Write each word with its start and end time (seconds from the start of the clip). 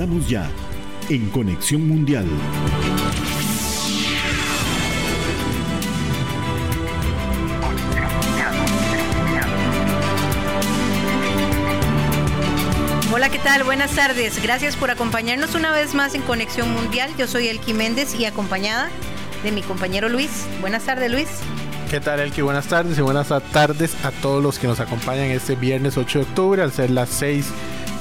Estamos 0.00 0.26
ya 0.30 0.48
en 1.10 1.28
Conexión 1.28 1.86
Mundial. 1.86 2.24
Hola, 13.12 13.28
¿qué 13.28 13.38
tal? 13.40 13.62
Buenas 13.64 13.90
tardes. 13.90 14.42
Gracias 14.42 14.74
por 14.74 14.90
acompañarnos 14.90 15.54
una 15.54 15.70
vez 15.70 15.94
más 15.94 16.14
en 16.14 16.22
Conexión 16.22 16.72
Mundial. 16.72 17.10
Yo 17.18 17.26
soy 17.26 17.48
Elki 17.48 17.74
Méndez 17.74 18.18
y 18.18 18.24
acompañada 18.24 18.88
de 19.42 19.52
mi 19.52 19.60
compañero 19.60 20.08
Luis. 20.08 20.46
Buenas 20.62 20.84
tardes, 20.84 21.12
Luis. 21.12 21.28
¿Qué 21.90 22.00
tal, 22.00 22.20
Elki? 22.20 22.40
Buenas 22.40 22.68
tardes 22.68 22.96
y 22.96 23.02
buenas 23.02 23.28
tardes 23.52 24.02
a 24.02 24.12
todos 24.12 24.42
los 24.42 24.58
que 24.58 24.66
nos 24.66 24.80
acompañan 24.80 25.26
este 25.26 25.56
viernes 25.56 25.98
8 25.98 26.20
de 26.20 26.24
octubre 26.24 26.62
al 26.62 26.72
ser 26.72 26.88
las 26.88 27.10
6 27.10 27.52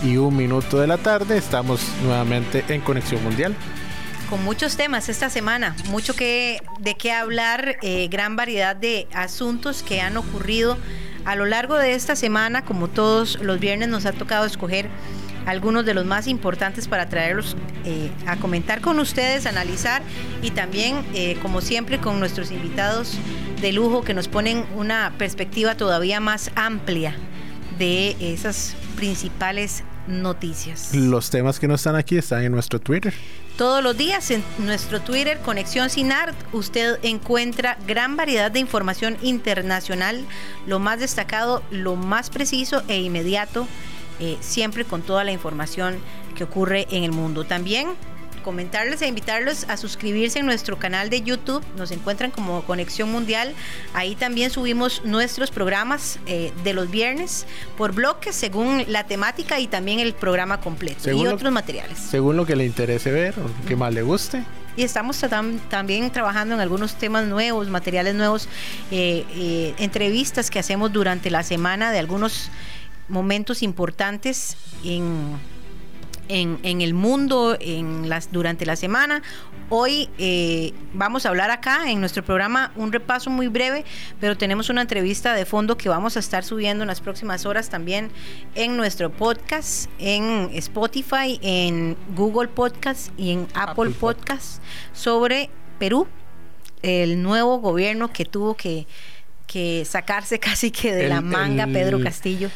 y 0.04 0.18
un 0.18 0.36
minuto 0.36 0.80
de 0.80 0.88
la 0.88 0.98
tarde. 0.98 1.38
Estamos 1.38 1.82
nuevamente 2.04 2.64
en 2.70 2.82
Conexión 2.82 3.24
Mundial. 3.24 3.56
Con 4.30 4.44
muchos 4.44 4.78
temas 4.78 5.10
esta 5.10 5.30
semana, 5.30 5.76
mucho 5.90 6.16
que, 6.16 6.62
de 6.80 6.96
qué 6.96 7.12
hablar, 7.12 7.78
eh, 7.82 8.08
gran 8.10 8.36
variedad 8.36 8.76
de 8.76 9.08
asuntos 9.14 9.82
que 9.82 10.02
han 10.02 10.18
ocurrido 10.18 10.78
a 11.26 11.36
lo 11.36 11.46
largo 11.46 11.78
de 11.78 11.94
esta 11.94 12.16
semana. 12.16 12.64
Como 12.64 12.88
todos 12.88 13.40
los 13.42 13.60
viernes 13.60 13.90
nos 13.90 14.06
ha 14.06 14.12
tocado 14.12 14.46
escoger 14.46 14.88
algunos 15.46 15.84
de 15.86 15.96
los 15.96 16.06
más 16.06 16.28
importantes 16.28 16.88
para 16.88 17.10
traerlos 17.10 17.58
eh, 17.86 18.12
a 18.28 18.36
comentar 18.36 18.82
con 18.82 19.00
ustedes, 19.00 19.48
analizar 19.48 20.04
y 20.44 20.52
también, 20.52 21.04
eh, 21.16 21.38
como 21.42 21.62
siempre, 21.62 22.00
con 22.00 22.20
nuestros 22.20 22.52
invitados 22.52 23.18
de 23.62 23.72
lujo 23.72 24.04
que 24.04 24.14
nos 24.14 24.28
ponen 24.28 24.64
una 24.76 25.14
perspectiva 25.18 25.76
todavía 25.76 26.20
más 26.20 26.52
amplia 26.56 27.16
de 27.80 28.16
esas 28.20 28.76
principales 29.00 29.84
noticias. 30.08 30.94
Los 30.94 31.30
temas 31.30 31.58
que 31.58 31.70
no 31.70 31.76
están 31.76 31.96
aquí 31.96 32.18
están 32.18 32.44
en 32.44 32.52
nuestro 32.52 32.82
Twitter. 32.82 33.14
Todos 33.58 33.82
los 33.82 33.96
días 33.98 34.30
en 34.30 34.44
nuestro 34.58 35.00
Twitter, 35.00 35.40
Conexión 35.40 35.90
Sin 35.90 36.12
Art, 36.12 36.36
usted 36.52 37.00
encuentra 37.04 37.78
gran 37.88 38.18
variedad 38.18 38.52
de 38.52 38.60
información 38.60 39.18
internacional, 39.22 40.26
lo 40.68 40.80
más 40.80 41.00
destacado, 41.00 41.64
lo 41.72 41.96
más 41.96 42.30
preciso 42.30 42.84
e 42.90 43.00
inmediato, 43.00 43.68
eh, 44.20 44.38
siempre 44.42 44.84
con 44.84 45.02
toda 45.02 45.24
la 45.24 45.32
información 45.32 45.98
que 46.36 46.44
ocurre 46.44 46.86
en 46.92 47.06
el 47.06 47.14
mundo. 47.14 47.46
También 47.46 47.88
comentarles 48.50 49.04
e 49.04 49.08
invitarlos 49.08 49.66
a 49.70 49.78
suscribirse 49.78 50.40
en 50.40 50.48
nuestro 50.48 50.80
canal 50.80 51.12
de 51.12 51.22
YouTube. 51.22 51.64
Nos 51.78 51.92
encuentran 51.92 52.32
como 52.32 52.64
Conexión 52.64 53.12
Mundial. 53.12 53.54
Ahí 53.94 54.16
también 54.16 54.50
subimos 54.50 55.06
nuestros 55.06 55.52
programas 55.52 56.18
eh, 56.26 56.52
de 56.64 56.74
los 56.74 56.90
viernes 56.90 57.46
por 57.78 57.94
bloques 57.94 58.36
según 58.36 58.86
la 58.88 59.04
temática 59.04 59.60
y 59.60 59.68
también 59.68 60.00
el 60.00 60.16
programa 60.16 60.62
completo 60.62 61.12
y 61.12 61.28
otros 61.28 61.54
materiales. 61.54 62.00
Según 62.00 62.38
lo 62.38 62.48
que 62.48 62.56
le 62.56 62.66
interese 62.66 63.12
ver 63.12 63.36
o 63.38 63.68
que 63.68 63.76
más 63.76 63.94
le 63.94 64.02
guste. 64.02 64.44
Y 64.76 64.82
estamos 64.82 65.24
también 65.70 66.10
trabajando 66.10 66.56
en 66.56 66.62
algunos 66.62 66.96
temas 66.96 67.28
nuevos, 67.28 67.68
materiales 67.68 68.16
nuevos, 68.16 68.50
eh, 68.90 69.26
eh, 69.36 69.76
entrevistas 69.78 70.50
que 70.50 70.58
hacemos 70.58 70.92
durante 70.92 71.30
la 71.30 71.44
semana 71.44 71.92
de 71.92 72.00
algunos 72.00 72.50
momentos 73.10 73.62
importantes 73.62 74.58
en 74.84 75.38
en, 76.30 76.82
el 76.82 76.94
mundo 76.94 77.58
en 77.60 78.08
las, 78.08 78.32
durante 78.32 78.66
la 78.66 78.76
semana. 78.76 79.22
Hoy 79.70 80.10
eh, 80.18 80.74
vamos 80.94 81.26
a 81.26 81.30
hablar 81.30 81.52
acá 81.52 81.92
en 81.92 82.00
nuestro 82.00 82.24
programa 82.24 82.72
un 82.76 82.94
repaso 82.94 83.30
muy 83.30 83.48
breve, 83.48 83.84
pero 84.20 84.38
tenemos 84.38 84.70
una 84.70 84.82
entrevista 84.82 85.34
de 85.34 85.46
fondo 85.46 85.78
que 85.78 85.90
vamos 85.90 86.16
a 86.16 86.20
estar 86.20 86.44
subiendo 86.44 86.84
en 86.84 86.88
las 86.88 87.02
próximas 87.02 87.46
horas 87.46 87.70
también 87.70 88.12
en 88.56 88.78
nuestro 88.78 89.12
podcast, 89.12 89.90
en 90.00 90.50
Spotify, 90.54 91.40
en 91.42 91.98
Google 92.16 92.48
Podcast 92.48 93.12
y 93.18 93.32
en 93.32 93.48
Apple, 93.54 93.92
Podcast 93.92 94.62
sobre 94.94 95.50
Perú, 95.80 96.08
el 96.82 97.22
nuevo 97.22 97.60
gobierno 97.60 98.12
que 98.14 98.26
tuvo 98.26 98.56
que, 98.56 98.88
que 99.48 99.84
sacarse 99.86 100.40
casi 100.40 100.72
que 100.72 100.94
de 100.94 101.10
la 101.10 101.22
manga 101.22 101.66
Pedro 101.68 102.02
Castillo 102.02 102.50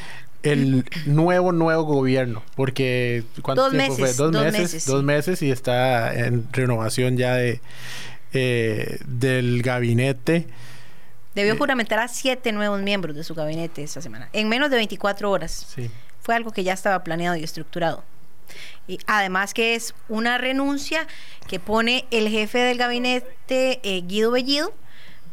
el 0.43 0.85
nuevo, 1.05 1.51
nuevo 1.51 1.83
gobierno, 1.83 2.43
porque 2.55 3.23
¿cuánto 3.41 3.63
dos 3.63 3.73
meses, 3.73 4.17
Dos, 4.17 4.31
meses, 4.31 4.85
dos 4.85 5.03
meses 5.03 5.41
y 5.41 5.51
está 5.51 6.13
en 6.13 6.47
renovación 6.51 7.17
ya 7.17 7.35
de 7.35 7.61
eh, 8.35 8.97
del 9.05 9.61
gabinete. 9.61 10.47
Debió 11.35 11.53
eh, 11.53 11.57
juramentar 11.57 11.99
a 11.99 12.07
siete 12.07 12.51
nuevos 12.51 12.81
miembros 12.81 13.15
de 13.15 13.23
su 13.23 13.35
gabinete 13.35 13.83
esta 13.83 14.01
semana, 14.01 14.27
en 14.33 14.49
menos 14.49 14.71
de 14.71 14.77
24 14.77 15.29
horas. 15.29 15.67
Sí. 15.75 15.91
Fue 16.19 16.35
algo 16.35 16.51
que 16.51 16.63
ya 16.63 16.73
estaba 16.73 17.03
planeado 17.03 17.35
y 17.35 17.43
estructurado. 17.43 18.03
Y 18.87 18.97
además 19.05 19.53
que 19.53 19.75
es 19.75 19.93
una 20.09 20.39
renuncia 20.39 21.07
que 21.47 21.59
pone 21.59 22.05
el 22.09 22.27
jefe 22.27 22.57
del 22.57 22.79
gabinete, 22.79 23.79
eh, 23.83 24.01
Guido 24.01 24.31
Bellido, 24.31 24.73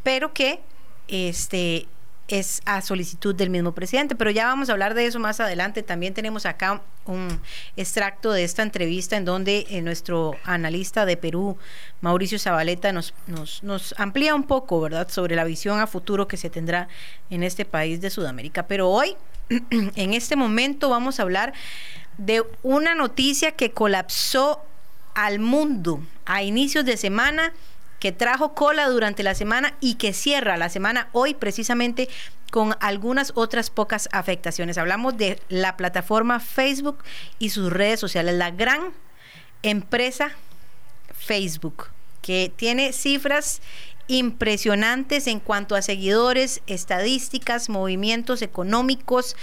pero 0.03 0.35
que 0.35 0.61
este 1.09 1.87
es 2.31 2.63
a 2.65 2.81
solicitud 2.81 3.35
del 3.35 3.51
mismo 3.51 3.73
presidente. 3.73 4.15
Pero 4.15 4.31
ya 4.31 4.47
vamos 4.47 4.69
a 4.69 4.73
hablar 4.73 4.95
de 4.95 5.07
eso 5.07 5.19
más 5.19 5.41
adelante. 5.41 5.83
También 5.83 6.15
tenemos 6.15 6.47
acá 6.47 6.83
un 7.07 7.41
extracto 7.77 8.33
de 8.33 8.45
esta 8.45 8.63
entrevista 8.63 9.17
en 9.17 9.25
donde 9.25 9.67
eh, 9.69 9.83
nuestro 9.83 10.37
analista 10.45 11.05
de 11.05 11.17
Perú, 11.17 11.59
Mauricio 12.01 12.39
Zabaleta, 12.39 12.93
nos, 12.93 13.15
nos, 13.27 13.63
nos 13.63 13.95
amplía 13.99 14.35
un 14.35 14.45
poco, 14.45 14.81
¿verdad?, 14.81 15.09
sobre 15.11 15.37
la 15.37 15.45
visión 15.45 15.81
a 15.81 15.87
futuro 15.87 16.29
que 16.29 16.37
se 16.37 16.51
tendrá 16.51 16.89
en 17.31 17.43
este 17.43 17.65
país 17.65 18.01
de 18.01 18.11
Sudamérica. 18.11 18.67
Pero 18.67 18.89
hoy, 18.89 19.17
en 19.71 20.15
este 20.15 20.37
momento, 20.37 20.89
vamos 20.89 21.19
a 21.19 21.23
hablar 21.23 21.53
de 22.19 22.45
una 22.63 22.95
noticia 22.95 23.53
que 23.53 23.73
colapsó 23.73 24.61
al 25.15 25.39
mundo 25.39 26.03
a 26.25 26.43
inicios 26.43 26.85
de 26.85 26.97
semana 26.97 27.53
que 28.01 28.11
trajo 28.11 28.55
cola 28.55 28.89
durante 28.89 29.23
la 29.23 29.35
semana 29.35 29.75
y 29.79 29.95
que 29.95 30.13
cierra 30.13 30.57
la 30.57 30.69
semana 30.69 31.09
hoy 31.13 31.35
precisamente 31.35 32.09
con 32.51 32.75
algunas 32.81 33.33
otras 33.37 33.71
pocas 33.71 34.09
afectaciones. 34.11 34.79
Hablamos 34.79 35.17
de 35.17 35.41
la 35.49 35.77
plataforma 35.77 36.41
Facebook 36.41 37.05
y 37.39 37.51
sus 37.51 37.73
redes 37.73 38.01
sociales, 38.01 38.35
la 38.35 38.51
gran 38.51 38.93
empresa 39.63 40.33
Facebook, 41.15 41.89
que 42.23 42.53
tiene 42.57 42.93
cifras 42.93 43.61
impresionantes 44.09 45.27
en 45.29 45.39
cuanto 45.39 45.77
a 45.77 45.83
seguidores, 45.83 46.63
estadísticas, 46.67 47.69
movimientos 47.69 48.43
económicos. 48.43 49.37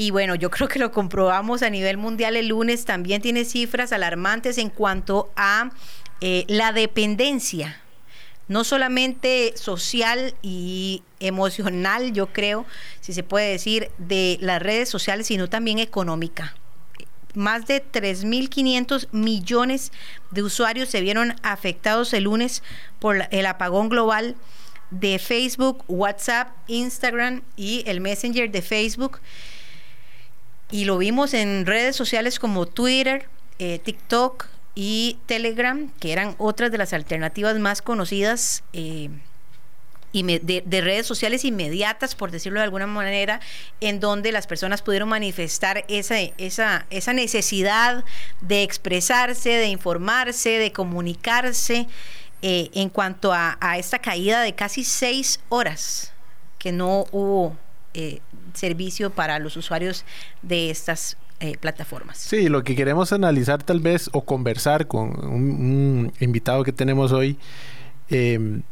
Y 0.00 0.12
bueno, 0.12 0.36
yo 0.36 0.48
creo 0.48 0.68
que 0.68 0.78
lo 0.78 0.92
comprobamos 0.92 1.64
a 1.64 1.70
nivel 1.70 1.96
mundial 1.96 2.36
el 2.36 2.46
lunes, 2.46 2.84
también 2.84 3.20
tiene 3.20 3.44
cifras 3.44 3.90
alarmantes 3.92 4.56
en 4.58 4.70
cuanto 4.70 5.28
a 5.34 5.72
eh, 6.20 6.44
la 6.46 6.70
dependencia, 6.70 7.80
no 8.46 8.62
solamente 8.62 9.54
social 9.56 10.36
y 10.40 11.02
emocional, 11.18 12.12
yo 12.12 12.28
creo, 12.28 12.64
si 13.00 13.12
se 13.12 13.24
puede 13.24 13.50
decir, 13.50 13.90
de 13.98 14.38
las 14.40 14.62
redes 14.62 14.88
sociales, 14.88 15.26
sino 15.26 15.48
también 15.48 15.80
económica. 15.80 16.54
Más 17.34 17.66
de 17.66 17.84
3.500 17.84 19.08
millones 19.10 19.90
de 20.30 20.44
usuarios 20.44 20.90
se 20.90 21.00
vieron 21.00 21.34
afectados 21.42 22.12
el 22.12 22.22
lunes 22.22 22.62
por 23.00 23.26
el 23.32 23.46
apagón 23.46 23.88
global 23.88 24.36
de 24.92 25.18
Facebook, 25.18 25.82
WhatsApp, 25.88 26.52
Instagram 26.68 27.42
y 27.56 27.82
el 27.88 28.00
Messenger 28.00 28.48
de 28.48 28.62
Facebook. 28.62 29.18
Y 30.70 30.84
lo 30.84 30.98
vimos 30.98 31.34
en 31.34 31.66
redes 31.66 31.96
sociales 31.96 32.38
como 32.38 32.66
Twitter, 32.66 33.28
eh, 33.58 33.78
TikTok, 33.78 34.46
y 34.80 35.18
Telegram, 35.26 35.90
que 35.98 36.12
eran 36.12 36.36
otras 36.38 36.70
de 36.70 36.78
las 36.78 36.92
alternativas 36.92 37.58
más 37.58 37.82
conocidas 37.82 38.62
eh, 38.72 39.10
de, 40.12 40.80
redes 40.80 41.04
sociales 41.04 41.44
inmediatas, 41.44 42.14
por 42.14 42.30
decirlo 42.30 42.60
de 42.60 42.64
alguna 42.64 42.86
manera, 42.86 43.40
en 43.80 43.98
donde 43.98 44.30
las 44.30 44.46
personas 44.46 44.82
pudieron 44.82 45.08
manifestar 45.08 45.84
esa, 45.88 46.20
esa, 46.20 46.86
esa 46.90 47.12
necesidad 47.12 48.04
de 48.40 48.62
expresarse, 48.62 49.48
de 49.48 49.66
informarse, 49.66 50.50
de 50.60 50.70
comunicarse 50.70 51.88
eh, 52.42 52.70
en 52.72 52.88
cuanto 52.88 53.32
a, 53.32 53.58
esta 53.78 53.98
caída 53.98 54.42
de 54.42 54.54
casi 54.54 54.84
seis 54.84 55.40
horas 55.48 56.12
que 56.60 56.70
no 56.70 57.06
hubo 57.10 57.56
eh, 57.94 58.20
servicio 58.54 59.10
para 59.10 59.38
los 59.38 59.56
usuarios 59.56 60.04
de 60.42 60.70
estas 60.70 61.16
eh, 61.40 61.56
plataformas. 61.58 62.18
Sí, 62.18 62.48
lo 62.48 62.64
que 62.64 62.74
queremos 62.74 63.12
analizar 63.12 63.62
tal 63.62 63.80
vez 63.80 64.10
o 64.12 64.22
conversar 64.22 64.88
con 64.88 65.24
un, 65.24 66.12
invitado 66.20 66.64
que 66.64 66.72
tenemos 66.72 67.12
hoy 67.12 67.38
em, 68.10 68.62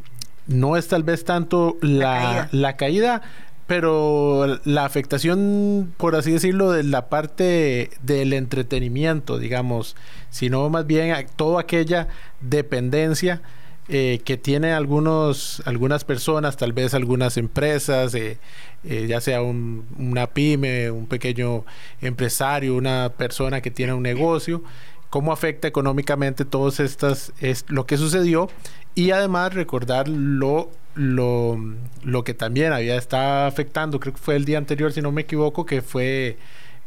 no 0.48 0.76
es 0.76 0.88
tal 0.88 1.02
vez 1.04 1.24
tanto 1.24 1.76
la, 1.80 2.48
caída. 2.76 3.22
pero 3.66 4.60
la 4.64 4.84
afectación, 4.84 5.94
por 5.96 6.16
así 6.16 6.32
decirlo, 6.32 6.72
de 6.72 6.82
la 6.82 7.08
parte 7.08 7.90
del 8.02 8.32
entretenimiento, 8.32 9.38
digamos, 9.38 9.96
sino 10.30 10.68
más 10.68 10.86
bien 10.86 11.14
toda 11.36 11.60
aquella 11.60 12.08
dependencia 12.40 13.42
eh, 13.88 14.20
que 14.24 14.36
tiene 14.36 14.72
algunos, 14.72 15.62
algunas 15.64 16.04
personas, 16.04 16.56
tal 16.56 16.72
vez 16.72 16.92
algunas 16.92 17.36
empresas, 17.36 18.14
eh, 18.16 18.38
eh, 18.82 19.06
ya 19.08 19.20
sea 19.20 19.42
una 19.42 20.26
pyme, 20.26 20.90
un 20.90 21.06
pequeño 21.06 21.64
empresario, 22.00 22.74
una 22.74 23.12
persona 23.16 23.60
que 23.60 23.70
tiene 23.70 23.92
un 23.92 24.02
negocio, 24.02 24.64
cómo 25.08 25.32
afecta 25.32 25.68
económicamente 25.68 26.44
todos 26.44 26.80
estas, 26.80 27.32
es 27.40 27.64
lo 27.68 27.86
que 27.86 27.96
sucedió 27.96 28.48
y 28.96 29.12
además 29.12 29.54
recordar 29.54 30.08
lo, 30.08 30.72
lo, 30.96 31.56
lo 32.02 32.24
que 32.24 32.34
también 32.34 32.72
había 32.72 32.96
estado 32.96 33.46
afectando, 33.46 34.00
creo 34.00 34.14
que 34.14 34.20
fue 34.20 34.34
el 34.34 34.44
día 34.44 34.58
anterior, 34.58 34.92
si 34.92 35.00
no 35.00 35.12
me 35.12 35.22
equivoco, 35.22 35.64
que 35.64 35.80
fue 35.80 36.38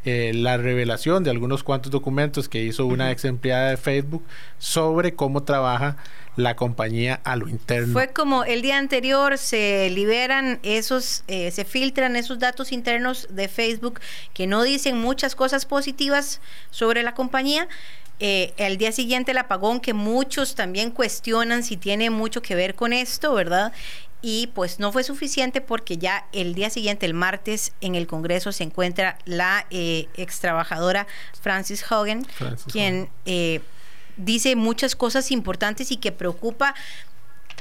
eh, 0.05 0.31
la 0.33 0.55
revelación 0.57 1.25
de 1.25 1.29
algunos 1.29 1.63
cuantos 1.63 1.91
documentos 1.91 2.47
que 2.47 2.63
hizo 2.63 2.85
una 2.85 3.11
ex 3.11 3.25
empleada 3.25 3.71
de 3.71 3.77
Facebook 3.77 4.23
sobre 4.57 5.13
cómo 5.13 5.43
trabaja 5.43 5.97
la 6.37 6.55
compañía 6.55 7.19
a 7.25 7.35
lo 7.35 7.49
interno. 7.49 7.91
Fue 7.91 8.07
como 8.13 8.45
el 8.45 8.61
día 8.61 8.77
anterior 8.77 9.37
se 9.37 9.89
liberan 9.89 10.59
esos, 10.63 11.23
eh, 11.27 11.51
se 11.51 11.65
filtran 11.65 12.15
esos 12.15 12.39
datos 12.39 12.71
internos 12.71 13.27
de 13.29 13.49
Facebook 13.49 13.99
que 14.33 14.47
no 14.47 14.63
dicen 14.63 14.97
muchas 14.97 15.35
cosas 15.35 15.65
positivas 15.65 16.39
sobre 16.71 17.03
la 17.03 17.13
compañía. 17.13 17.67
Eh, 18.21 18.53
el 18.57 18.77
día 18.77 18.91
siguiente 18.91 19.31
el 19.31 19.37
apagón 19.37 19.79
que 19.79 19.93
muchos 19.93 20.55
también 20.55 20.91
cuestionan 20.91 21.63
si 21.63 21.77
tiene 21.77 22.09
mucho 22.09 22.41
que 22.41 22.55
ver 22.55 22.75
con 22.75 22.91
esto, 22.91 23.33
¿verdad? 23.33 23.71
Y 24.21 24.47
pues 24.47 24.79
no 24.79 24.91
fue 24.91 25.03
suficiente 25.03 25.61
porque 25.61 25.97
ya 25.97 26.25
el 26.33 26.53
día 26.53 26.69
siguiente, 26.69 27.05
el 27.05 27.13
martes, 27.13 27.71
en 27.79 27.95
el 27.95 28.05
Congreso 28.05 28.51
se 28.51 28.63
encuentra 28.63 29.17
la 29.25 29.65
eh, 29.69 30.07
ex 30.15 30.39
trabajadora 30.39 31.07
Francis 31.41 31.89
Hogan, 31.89 32.25
quien 32.71 33.09
eh, 33.25 33.61
dice 34.17 34.55
muchas 34.57 34.95
cosas 34.95 35.31
importantes 35.31 35.91
y 35.91 35.97
que 35.97 36.11
preocupa, 36.11 36.75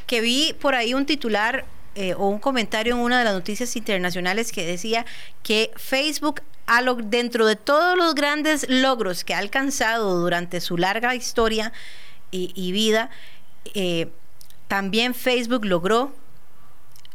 que 0.07 0.21
vi 0.21 0.53
por 0.61 0.75
ahí 0.75 0.95
un 0.95 1.07
titular 1.07 1.65
eh, 1.95 2.15
o 2.15 2.29
un 2.29 2.41
comentario 2.41 2.95
en 2.95 3.01
una 3.01 3.21
de 3.21 3.25
las 3.25 3.35
noticias 3.35 3.77
internacionales 3.77 4.51
que 4.51 4.67
decía 4.67 5.07
que 5.45 5.71
Facebook 5.77 6.43
dentro 7.05 7.47
de 7.47 7.57
todos 7.57 7.97
los 7.97 8.15
grandes 8.15 8.69
logros 8.69 9.25
que 9.25 9.33
ha 9.33 9.39
alcanzado 9.39 10.19
durante 10.19 10.61
su 10.61 10.77
larga 10.77 11.15
historia 11.15 11.73
y, 12.31 12.53
y 12.55 12.73
vida, 12.73 13.09
también 14.69 15.15
Facebook 15.15 15.65
logró 15.65 16.13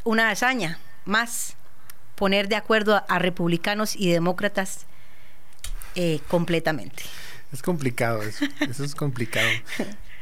una 0.04 0.30
hazaña 0.30 0.80
más, 1.06 1.56
poner 2.16 2.48
de 2.48 2.56
acuerdo 2.56 3.04
a, 3.08 3.20
republicanos 3.20 3.96
y 3.96 4.12
demócratas 4.12 4.86
eh, 5.96 6.20
completamente. 6.28 7.04
Es 7.52 7.62
complicado 7.62 8.24
eso, 8.24 8.46
eso 8.62 8.84
es 8.84 8.96
complicado. 8.96 9.50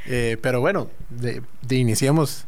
Eh, 0.08 0.38
pero 0.42 0.62
bueno, 0.62 0.90
de, 1.10 1.44
iniciemos 1.70 2.46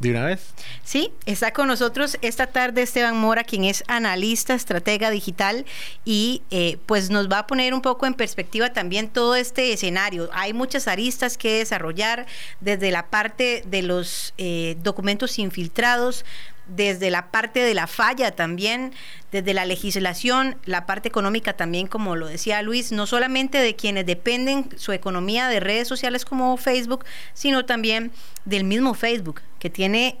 de 0.00 0.10
una 0.10 0.24
vez. 0.24 0.52
Sí, 0.82 1.12
está 1.24 1.52
con 1.52 1.68
nosotros 1.68 2.18
esta 2.20 2.48
tarde 2.48 2.82
Esteban 2.82 3.16
Mora, 3.16 3.44
quien 3.44 3.62
es 3.62 3.84
analista, 3.86 4.54
estratega 4.54 5.10
digital 5.10 5.64
y 6.04 6.42
eh, 6.50 6.78
pues 6.84 7.08
nos 7.08 7.30
va 7.30 7.38
a 7.38 7.46
poner 7.46 7.72
un 7.74 7.80
poco 7.80 8.06
en 8.06 8.14
perspectiva 8.14 8.72
también 8.72 9.08
todo 9.08 9.36
este 9.36 9.72
escenario. 9.72 10.28
Hay 10.32 10.52
muchas 10.52 10.88
aristas 10.88 11.38
que 11.38 11.58
desarrollar 11.58 12.26
desde 12.60 12.90
la 12.90 13.06
parte 13.06 13.62
de 13.64 13.82
los 13.82 14.34
documentos 14.82 15.38
infiltrados, 15.38 16.24
desde 16.68 17.10
la 17.10 17.30
parte 17.30 17.60
de 17.60 17.74
la 17.74 17.86
falla 17.86 18.32
también, 18.32 18.92
desde 19.32 19.54
la 19.54 19.64
legislación, 19.64 20.56
la 20.64 20.86
parte 20.86 21.08
económica 21.08 21.52
también, 21.54 21.86
como 21.86 22.16
lo 22.16 22.26
decía 22.26 22.62
Luis, 22.62 22.92
no 22.92 23.06
solamente 23.06 23.58
de 23.58 23.76
quienes 23.76 24.06
dependen 24.06 24.68
su 24.76 24.92
economía 24.92 25.48
de 25.48 25.60
redes 25.60 25.88
sociales 25.88 26.24
como 26.24 26.56
Facebook, 26.56 27.04
sino 27.34 27.64
también 27.64 28.12
del 28.44 28.64
mismo 28.64 28.94
Facebook, 28.94 29.42
que 29.58 29.70
tiene 29.70 30.18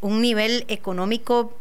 un 0.00 0.20
nivel 0.20 0.64
económico 0.68 1.58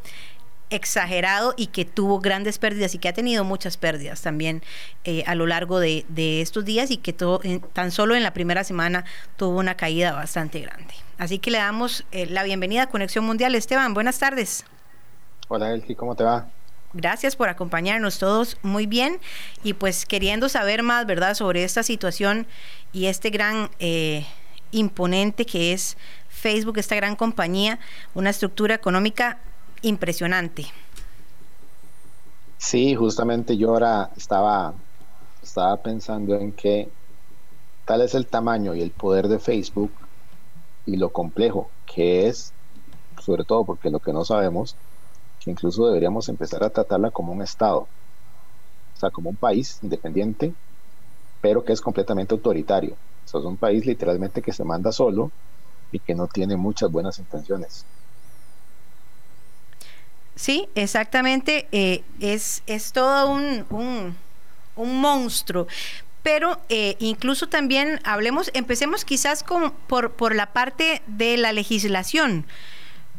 exagerado 0.70 1.54
y 1.58 1.68
que 1.68 1.86
tuvo 1.86 2.20
grandes 2.20 2.58
pérdidas 2.58 2.96
y 2.96 3.00
que 3.00 3.08
ha 3.08 3.14
tenido 3.14 3.44
muchas 3.44 3.78
pérdidas 3.78 4.22
también 4.22 4.64
eh, 5.04 5.24
a 5.28 5.36
lo 5.36 5.46
largo 5.46 5.80
de, 5.80 6.06
estos 6.42 6.66
días 6.66 6.92
y 6.92 6.98
que 6.98 7.14
todo, 7.14 7.42
tan 7.74 7.92
solo 7.92 8.16
en 8.16 8.24
la 8.24 8.34
primera 8.34 8.64
semana 8.64 9.06
tuvo 9.38 9.60
una 9.60 9.76
caída 9.76 10.14
bastante 10.14 10.60
grande. 10.60 10.94
Así 11.18 11.40
que 11.40 11.52
le 11.52 11.60
damos 11.60 12.06
eh, 12.12 12.26
la 12.26 12.44
bienvenida 12.44 12.84
a 12.84 12.88
Conexión 12.88 13.26
Mundial. 13.26 13.56
Esteban, 13.56 13.94
buenas 13.94 14.20
tardes. 14.20 14.66
Hola 15.48 15.72
Elki, 15.72 15.96
¿cómo 15.96 16.16
te 16.16 16.24
va? 16.24 16.48
Gracias 16.94 17.36
por 17.36 17.50
acompañarnos 17.50 18.20
todos 18.20 18.58
muy 18.64 18.86
bien 18.88 19.20
y 19.64 19.74
pues 19.74 20.06
queriendo 20.06 20.50
saber 20.50 20.82
más, 20.82 21.06
¿verdad?, 21.06 21.36
sobre 21.36 21.64
esta 21.64 21.84
situación 21.84 22.48
y 22.94 23.08
este 23.08 23.30
gran 23.30 23.70
eh, 23.80 24.26
imponente 24.72 25.46
que 25.46 25.74
es 25.74 25.98
Facebook, 26.30 26.78
esta 26.78 26.96
gran 26.96 27.16
compañía, 27.16 27.80
una 28.14 28.30
estructura 28.30 28.76
económica 28.76 29.40
impresionante. 29.86 30.66
Sí, 32.58 32.96
justamente 32.96 33.58
yo 33.58 33.70
ahora 33.70 34.10
estaba, 34.18 34.74
estaba 35.44 35.78
pensando 35.78 36.36
en 36.36 36.52
que 36.52 36.90
tal 37.86 38.02
es 38.02 38.16
el 38.16 38.26
tamaño 38.26 38.74
y 38.74 38.82
el 38.82 38.92
poder 38.92 39.28
de 39.28 39.40
Facebook 39.40 39.92
y 40.86 40.98
lo 40.98 41.10
complejo 41.10 41.70
que 41.86 42.28
es, 42.28 42.52
sobre 43.22 43.44
todo 43.44 43.64
porque 43.64 43.90
lo 43.90 44.00
que 44.00 44.14
no 44.14 44.26
sabemos, 44.26 44.76
que 45.40 45.52
incluso 45.52 45.86
deberíamos 45.86 46.28
empezar 46.30 46.64
a 46.64 46.72
tratarla 46.72 47.12
como 47.12 47.32
un 47.32 47.42
Estado, 47.42 47.88
o 48.96 49.00
sea, 49.00 49.12
como 49.12 49.30
un 49.30 49.36
país 49.36 49.80
independiente, 49.84 50.54
pero 51.42 51.64
que 51.64 51.74
es 51.74 51.82
completamente 51.82 52.34
autoritario. 52.34 52.96
O 53.26 53.28
sea, 53.28 53.40
es 53.40 53.46
un 53.46 53.58
país 53.58 53.86
literalmente 53.86 54.42
que 54.42 54.54
se 54.54 54.64
manda 54.64 54.92
solo 54.92 55.32
y 55.92 56.00
que 56.00 56.16
no 56.16 56.28
tiene 56.28 56.56
muchas 56.56 56.92
buenas 56.92 57.20
intenciones. 57.20 57.86
Sí, 60.36 60.68
exactamente. 60.76 61.68
Eh, 61.72 62.04
es, 62.20 62.62
es 62.68 62.92
todo 62.92 63.30
un, 63.30 63.66
un, 63.70 64.16
un 64.76 65.02
monstruo 65.02 65.68
pero 66.26 66.60
eh, 66.70 66.96
incluso 66.98 67.50
también 67.50 68.00
hablemos, 68.04 68.50
empecemos 68.56 69.06
quizás 69.06 69.44
con, 69.44 69.70
por, 69.70 70.14
por 70.14 70.34
la 70.34 70.48
parte 70.48 71.04
de 71.06 71.38
la 71.38 71.54
legislación. 71.54 72.48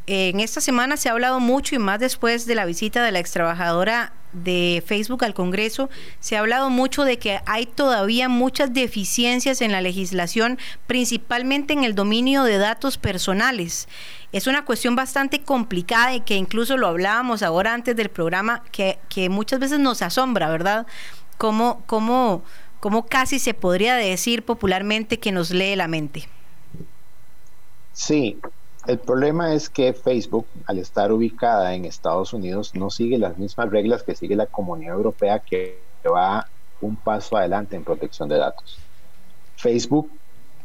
en 0.09 0.41
esta 0.41 0.61
semana 0.61 0.97
se 0.97 1.09
ha 1.09 1.13
hablado 1.13 1.39
mucho 1.39 1.77
y 1.77 1.79
más 1.79 2.01
después 2.01 2.47
de 2.47 2.57
la 2.57 2.65
visita 2.65 3.05
de 3.05 3.13
la 3.13 3.21
ex 3.21 3.31
trabajadora 3.31 4.13
de 4.45 4.83
Facebook 4.87 5.25
al 5.25 5.35
Congreso, 5.35 5.91
se 6.21 6.37
ha 6.37 6.41
hablado 6.41 6.71
mucho 6.71 7.05
de 7.05 7.19
que 7.19 7.41
hay 7.47 7.67
todavía 7.67 8.29
muchas 8.29 8.73
deficiencias 8.73 9.61
en 9.61 9.73
la 9.73 9.81
legislación, 9.81 10.59
principalmente 10.87 11.73
en 11.73 11.85
el 11.85 11.95
dominio 11.95 12.45
de 12.45 12.59
datos 12.59 12.99
personales. 12.99 13.89
Es 14.33 14.47
una 14.47 14.65
cuestión 14.65 14.97
bastante 14.97 15.41
complicada 15.43 16.15
y 16.15 16.21
que 16.21 16.37
incluso 16.37 16.77
lo 16.77 16.89
hablábamos 16.89 17.43
ahora 17.43 17.75
antes 17.75 17.97
del 17.97 18.09
programa, 18.09 18.63
que, 18.73 18.99
que 19.09 19.29
muchas 19.29 19.61
veces 19.61 19.79
nos 19.79 20.03
asombra, 20.03 20.49
¿verdad? 20.49 20.87
Cómo, 21.39 21.83
cómo 21.87 22.43
¿Cómo 22.81 23.07
casi 23.07 23.39
se 23.39 23.55
podría 23.55 23.97
decir 23.97 24.45
popularmente 24.45 25.19
que 25.19 25.33
nos 25.33 25.51
lee 25.51 25.77
la 25.77 25.89
mente? 25.89 26.29
Sí, 27.93 28.39
el 28.87 28.99
problema 28.99 29.53
es 29.55 29.69
que 29.69 29.93
Facebook, 29.93 30.47
al 30.67 30.79
estar 30.79 31.13
ubicada 31.13 31.75
en 31.75 31.85
Estados 31.85 32.33
Unidos, 32.33 32.75
no 32.75 32.91
sigue 32.91 33.19
las 33.19 33.37
mismas 33.39 33.71
reglas 33.71 34.03
que 34.03 34.15
sigue 34.15 34.37
la 34.37 34.47
Comunidad 34.47 34.95
Europea, 34.95 35.41
que 35.41 35.81
va 36.07 36.47
un 36.81 36.97
paso 36.97 37.37
adelante 37.37 37.77
en 37.77 37.85
protección 37.85 38.29
de 38.29 38.39
datos. 38.39 38.79
Facebook 39.57 40.11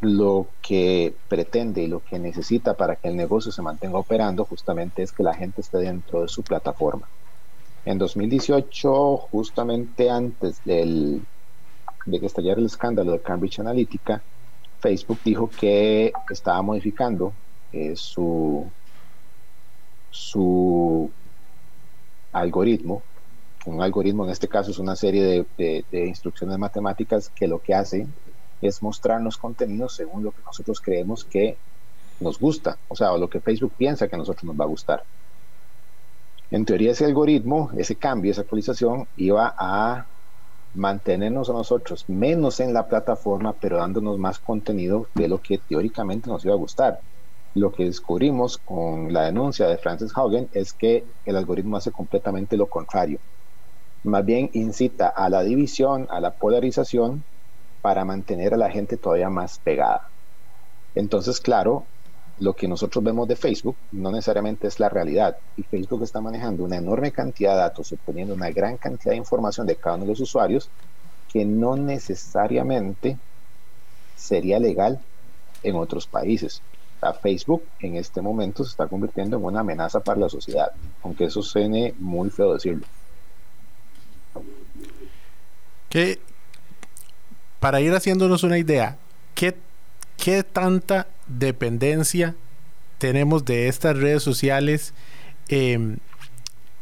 lo 0.02 0.48
que 0.62 1.14
pretende 1.28 1.84
y 1.84 1.88
lo 1.88 2.04
que 2.04 2.18
necesita 2.18 2.74
para 2.74 2.96
que 2.96 3.08
el 3.08 3.16
negocio 3.16 3.52
se 3.52 3.62
mantenga 3.62 4.00
operando 4.00 4.46
justamente 4.46 5.04
es 5.04 5.12
que 5.12 5.24
la 5.24 5.34
gente 5.34 5.62
esté 5.62 5.78
dentro 5.78 6.24
de 6.24 6.28
su 6.28 6.42
plataforma. 6.44 7.08
En 7.86 7.98
2018, 7.98 9.18
justamente 9.18 10.10
antes 10.10 10.64
del 10.66 11.22
de 12.06 12.20
que 12.20 12.26
estallara 12.26 12.60
el 12.60 12.66
escándalo 12.66 13.12
de 13.12 13.22
Cambridge 13.22 13.60
Analytica, 13.60 14.22
Facebook 14.80 15.20
dijo 15.24 15.50
que 15.50 16.12
estaba 16.30 16.62
modificando 16.64 17.32
eh, 17.74 17.96
su, 17.96 18.70
su 20.10 21.10
algoritmo. 22.32 23.02
Un 23.66 23.82
algoritmo 23.82 24.26
en 24.26 24.32
este 24.32 24.48
caso 24.48 24.72
es 24.72 24.80
una 24.80 24.96
serie 24.96 25.46
de, 25.58 25.86
de, 25.92 26.06
instrucciones 26.08 26.58
matemáticas 26.58 27.30
que 27.30 27.48
lo 27.48 27.60
que 27.60 27.76
hace 27.76 28.08
es 28.62 28.82
mostrarnos 28.82 29.38
contenidos 29.38 29.96
según 29.96 30.24
lo 30.24 30.32
que 30.32 30.42
nosotros 30.44 30.82
creemos 30.82 31.24
que 31.24 31.58
nos 32.20 32.40
gusta, 32.40 32.78
o 32.88 32.96
sea, 32.96 33.14
o 33.14 33.18
lo 33.18 33.30
que 33.30 33.40
Facebook 33.40 33.74
piensa 33.78 34.08
que 34.08 34.16
a 34.16 34.20
nosotros 34.20 34.44
nos 34.44 34.60
va 34.60 34.66
a 34.66 34.68
gustar. 34.68 35.04
En 36.52 36.66
teoría 36.66 36.92
ese 36.92 37.06
algoritmo, 37.06 37.72
ese 37.78 37.96
cambio, 37.96 38.32
esa 38.32 38.42
actualización 38.42 39.08
iba 39.16 39.56
a 39.58 40.06
mantenernos 40.74 41.50
a 41.50 41.54
nosotros 41.54 42.06
menos 42.08 42.60
en 42.60 42.74
la 42.74 42.88
plataforma, 42.88 43.54
pero 43.54 43.78
dándonos 43.78 44.18
más 44.18 44.40
contenido 44.40 45.08
de 45.16 45.28
lo 45.28 45.42
que 45.42 45.58
teóricamente 45.58 46.30
nos 46.30 46.44
iba 46.46 46.54
a 46.54 46.58
gustar. 46.58 47.00
Lo 47.54 47.72
que 47.72 47.86
descubrimos 47.86 48.58
con 48.58 49.12
la 49.12 49.24
denuncia 49.26 49.68
de 49.68 49.78
Francis 49.78 50.12
Haugen 50.16 50.50
es 50.54 50.74
que 50.74 51.04
el 51.26 51.36
algoritmo 51.36 51.78
hace 51.78 51.92
completamente 51.92 52.56
lo 52.56 52.68
contrario. 52.68 53.20
Más 54.04 54.26
bien 54.26 54.50
incita 54.54 55.10
a 55.10 55.30
la 55.30 55.44
división, 55.44 56.08
a 56.10 56.22
la 56.22 56.32
polarización, 56.32 57.26
para 57.82 58.06
mantener 58.06 58.54
a 58.54 58.58
la 58.58 58.70
gente 58.70 58.98
todavía 58.98 59.30
más 59.30 59.60
pegada. 59.60 60.02
Entonces, 60.96 61.40
claro, 61.40 61.88
lo 62.38 62.54
que 62.56 62.68
nosotros 62.68 63.04
vemos 63.04 63.28
de 63.28 63.36
Facebook 63.36 63.78
no 63.92 64.12
necesariamente 64.12 64.68
es 64.68 64.80
la 64.80 64.90
realidad. 64.90 65.36
Y 65.56 65.64
Facebook 65.64 66.04
está 66.04 66.22
manejando 66.22 66.64
una 66.64 66.78
enorme 66.78 67.12
cantidad 67.12 67.54
de 67.54 67.60
datos, 67.60 67.92
obteniendo 67.92 68.34
una 68.34 68.50
gran 68.52 68.78
cantidad 68.78 69.12
de 69.12 69.18
información 69.18 69.68
de 69.68 69.76
cada 69.78 69.96
uno 69.96 70.06
de 70.06 70.12
los 70.12 70.22
usuarios 70.22 70.72
que 71.28 71.46
no 71.46 71.76
necesariamente 71.76 73.20
sería 74.16 74.60
legal 74.60 75.06
en 75.64 75.76
otros 75.76 76.08
países. 76.08 76.64
Facebook 77.14 77.64
en 77.80 77.96
este 77.96 78.22
momento 78.22 78.64
se 78.64 78.72
está 78.72 78.88
convirtiendo 78.88 79.38
en 79.38 79.44
una 79.44 79.62
amenaza 79.62 80.00
para 80.00 80.20
la 80.20 80.30
sociedad, 80.30 80.72
aunque 81.04 81.26
eso 81.26 81.42
suene 81.42 81.94
muy 81.98 82.30
feo 82.30 82.54
decirlo. 82.54 82.86
Que 85.90 86.20
para 87.60 87.82
ir 87.82 87.94
haciéndonos 87.94 88.44
una 88.44 88.58
idea, 88.58 88.98
¿qué, 89.36 89.56
qué 90.18 90.44
tanta 90.44 91.08
dependencia 91.28 92.36
tenemos 92.98 93.46
de 93.46 93.68
estas 93.68 93.98
redes 93.98 94.24
sociales? 94.24 94.94
Em, 95.48 95.98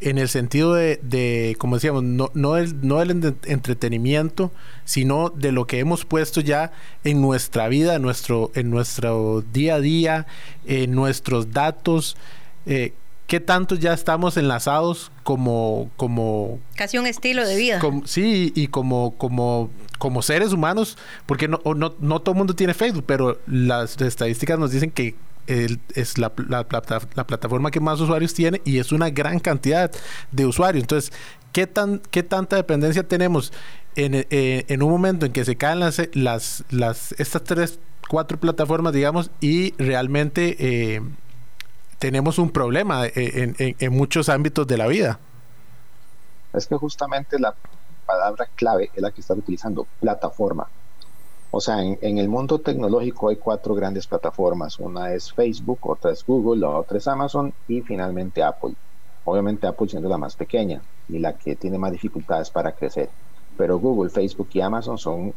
en 0.01 0.18
el 0.18 0.29
sentido 0.29 0.74
de, 0.74 1.56
como 1.60 1.75
decíamos, 1.75 2.03
no, 2.03 2.32
no, 2.34 2.58
el, 2.58 2.88
no 2.88 3.01
el 3.01 3.12
entretenimiento, 3.46 4.51
sino 4.86 5.29
de 5.29 5.51
lo 5.51 5.68
que 5.68 5.79
hemos 5.79 6.06
puesto 6.06 6.39
ya 6.41 6.72
en 7.03 7.22
nuestra 7.22 7.68
vida, 7.68 7.96
en 7.96 8.01
nuestro, 8.01 8.51
en 8.56 8.70
nuestro 8.70 9.44
día 9.51 9.75
a 9.75 9.79
día, 9.82 10.27
en 10.65 10.91
nuestros 10.96 11.51
datos. 11.51 12.15
Eh, 12.65 12.94
¿Qué 13.27 13.39
tanto 13.39 13.75
ya 13.75 13.94
estamos 13.94 14.38
enlazados 14.38 15.12
como... 15.24 15.91
como 15.98 16.60
Casi 16.75 16.98
un 16.98 17.06
estilo 17.06 17.46
de 17.46 17.58
vida. 17.58 17.79
sí, 18.06 18.51
y 18.56 18.70
como, 18.70 19.15
como, 19.18 19.70
como 20.00 20.24
seres 20.24 20.51
humanos, 20.51 20.98
porque 21.27 21.48
no, 21.48 21.62
no, 21.63 21.94
no 22.00 22.22
todo 22.22 22.34
el 22.34 22.38
mundo 22.39 22.56
tiene 22.56 22.74
Facebook, 22.74 23.03
pero 23.06 23.39
las 23.46 24.01
estadísticas 24.01 24.58
nos 24.58 24.72
dicen 24.72 24.89
que 24.89 25.13
es 25.50 26.18
la, 26.18 26.32
la, 26.48 26.68
plataforma 26.68 27.72
que 27.72 27.79
más 27.79 28.00
usuarios 28.00 28.34
tiene 28.34 28.62
y 28.65 28.77
es 28.77 28.91
una 28.91 29.10
gran 29.10 29.39
cantidad 29.39 29.91
de 30.32 30.46
usuarios. 30.46 30.84
Entonces, 30.84 31.12
¿qué, 31.51 31.65
tan, 31.65 32.00
qué 32.12 32.24
tanta 32.24 32.56
dependencia 32.56 33.08
tenemos 33.08 33.51
en, 33.96 34.13
eh, 34.29 34.65
en 34.68 34.84
un 34.84 34.91
momento 34.91 35.25
en 35.25 35.34
que 35.34 35.44
se 35.44 35.56
caen 35.56 35.79
las, 35.79 36.01
las, 36.13 36.63
las, 36.70 37.13
estas 37.13 37.44
tres, 37.44 37.79
cuatro 38.08 38.39
plataformas, 38.39 38.94
digamos, 38.94 39.32
y 39.41 39.74
realmente 39.82 40.56
eh, 40.60 41.01
tenemos 41.98 42.38
un 42.38 42.51
problema 42.51 43.08
eh, 43.08 43.12
en, 43.15 43.56
en, 43.58 43.75
en 43.79 43.94
muchos 43.94 44.29
ámbitos 44.29 44.68
de 44.68 44.77
la 44.77 44.88
vida? 44.88 45.20
Es 46.53 46.68
que 46.68 46.75
justamente 46.75 47.39
la 47.39 47.56
palabra 48.06 48.48
clave 48.56 48.89
es 48.94 49.01
la 49.01 49.12
que 49.12 49.22
están 49.22 49.39
utilizando, 49.39 49.88
plataforma. 50.00 50.68
O 51.51 51.60
sea, 51.60 51.82
en, 51.82 52.18
el 52.18 52.29
mundo 52.29 52.60
tecnológico 52.60 53.29
hay 53.29 53.38
cuatro 53.38 53.74
grandes 53.74 54.06
plataformas. 54.06 54.77
Una 54.79 55.13
es 55.13 55.34
Facebook, 55.34 55.79
otra 55.82 56.12
es 56.12 56.24
Google, 56.24 56.62
la 56.62 56.70
otra 56.70 57.00
es 57.00 57.08
Amazon 57.08 57.53
y 57.68 57.82
finalmente 57.82 58.44
Apple. 58.44 58.75
Obviamente 59.25 59.65
Apple 59.65 59.89
siendo 59.89 60.10
la 60.10 60.18
más 60.18 60.36
pequeña 60.36 60.82
y 61.08 61.18
la 61.18 61.34
que 61.34 61.56
tiene 61.56 61.79
más 61.79 61.91
dificultades 61.91 62.51
para 62.51 62.74
crecer. 62.74 63.10
Pero 63.58 63.79
Google, 63.79 64.12
Facebook 64.12 64.50
y 64.53 64.62
Amazon 64.62 65.00
son 65.00 65.34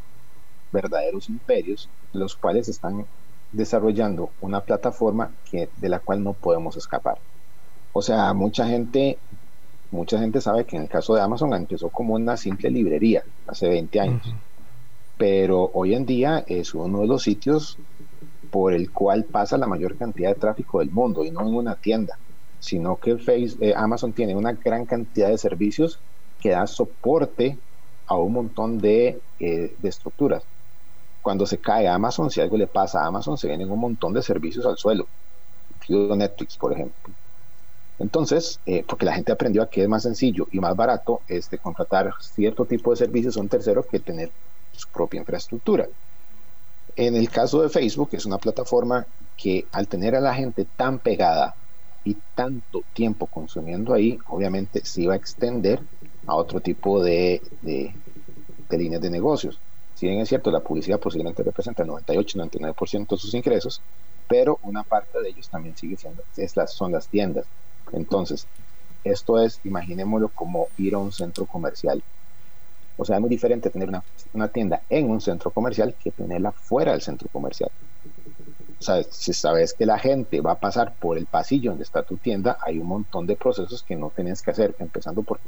verdaderos 0.70 1.30
imperios, 1.30 1.88
los 2.12 2.36
cuales 2.36 2.68
están 2.68 3.06
desarrollando 3.50 4.30
una 4.42 4.60
plataforma 4.60 5.30
que, 5.50 5.70
de 5.78 5.88
la 5.88 5.98
cual 5.98 6.22
no 6.22 6.34
podemos 6.34 6.76
escapar. 6.76 7.18
O 7.94 8.02
sea, 8.02 8.34
mucha 8.34 8.66
gente, 8.66 9.18
mucha 9.90 10.18
gente 10.18 10.42
sabe 10.42 10.66
que 10.66 10.76
en 10.76 10.82
el 10.82 10.88
caso 10.90 11.14
de 11.14 11.22
Amazon 11.22 11.54
empezó 11.54 11.88
como 11.88 12.14
una 12.14 12.36
simple 12.36 12.70
librería 12.70 13.24
hace 13.46 13.68
20 13.68 14.00
años 14.00 14.34
pero 15.22 15.70
hoy 15.74 15.94
en 15.94 16.04
día 16.04 16.42
es 16.48 16.74
uno 16.74 17.02
de 17.02 17.06
los 17.06 17.22
sitios 17.22 17.78
por 18.50 18.74
el 18.74 18.90
cual 18.90 19.22
pasa 19.22 19.56
la 19.56 19.68
mayor 19.68 19.96
cantidad 19.96 20.30
de 20.30 20.34
tráfico 20.34 20.80
del 20.80 20.90
mundo 20.90 21.24
y 21.24 21.30
no 21.30 21.42
en 21.42 21.54
una 21.54 21.76
tienda, 21.76 22.18
sino 22.58 22.96
que 22.96 23.16
Facebook, 23.18 23.62
eh, 23.62 23.72
Amazon 23.76 24.12
tiene 24.12 24.34
una 24.34 24.50
gran 24.50 24.84
cantidad 24.84 25.28
de 25.28 25.38
servicios 25.38 26.00
que 26.40 26.50
da 26.50 26.66
soporte 26.66 27.56
a 28.08 28.16
un 28.16 28.32
montón 28.32 28.78
de, 28.78 29.20
eh, 29.38 29.76
de 29.78 29.88
estructuras. 29.88 30.42
Cuando 31.22 31.46
se 31.46 31.58
cae 31.58 31.86
Amazon, 31.86 32.28
si 32.28 32.40
algo 32.40 32.56
le 32.56 32.66
pasa 32.66 33.04
a 33.04 33.06
Amazon, 33.06 33.38
se 33.38 33.46
vienen 33.46 33.70
un 33.70 33.78
montón 33.78 34.12
de 34.14 34.22
servicios 34.22 34.66
al 34.66 34.76
suelo, 34.76 35.06
incluido 35.76 36.16
Netflix, 36.16 36.56
por 36.56 36.72
ejemplo. 36.72 37.14
Entonces, 38.00 38.58
eh, 38.66 38.82
porque 38.88 39.06
la 39.06 39.14
gente 39.14 39.30
aprendió 39.30 39.62
a 39.62 39.70
que 39.70 39.82
es 39.82 39.88
más 39.88 40.02
sencillo 40.02 40.48
y 40.50 40.58
más 40.58 40.74
barato 40.74 41.20
este, 41.28 41.58
contratar 41.58 42.10
cierto 42.18 42.64
tipo 42.64 42.90
de 42.90 42.96
servicios 42.96 43.36
a 43.36 43.40
un 43.40 43.48
tercero 43.48 43.84
que 43.88 44.00
tener 44.00 44.32
su 44.72 44.88
propia 44.88 45.20
infraestructura. 45.20 45.88
En 46.96 47.16
el 47.16 47.30
caso 47.30 47.62
de 47.62 47.68
Facebook, 47.68 48.10
es 48.12 48.26
una 48.26 48.38
plataforma 48.38 49.06
que 49.36 49.66
al 49.72 49.88
tener 49.88 50.14
a 50.14 50.20
la 50.20 50.34
gente 50.34 50.66
tan 50.76 50.98
pegada 50.98 51.54
y 52.04 52.16
tanto 52.34 52.82
tiempo 52.92 53.26
consumiendo 53.26 53.94
ahí, 53.94 54.18
obviamente 54.28 54.84
se 54.84 55.02
iba 55.02 55.14
a 55.14 55.16
extender 55.16 55.80
a 56.26 56.34
otro 56.34 56.60
tipo 56.60 57.02
de, 57.02 57.40
de, 57.62 57.94
líneas 58.70 59.02
de 59.02 59.10
negocios. 59.10 59.58
Si 59.94 60.06
bien 60.06 60.20
es 60.20 60.28
cierto, 60.28 60.50
la 60.50 60.60
publicidad 60.60 60.98
posiblemente 60.98 61.42
representa 61.42 61.82
el 61.82 61.90
98-99% 61.90 63.08
de 63.08 63.16
sus 63.16 63.34
ingresos, 63.34 63.80
pero 64.28 64.58
una 64.62 64.82
parte 64.82 65.20
de 65.20 65.28
ellos 65.28 65.48
también 65.48 65.76
sigue 65.76 65.96
siendo, 65.96 66.22
es 66.36 66.56
las, 66.56 66.72
son 66.72 66.92
las 66.92 67.08
tiendas. 67.08 67.46
Entonces, 67.92 68.46
esto 69.04 69.40
es, 69.40 69.60
imaginémoslo 69.64 70.28
como 70.28 70.68
ir 70.78 70.94
a 70.94 70.98
un 70.98 71.12
centro 71.12 71.46
comercial 71.46 72.02
o 73.02 73.04
sea, 73.04 73.16
es 73.16 73.20
muy 73.20 73.30
diferente 73.30 73.68
tener 73.68 73.88
una, 74.32 74.48
tienda 74.48 74.82
en 74.88 75.10
un 75.10 75.20
centro 75.20 75.50
comercial 75.50 75.94
que 76.02 76.12
tenerla 76.12 76.52
fuera 76.52 76.92
del 76.92 77.02
centro 77.02 77.28
comercial. 77.32 77.70
O 78.78 78.82
sea, 78.82 79.02
si 79.02 79.32
sabes 79.32 79.74
que 79.74 79.86
la 79.86 79.98
gente 79.98 80.40
va 80.40 80.52
a 80.52 80.60
pasar 80.60 80.94
por 80.94 81.18
el 81.18 81.26
pasillo 81.26 81.70
donde 81.70 81.82
está 81.82 82.04
tu 82.04 82.16
tienda, 82.16 82.58
hay 82.60 82.78
un 82.78 82.86
montón 82.86 83.26
de 83.26 83.36
procesos 83.36 83.82
que 83.82 83.96
no 83.96 84.10
tienes 84.10 84.40
que 84.40 84.52
hacer, 84.52 84.74
empezando 84.78 85.22
por 85.22 85.40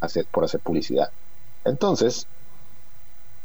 hacer, 0.00 0.26
por 0.26 0.44
hacer 0.44 0.60
publicidad. 0.60 1.10
Entonces, 1.64 2.26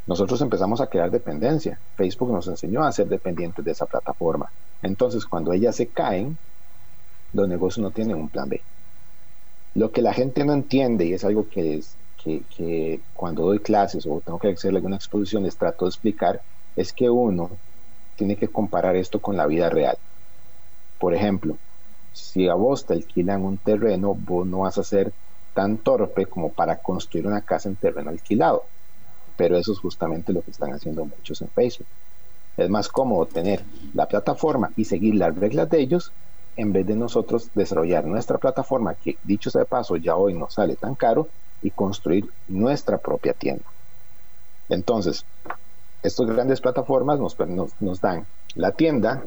nosotros 0.05 0.41
empezamos 0.41 0.81
a 0.81 0.87
crear 0.87 1.09
dependencia. 1.09 1.79
Facebook 1.95 2.31
nos 2.31 2.47
enseñó 2.47 2.83
a 2.83 2.91
ser 2.91 3.07
dependientes 3.07 3.63
de 3.63 3.71
esa 3.71 3.85
plataforma. 3.85 4.51
Entonces, 4.81 5.25
cuando 5.25 5.53
ellas 5.53 5.77
se 5.77 5.87
caen, 5.87 6.37
los 7.31 7.47
negocios 7.47 7.83
no 7.83 7.91
tienen 7.91 8.17
un 8.17 8.27
plan 8.27 8.49
B. 8.49 8.61
Lo 9.75 9.91
que 9.91 10.01
la 10.01 10.13
gente 10.13 10.43
no 10.43 10.51
entiende, 10.51 11.05
y 11.05 11.13
es 11.13 11.23
algo 11.23 11.47
que 11.49 11.77
es 11.77 11.95
que, 12.23 13.01
cuando 13.13 13.43
doy 13.43 13.59
clases 13.59 14.05
o 14.07 14.21
tengo 14.21 14.39
que 14.39 14.49
hacer 14.49 14.73
alguna 14.73 14.95
exposición 14.95 15.43
les 15.43 15.57
trato 15.57 15.85
de 15.85 15.89
explicar 15.89 16.41
es 16.75 16.93
que 16.93 17.09
uno 17.09 17.59
tiene 18.15 18.35
que 18.37 18.47
comparar 18.47 18.95
esto 18.95 19.19
con 19.19 19.35
la 19.35 19.45
vida 19.47 19.69
real. 19.69 19.97
Por 20.99 21.13
ejemplo, 21.13 21.57
si 22.11 22.47
a 22.47 22.55
vos 22.55 22.85
te 22.85 22.93
alquilan 22.93 23.43
un 23.43 23.57
terreno, 23.57 24.15
vos 24.15 24.47
no 24.47 24.59
vas 24.59 24.77
a 24.77 24.83
ser 24.83 25.13
tan 25.53 25.79
torpe 25.79 26.25
como 26.27 26.53
para 26.53 26.81
construir 26.81 27.27
una 27.27 27.41
casa 27.41 27.69
en 27.69 27.75
terreno 27.75 28.09
alquilado. 28.09 28.69
Pero 29.35 29.57
eso 29.57 29.71
es 29.73 29.79
justamente 29.79 30.31
lo 30.31 30.43
que 30.43 30.51
están 30.51 30.71
haciendo 30.71 31.05
muchos 31.05 31.41
en 31.41 31.49
Facebook. 31.51 31.87
Es 32.55 32.69
más 32.69 32.87
cómodo 32.87 33.27
tener 33.27 33.65
la 33.93 34.07
plataforma 34.07 34.71
y 34.75 34.85
seguir 34.85 35.15
las 35.15 35.35
reglas 35.35 35.69
de 35.69 35.81
ellos 35.81 36.13
en 36.55 36.71
vez 36.71 36.85
de 36.85 36.95
nosotros 36.95 37.51
desarrollar 37.53 38.05
nuestra 38.05 38.37
plataforma, 38.37 38.95
que 38.95 39.17
dicho 39.23 39.49
sea 39.49 39.61
de 39.61 39.65
paso 39.65 39.95
ya 39.97 40.15
hoy 40.15 40.35
no 40.35 40.49
sale 40.49 40.75
tan 40.75 40.95
caro, 40.95 41.31
y 41.63 41.71
construir 41.71 42.29
nuestra 42.47 42.97
propia 42.97 43.33
tienda. 43.33 43.63
Entonces, 44.69 45.25
estas 46.03 46.27
grandes 46.27 46.61
plataformas 46.61 47.19
nos, 47.19 48.01
dan 48.01 48.25
la 48.55 48.71
tienda, 48.71 49.23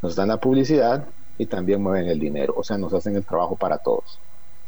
nos 0.00 0.14
dan 0.14 0.28
la 0.28 0.38
publicidad 0.38 1.04
y 1.38 1.46
también 1.46 1.82
mueven 1.82 2.06
el 2.06 2.20
dinero, 2.20 2.54
o 2.56 2.62
sea, 2.62 2.78
nos 2.78 2.94
hacen 2.94 3.16
el 3.16 3.24
trabajo 3.24 3.56
para 3.56 3.78
todos. 3.78 4.18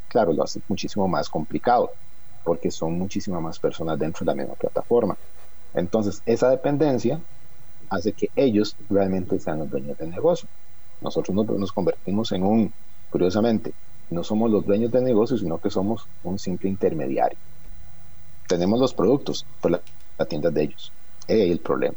Claro, 0.08 0.32
lo 0.32 0.42
hacen 0.42 0.62
muchísimo 0.68 1.06
más 1.06 1.28
complicado 1.28 1.92
porque 2.44 2.70
son 2.70 2.98
muchísimas 2.98 3.42
más 3.42 3.58
personas 3.58 3.98
dentro 3.98 4.24
de 4.24 4.32
la 4.32 4.34
misma 4.34 4.54
plataforma. 4.54 5.16
Entonces, 5.74 6.22
esa 6.24 6.50
dependencia 6.50 7.20
hace 7.90 8.12
que 8.12 8.30
ellos 8.34 8.74
realmente 8.88 9.38
sean 9.38 9.60
los 9.60 9.70
dueños 9.70 9.98
del 9.98 10.10
negocio. 10.10 10.48
Nosotros 11.00 11.34
nos, 11.34 11.46
nos 11.58 11.72
convertimos 11.72 12.32
en 12.32 12.42
un, 12.42 12.72
curiosamente, 13.10 13.72
no 14.10 14.24
somos 14.24 14.50
los 14.50 14.64
dueños 14.64 14.90
del 14.90 15.04
negocio, 15.04 15.36
sino 15.36 15.58
que 15.58 15.70
somos 15.70 16.06
un 16.24 16.38
simple 16.38 16.68
intermediario. 16.68 17.38
Tenemos 18.46 18.80
los 18.80 18.94
productos, 18.94 19.44
pero 19.60 19.80
la, 20.18 20.24
tienda 20.24 20.50
de 20.50 20.64
ellos. 20.64 20.92
Es 21.26 21.50
el 21.50 21.58
problema. 21.58 21.94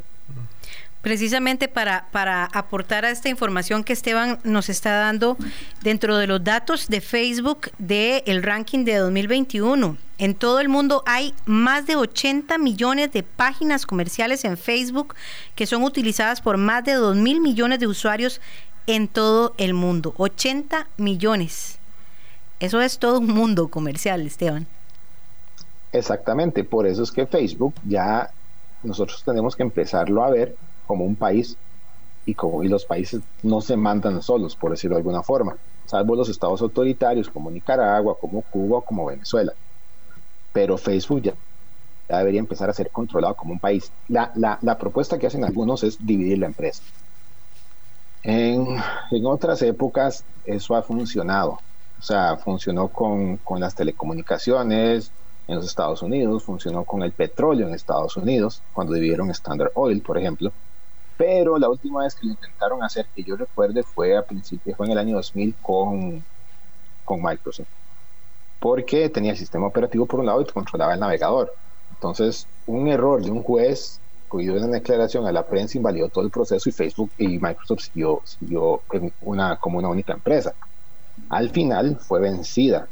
Precisamente 1.01 1.68
para, 1.68 2.08
para 2.12 2.46
aportar 2.46 3.06
a 3.06 3.10
esta 3.10 3.30
información 3.30 3.84
que 3.84 3.94
Esteban 3.94 4.39
nos 4.44 4.70
está 4.70 5.00
dando 5.00 5.36
dentro 5.82 6.18
de 6.18 6.27
los 6.27 6.44
datos 6.44 6.89
de 6.89 7.01
Facebook 7.01 7.72
del 7.80 8.22
el 8.27 8.44
ranking 8.44 8.86
de 8.86 8.98
2021. 8.98 9.98
En 10.20 10.36
todo 10.36 10.60
el 10.60 10.70
mundo 10.70 11.01
hay 11.08 11.34
más 11.46 11.88
de 11.88 11.96
80 11.96 12.60
millones 12.60 13.12
de 13.12 13.24
páginas 13.24 13.88
comerciales 13.88 14.46
en 14.46 14.58
Facebook 14.58 15.15
que 15.56 15.65
son 15.65 15.82
utilizadas 15.82 16.41
por 16.41 16.58
más 16.58 16.84
de 16.84 16.94
2 16.94 17.15
mil 17.15 17.41
millones 17.41 17.80
de 17.80 17.88
usuarios 17.88 18.39
en 18.86 19.08
todo 19.08 19.56
el 19.58 19.74
mundo. 19.74 20.13
80 20.18 20.88
millones. 20.98 21.80
Eso 22.62 22.80
es 22.80 23.00
todo 23.00 23.18
un 23.18 23.34
mundo 23.34 23.70
comercial, 23.70 24.22
Esteban. 24.22 24.68
Exactamente, 25.91 26.63
por 26.63 26.86
eso 26.86 27.01
es 27.01 27.12
que 27.12 27.25
Facebook 27.25 27.74
ya 27.88 28.30
nosotros 28.84 29.24
tenemos 29.24 29.56
que 29.56 29.63
empezarlo 29.63 30.24
a 30.24 30.30
ver 30.30 30.56
como 30.86 31.03
un 31.03 31.15
país 31.15 31.58
y 32.24 32.36
como 32.36 32.63
y 32.63 32.68
los 32.68 32.86
países 32.86 33.22
no 33.41 33.62
se 33.62 33.75
mandan 33.75 34.22
solos, 34.22 34.56
por 34.56 34.70
decirlo 34.70 34.96
de 34.96 35.00
alguna 35.00 35.24
forma, 35.24 35.58
salvo 35.88 36.15
los 36.15 36.30
estados 36.30 36.62
autoritarios 36.62 37.30
como 37.30 37.50
Nicaragua, 37.50 38.15
como 38.22 38.44
Cuba, 38.44 38.82
como 38.82 39.08
Venezuela. 39.08 39.53
Pero 40.53 40.77
Facebook 40.77 41.24
ya, 41.24 41.34
ya 42.10 42.20
debería 42.20 42.41
empezar 42.41 42.70
a 42.70 42.74
ser 42.74 42.91
controlado 42.91 43.34
como 43.34 43.53
un 43.53 43.60
país. 43.60 43.91
La, 44.08 44.32
la, 44.36 44.77
propuesta 44.77 45.18
que 45.18 45.25
hacen 45.25 45.44
algunos 45.44 45.84
es 45.84 45.98
dividir 46.06 46.38
la 46.38 46.46
empresa. 46.46 46.84
En, 48.22 48.68
en, 49.10 49.25
otras 49.25 49.63
épocas 49.63 50.24
eso 50.46 50.75
ha 50.75 50.84
funcionado. 50.84 51.58
O 52.01 52.03
sea, 52.03 52.36
funcionó 52.38 52.88
con, 52.89 53.38
con 53.38 53.60
las 53.60 53.75
telecomunicaciones 53.75 55.12
en 55.48 55.55
los 55.55 55.67
Estados 55.67 56.01
Unidos, 56.01 56.43
funcionó 56.43 56.84
con 56.84 57.03
el 57.03 57.12
petróleo 57.13 57.67
en 57.67 57.75
Estados 57.75 58.17
Unidos, 58.17 58.63
cuando 58.74 58.93
dividieron 58.93 59.29
Standard 59.29 59.72
Oil, 59.75 60.01
por 60.01 60.17
ejemplo. 60.17 60.51
Pero 61.15 61.60
la 61.60 61.70
última 61.70 62.03
vez 62.03 62.15
que 62.15 62.25
lo 62.25 62.34
intentaron 62.34 62.81
hacer, 62.84 63.05
que 63.13 63.24
yo 63.24 63.36
recuerde, 63.36 63.84
fue 63.84 64.17
a 64.17 64.24
principios, 64.24 64.75
fue 64.75 64.88
en 64.88 64.93
el 64.93 64.98
año 64.98 65.15
2000 65.17 65.55
con, 65.62 66.25
con 67.03 67.22
Microsoft. 67.22 67.67
Porque 68.60 69.10
tenía 69.10 69.31
el 69.31 69.38
sistema 69.38 69.67
operativo 69.67 70.08
por 70.08 70.22
un 70.22 70.25
lado 70.25 70.41
y 70.41 70.46
controlaba 70.46 70.96
el 70.96 71.00
navegador. 71.00 71.53
Entonces, 71.91 72.48
un 72.65 72.88
error 72.88 73.24
de 73.24 73.29
un 73.29 73.43
juez 73.43 74.01
cuyo 74.27 74.53
una 74.55 74.67
declaración 74.67 75.27
a 75.27 75.31
la 75.31 75.46
prensa 75.46 75.77
invalidó 75.77 76.10
todo 76.10 76.24
el 76.24 76.31
proceso 76.31 76.67
y 76.70 76.72
Facebook 76.72 77.12
y 77.17 77.38
Microsoft 77.38 77.81
siguió, 77.81 78.22
siguió 78.25 78.81
una, 79.20 79.58
como 79.58 79.77
una 79.77 79.89
única 79.89 80.13
empresa. 80.13 80.55
Al 81.29 81.49
final 81.49 81.97
fue 81.97 82.19
vencida 82.19 82.87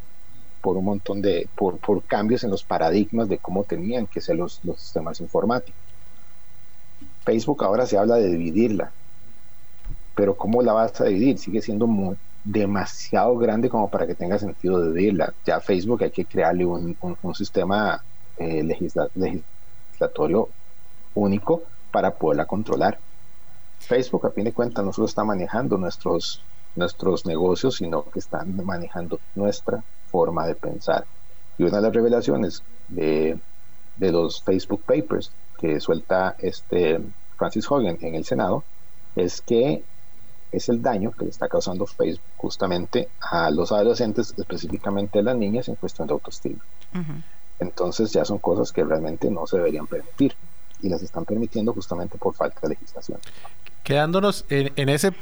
por 0.62 0.78
un 0.78 0.86
montón 0.86 1.22
de, 1.22 1.48
por, 1.56 1.78
por 1.78 2.04
cambios 2.04 2.44
en 2.44 2.52
los 2.52 2.64
paradigmas 2.64 3.30
de 3.30 3.38
cómo 3.38 3.64
tenían 3.64 4.08
que 4.08 4.22
ser 4.22 4.36
los, 4.36 4.62
sistemas 4.78 5.20
informáticos. 5.22 5.80
Facebook 7.24 7.64
ahora 7.64 7.86
se 7.86 7.98
habla 7.98 8.16
de 8.16 8.30
dividirla, 8.30 8.92
pero 10.16 10.36
¿cómo 10.36 10.62
la 10.62 10.74
vas 10.74 11.00
a 11.02 11.06
dividir? 11.06 11.38
Sigue 11.38 11.62
siendo 11.62 11.88
demasiado 12.44 13.38
grande 13.38 13.70
como 13.70 13.90
para 13.90 14.08
que 14.08 14.16
tenga 14.16 14.40
sentido 14.40 14.84
dividirla. 14.84 15.34
Ya 15.46 15.60
Facebook 15.60 16.04
hay 16.04 16.12
que 16.12 16.26
crearle 16.26 16.66
un, 16.66 16.96
sistema 17.36 18.04
eh, 18.38 18.64
legislatorio 18.64 20.50
único 21.14 21.64
para 21.92 22.12
poderla 22.12 22.46
controlar. 22.46 23.00
Facebook, 23.80 24.26
a 24.26 24.32
fin 24.32 24.44
de 24.46 24.54
cuentas, 24.54 24.84
no 24.84 24.92
solo 24.92 25.08
está 25.08 25.24
manejando 25.24 25.78
nuestros, 25.78 26.42
nuestros 26.76 27.26
negocios, 27.26 27.76
sino 27.76 28.10
que 28.10 28.20
están 28.20 28.56
manejando 28.66 29.20
nuestra 29.36 29.84
forma 30.12 30.48
de 30.48 30.56
pensar. 30.56 31.06
Y 31.58 31.64
una 31.64 31.78
de 31.78 31.84
las 31.84 31.94
revelaciones 31.94 32.64
de, 32.88 33.38
de 33.98 34.12
los 34.12 34.42
Facebook 34.42 34.82
Papers 34.84 35.32
que 35.60 35.80
suelta 35.80 36.36
este 36.40 37.02
Francis 37.38 37.70
Hogan 37.70 37.98
en 38.02 38.16
el 38.16 38.26
Senado 38.26 38.64
es 39.16 39.42
que 39.42 39.84
es 40.52 40.70
el 40.70 40.82
daño 40.82 41.12
que 41.12 41.26
le 41.26 41.32
está 41.32 41.48
causando 41.48 41.86
Facebook 41.86 42.24
justamente 42.38 43.10
a 43.22 43.52
los 43.52 43.72
adolescentes, 43.72 44.34
específicamente 44.38 45.20
a 45.20 45.22
las 45.22 45.36
niñas, 45.36 45.68
en 45.68 45.76
cuestión 45.76 46.08
de 46.08 46.14
autoestima. 46.14 46.60
Entonces 47.60 48.12
ya 48.12 48.26
son 48.26 48.40
cosas 48.40 48.72
que 48.72 48.84
realmente 48.84 49.30
no 49.30 49.46
se 49.46 49.58
deberían 49.58 49.86
permitir 49.86 50.34
y 50.82 50.90
las 50.90 51.04
están 51.04 51.26
permitiendo 51.26 51.74
justamente 51.74 52.18
por 52.18 52.34
falta 52.34 52.60
de 52.62 52.70
legislación. 52.70 53.20
Quedándonos 53.84 54.46
en, 54.50 54.90
ese 54.90 55.14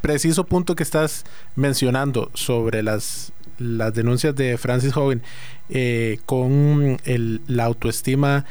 preciso 0.00 0.44
punto 0.44 0.74
que 0.74 0.82
estás 0.82 1.24
mencionando 1.56 2.30
sobre 2.34 2.82
las, 2.82 3.32
las 3.58 3.94
denuncias 3.94 4.34
de 4.34 4.58
Francis 4.58 4.96
Hogan 4.96 5.22
eh, 5.68 6.18
con 6.26 6.98
la 7.46 7.64
autoestima, 7.64 8.44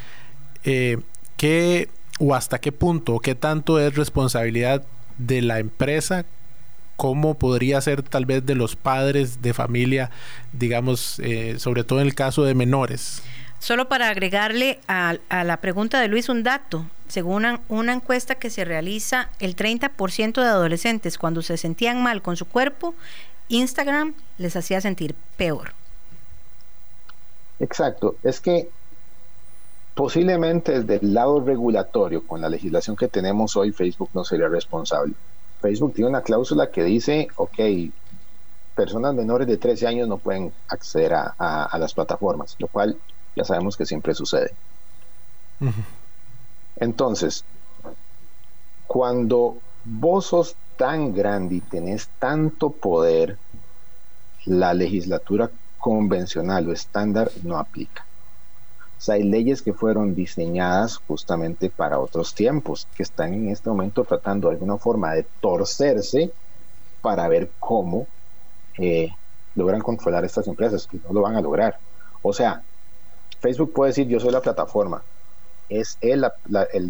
eh, 0.63 0.97
¿qué 1.37 1.89
o 2.19 2.35
hasta 2.35 2.59
qué 2.59 2.71
punto, 2.71 3.19
qué 3.19 3.33
tanto 3.33 3.79
es 3.79 3.95
responsabilidad 3.95 4.83
de 5.17 5.41
la 5.41 5.59
empresa, 5.59 6.25
cómo 6.95 7.35
podría 7.35 7.79
ser 7.79 8.03
tal 8.03 8.25
vez 8.25 8.45
de 8.45 8.55
los 8.55 8.75
padres 8.75 9.41
de 9.41 9.53
familia, 9.53 10.11
digamos, 10.51 11.19
eh, 11.19 11.55
sobre 11.57 11.85
todo 11.85 12.01
en 12.01 12.07
el 12.07 12.13
caso 12.13 12.43
de 12.43 12.53
menores. 12.55 13.23
Solo 13.59 13.87
para 13.87 14.09
agregarle 14.09 14.79
a, 14.87 15.17
la 15.29 15.57
pregunta 15.57 15.99
de 16.01 16.09
Luis 16.09 16.27
un 16.27 16.43
dato, 16.43 16.85
según 17.09 17.59
una, 17.67 17.93
encuesta 17.93 18.35
que 18.35 18.49
se 18.49 18.65
realiza, 18.65 19.29
el 19.39 19.55
30% 19.55 20.41
de 20.41 20.47
adolescentes 20.47 21.17
cuando 21.17 21.41
se 21.41 21.57
sentían 21.57 22.01
mal 22.01 22.21
con 22.21 22.37
su 22.37 22.45
cuerpo, 22.45 22.95
Instagram 23.49 24.13
les 24.37 24.55
hacía 24.55 24.79
sentir 24.79 25.15
peor. 25.37 25.73
Exacto, 27.59 28.15
es 28.23 28.39
que 28.39 28.69
Posiblemente 29.99 30.81
desde 30.81 31.05
el 31.05 31.13
lado 31.13 31.41
regulatorio, 31.41 32.25
con 32.25 32.39
la 32.39 32.47
legislación 32.47 32.95
que 32.95 33.09
tenemos 33.09 33.57
hoy, 33.57 33.73
Facebook 33.73 34.09
no 34.13 34.23
sería 34.23 34.47
responsable. 34.47 35.13
Facebook 35.61 35.93
tiene 35.93 36.09
una 36.09 36.21
cláusula 36.21 36.71
que 36.71 36.85
dice, 36.85 37.27
ok, 37.35 37.59
personas 38.75 39.13
menores 39.13 39.45
de 39.45 39.57
13 39.57 39.87
años 39.87 40.07
no 40.07 40.17
pueden 40.17 40.53
acceder 40.69 41.13
a, 41.13 41.77
las 41.77 41.93
plataformas, 41.93 42.55
lo 42.59 42.67
cual 42.67 42.97
ya 43.35 43.43
sabemos 43.43 43.75
que 43.75 43.85
siempre 43.85 44.13
sucede. 44.13 44.53
Entonces, 46.79 47.43
cuando 48.87 49.57
vos 49.85 50.27
sos 50.27 50.55
tan 50.77 51.13
grande 51.13 51.55
y 51.55 51.61
tenés 51.61 52.09
tanto 52.19 52.69
poder, 52.71 53.37
la 54.45 54.73
legislatura 54.73 55.51
convencional 55.77 56.67
o 56.69 56.73
estándar 56.73 57.31
no 57.43 57.57
aplica 57.57 58.05
hay 59.07 59.23
leyes 59.23 59.61
que 59.61 59.73
fueron 59.73 60.13
diseñadas 60.13 60.97
justamente 60.97 61.69
para 61.69 61.99
otros 61.99 62.35
tiempos, 62.35 62.87
que 62.95 63.03
están 63.03 63.33
en 63.33 63.49
este 63.49 63.69
momento 63.69 64.03
tratando 64.03 64.49
de 64.49 64.55
alguna 64.55 64.77
forma 64.77 65.13
de 65.13 65.25
torcerse 65.39 66.31
para 67.01 67.27
ver 67.29 67.49
cómo 67.59 68.07
eh, 68.77 69.09
logran 69.55 69.81
controlar 69.81 70.25
estas 70.25 70.47
empresas, 70.47 70.85
que 70.85 70.97
no 70.97 71.13
lo 71.13 71.21
van 71.21 71.37
a 71.37 71.41
lograr. 71.41 71.79
O 72.21 72.33
sea, 72.33 72.61
Facebook 73.39 73.71
puede 73.71 73.91
decir 73.91 74.07
yo 74.07 74.19
soy 74.19 74.31
la 74.31 74.41
plataforma, 74.41 75.01
es 75.69 75.97
el 76.01 76.25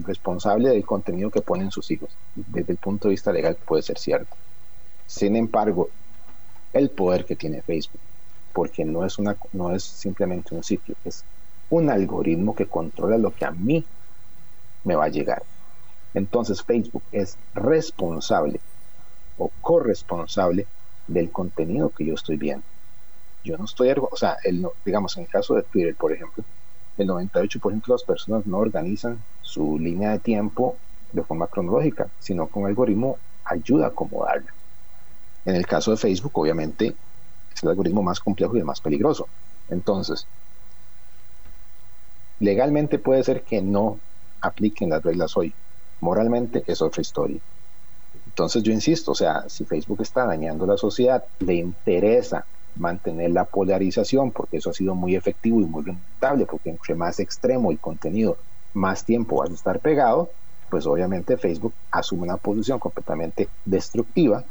responsable 0.06 0.70
del 0.70 0.86
contenido 0.86 1.30
que 1.30 1.42
ponen 1.42 1.70
sus 1.70 1.92
hijos. 1.92 2.10
Desde 2.36 2.72
el 2.72 2.78
punto 2.78 3.08
de 3.08 3.14
vista 3.14 3.32
legal 3.32 3.58
puede 3.66 3.84
ser 3.84 3.98
cierto. 3.98 4.36
Sin 5.06 5.36
embargo, 5.36 5.90
el 6.74 6.90
poder 6.90 7.26
que 7.26 7.36
tiene 7.36 7.62
Facebook, 7.62 8.00
porque 8.54 8.86
no 8.86 9.06
es, 9.06 9.20
una, 9.20 9.36
no 9.54 9.76
es 9.76 9.84
simplemente 9.84 10.56
un 10.56 10.64
sitio, 10.64 10.96
es 11.04 11.24
un 11.70 11.90
algoritmo 11.90 12.56
que 12.56 12.68
controla 12.68 13.18
lo 13.18 13.36
que 13.36 13.46
a 13.46 13.52
mí 13.52 13.86
me 14.84 14.96
va 14.96 15.06
a 15.06 15.10
llegar. 15.10 15.44
Entonces 16.14 16.64
Facebook 16.64 17.04
es 17.12 17.38
responsable 17.54 18.60
o 19.38 19.52
corresponsable 19.62 20.68
del 21.08 21.32
contenido 21.32 21.90
que 21.90 22.06
yo 22.06 22.14
estoy 22.14 22.38
viendo. 22.38 22.66
Yo 23.44 23.58
no 23.58 23.66
estoy, 23.66 23.92
o 23.92 24.16
sea, 24.16 24.38
el, 24.44 24.66
digamos, 24.86 25.18
en 25.18 25.24
el 25.24 25.30
caso 25.30 25.56
de 25.56 25.64
Twitter, 25.64 25.96
por 25.96 26.12
ejemplo, 26.12 26.44
el 27.04 27.10
98% 27.10 27.86
de 27.86 27.94
las 27.94 28.04
personas 28.04 28.46
no 28.46 28.58
organizan 28.58 29.18
su 29.42 29.78
línea 29.80 30.12
de 30.12 30.20
tiempo 30.20 30.78
de 31.12 31.24
forma 31.24 31.48
cronológica, 31.48 32.08
sino 32.20 32.48
con 32.48 32.66
algoritmo 32.66 33.18
ayuda 33.46 33.86
a 33.86 33.90
acomodarla. 33.90 34.54
En 35.46 35.56
el 35.56 35.66
caso 35.66 35.92
de 35.92 35.98
Facebook, 35.98 36.38
obviamente, 36.38 36.96
es 37.56 37.64
el 37.64 37.70
algoritmo 37.70 38.04
más 38.04 38.20
complejo 38.20 38.56
y 38.56 38.60
el 38.60 38.66
más 38.66 38.82
peligroso. 38.82 39.28
Entonces, 39.70 40.28
Legalmente 42.40 43.00
puede 43.00 43.24
ser 43.24 43.44
que 43.44 43.62
no 43.62 44.00
apliquen 44.42 44.90
las 44.90 45.04
reglas 45.04 45.36
hoy. 45.36 45.54
Moralmente 46.00 46.64
es 46.68 46.82
otra 46.82 47.02
historia. 47.02 47.40
Entonces 48.28 48.64
yo 48.64 48.72
insisto, 48.72 49.12
o 49.12 49.16
sea, 49.16 49.50
si 49.50 49.66
Facebook 49.66 50.02
está 50.02 50.26
dañando 50.26 50.66
la 50.66 50.78
sociedad, 50.78 51.24
le 51.40 51.56
interesa 51.56 52.46
mantener 52.76 53.32
la 53.32 53.46
polarización, 53.46 54.32
porque 54.32 54.58
eso 54.58 54.70
ha 54.70 54.74
sido 54.74 54.96
muy 54.96 55.16
efectivo 55.16 55.60
y 55.60 55.66
muy 55.66 55.84
rentable, 55.84 56.46
porque 56.46 56.70
entre 56.70 56.96
más 56.96 57.20
extremo 57.20 57.72
el 57.72 57.80
contenido, 57.80 58.38
más 58.74 59.04
tiempo 59.04 59.38
vas 59.38 59.50
a 59.50 59.54
estar 59.54 59.80
pegado, 59.80 60.30
pues 60.70 60.86
obviamente 60.86 61.38
Facebook 61.38 61.74
asume 61.92 62.24
una 62.24 62.38
posición 62.38 62.80
completamente 62.80 63.50
destructiva 63.66 64.44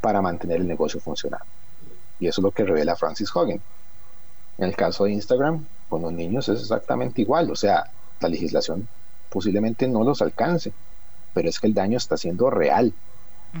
para 0.00 0.20
mantener 0.20 0.60
el 0.60 0.68
negocio 0.68 1.00
funcionando. 1.00 1.46
Y 2.18 2.28
eso 2.28 2.40
es 2.40 2.44
lo 2.44 2.50
que 2.50 2.64
revela 2.64 2.96
Francis 2.96 3.34
Hogan. 3.34 3.60
En 4.58 4.64
el 4.64 4.76
caso 4.76 5.04
de 5.04 5.12
Instagram, 5.12 5.64
con 5.88 6.02
los 6.02 6.12
niños 6.12 6.48
es 6.48 6.60
exactamente 6.60 7.22
igual, 7.22 7.50
o 7.50 7.56
sea, 7.56 7.90
la 8.20 8.28
legislación 8.28 8.86
posiblemente 9.30 9.88
no 9.88 10.04
los 10.04 10.20
alcance, 10.20 10.72
pero 11.32 11.48
es 11.48 11.58
que 11.58 11.66
el 11.66 11.74
daño 11.74 11.96
está 11.96 12.16
siendo 12.16 12.50
real, 12.50 12.92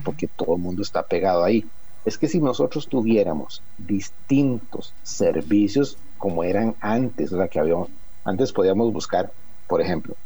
porque 0.04 0.28
todo 0.28 0.56
el 0.56 0.62
mundo 0.62 0.82
está 0.82 1.02
pegado 1.02 1.42
ahí. 1.44 1.64
Es 2.04 2.18
que 2.18 2.28
si 2.28 2.40
nosotros 2.40 2.88
tuviéramos 2.88 3.64
distintos 3.76 4.96
servicios 5.02 5.98
como 6.16 6.44
eran 6.44 6.76
antes, 6.80 7.32
o 7.32 7.36
sea, 7.36 7.48
que 7.48 7.60
había, 7.60 7.76
antes 8.24 8.52
podíamos 8.52 8.92
buscar, 8.92 9.32
por 9.66 9.80
ejemplo, 9.80 10.16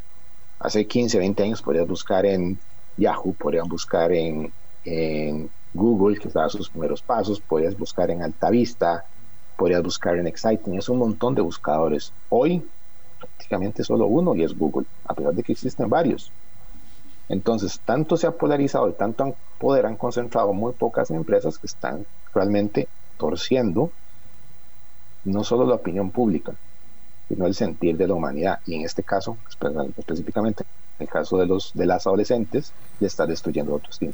hace 0.59 0.87
15, 0.87 1.19
20 1.19 1.43
años 1.43 1.63
podías 1.63 1.87
buscar 1.87 2.27
en 2.27 2.61
Yahoo, 2.97 3.37
podías 3.37 3.69
buscar 3.69 4.13
en, 4.13 4.55
en 4.85 5.53
Google, 5.73 6.19
que 6.19 6.29
estaba 6.29 6.49
sus 6.49 6.71
primeros 6.71 7.03
pasos, 7.03 7.41
podías 7.43 7.77
buscar 7.77 8.11
en 8.11 8.23
Altavista, 8.23 9.05
podrías 9.57 9.83
buscar 9.83 10.17
en 10.19 10.27
Exciting, 10.27 10.77
es 10.79 10.89
un 10.89 10.99
montón 10.99 11.35
de 11.35 11.43
buscadores. 11.43 12.15
Hoy 12.29 12.71
prácticamente 13.19 13.85
solo 13.85 14.07
uno 14.07 14.35
y 14.37 14.45
es 14.45 14.55
Google, 14.55 14.87
a 15.05 15.15
pesar 15.15 15.35
de 15.35 15.43
que 15.43 15.53
existen 15.53 15.89
varios. 15.89 16.35
Entonces, 17.29 17.81
tanto 17.85 18.17
se 18.17 18.27
ha 18.27 18.33
polarizado 18.33 18.89
y 18.89 18.93
tanto 18.93 19.35
poder 19.59 19.87
han 19.87 19.97
concentrado 19.97 20.53
muy 20.53 20.73
pocas 20.73 21.11
empresas 21.11 21.59
que 21.59 21.67
están 21.67 22.05
realmente 22.35 22.89
torciendo 23.17 23.91
no 25.25 25.43
solo 25.43 25.67
la 25.67 25.77
opinión 25.77 26.11
pública, 26.11 26.53
sino 27.29 27.47
el 27.47 27.55
sentir 27.55 27.97
de 27.97 28.07
la 28.07 28.15
humanidad. 28.15 28.61
Y 28.67 28.75
en 28.75 28.83
este 28.83 29.03
caso, 29.03 29.39
específicamente, 29.99 30.65
en 30.99 31.07
el 31.07 31.09
caso 31.09 31.39
de, 31.39 31.47
los, 31.47 31.73
de 31.75 31.87
las 31.87 32.07
adolescentes, 32.07 32.73
le 33.01 33.07
está 33.07 33.27
destruyendo 33.27 33.73
autoestima. 33.73 34.13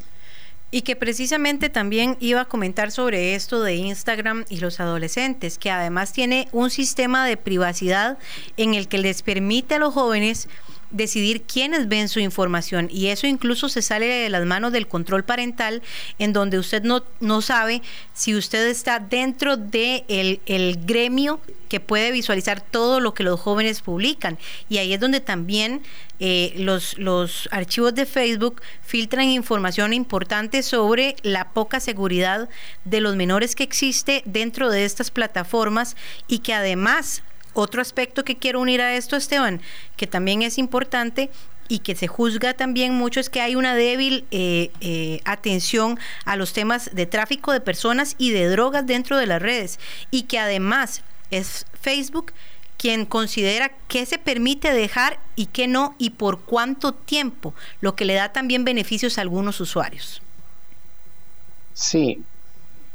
Y 0.72 0.82
que 0.82 0.94
precisamente 0.94 1.68
también 1.68 2.16
iba 2.20 2.42
a 2.42 2.44
comentar 2.44 2.92
sobre 2.92 3.34
esto 3.34 3.60
de 3.60 3.74
Instagram 3.74 4.44
y 4.48 4.60
los 4.60 4.78
adolescentes, 4.78 5.58
que 5.58 5.72
además 5.72 6.12
tiene 6.12 6.48
un 6.52 6.70
sistema 6.70 7.26
de 7.26 7.36
privacidad 7.36 8.18
en 8.56 8.74
el 8.74 8.86
que 8.86 8.98
les 8.98 9.22
permite 9.22 9.74
a 9.74 9.78
los 9.80 9.94
jóvenes 9.94 10.48
decidir 10.90 11.42
quiénes 11.42 11.88
ven 11.88 12.08
su 12.08 12.20
información. 12.20 12.88
Y 12.90 13.08
eso 13.08 13.26
incluso 13.26 13.68
se 13.68 13.82
sale 13.82 14.06
de 14.06 14.30
las 14.30 14.44
manos 14.44 14.72
del 14.72 14.88
control 14.88 15.24
parental 15.24 15.82
en 16.18 16.32
donde 16.32 16.58
usted 16.58 16.82
no, 16.82 17.04
no 17.20 17.42
sabe 17.42 17.82
si 18.14 18.34
usted 18.34 18.66
está 18.68 18.98
dentro 18.98 19.56
de 19.56 20.04
el, 20.08 20.78
gremio 20.84 21.40
que 21.68 21.80
puede 21.80 22.10
visualizar 22.10 22.60
todo 22.60 23.00
lo 23.00 23.14
que 23.14 23.22
los 23.22 23.38
jóvenes 23.40 23.80
publican. 23.80 24.38
Y 24.68 24.78
ahí 24.78 24.92
es 24.92 25.00
donde 25.00 25.20
también 25.20 25.82
eh, 26.18 26.52
los, 26.56 26.98
los 26.98 27.48
archivos 27.52 27.94
de 27.94 28.06
Facebook 28.06 28.60
filtran 28.82 29.30
información 29.30 29.92
importante 29.92 30.62
sobre 30.62 31.16
la 31.22 31.50
poca 31.50 31.80
seguridad 31.80 32.48
de 32.84 33.00
los 33.00 33.16
menores 33.16 33.54
que 33.54 33.62
existe 33.62 34.22
dentro 34.26 34.70
de 34.70 34.84
estas 34.84 35.10
plataformas 35.10 35.96
y 36.26 36.40
que 36.40 36.52
además 36.52 37.22
otro 37.54 37.82
aspecto 37.82 38.24
que 38.24 38.36
quiero 38.36 38.60
unir 38.60 38.80
a 38.80 38.94
esto, 38.94 39.16
Esteban, 39.16 39.60
que 39.96 40.06
también 40.06 40.42
es 40.42 40.58
importante 40.58 41.30
y 41.70 41.78
que 41.78 41.94
se 41.94 42.08
juzga 42.08 42.54
también 42.54 42.94
mucho 42.94 43.20
es 43.20 43.30
que 43.30 43.40
hay 43.40 43.54
una 43.54 43.74
débil 43.74 44.24
eh, 44.32 44.72
eh, 44.80 45.20
atención 45.24 45.98
a 46.24 46.36
los 46.36 46.52
temas 46.52 46.90
de 46.92 47.06
tráfico 47.06 47.52
de 47.52 47.60
personas 47.60 48.16
y 48.18 48.30
de 48.32 48.48
drogas 48.48 48.86
dentro 48.86 49.16
de 49.16 49.26
las 49.26 49.40
redes 49.40 49.78
y 50.10 50.24
que 50.24 50.38
además 50.40 51.02
es 51.30 51.66
Facebook 51.80 52.32
quien 52.76 53.04
considera 53.06 53.70
qué 53.88 54.04
se 54.04 54.18
permite 54.18 54.72
dejar 54.72 55.20
y 55.36 55.46
qué 55.46 55.68
no 55.68 55.94
y 55.98 56.10
por 56.10 56.40
cuánto 56.40 56.92
tiempo, 56.92 57.54
lo 57.80 57.94
que 57.94 58.04
le 58.04 58.14
da 58.14 58.32
también 58.32 58.64
beneficios 58.64 59.18
a 59.18 59.20
algunos 59.20 59.60
usuarios. 59.60 60.22
Sí, 61.74 62.22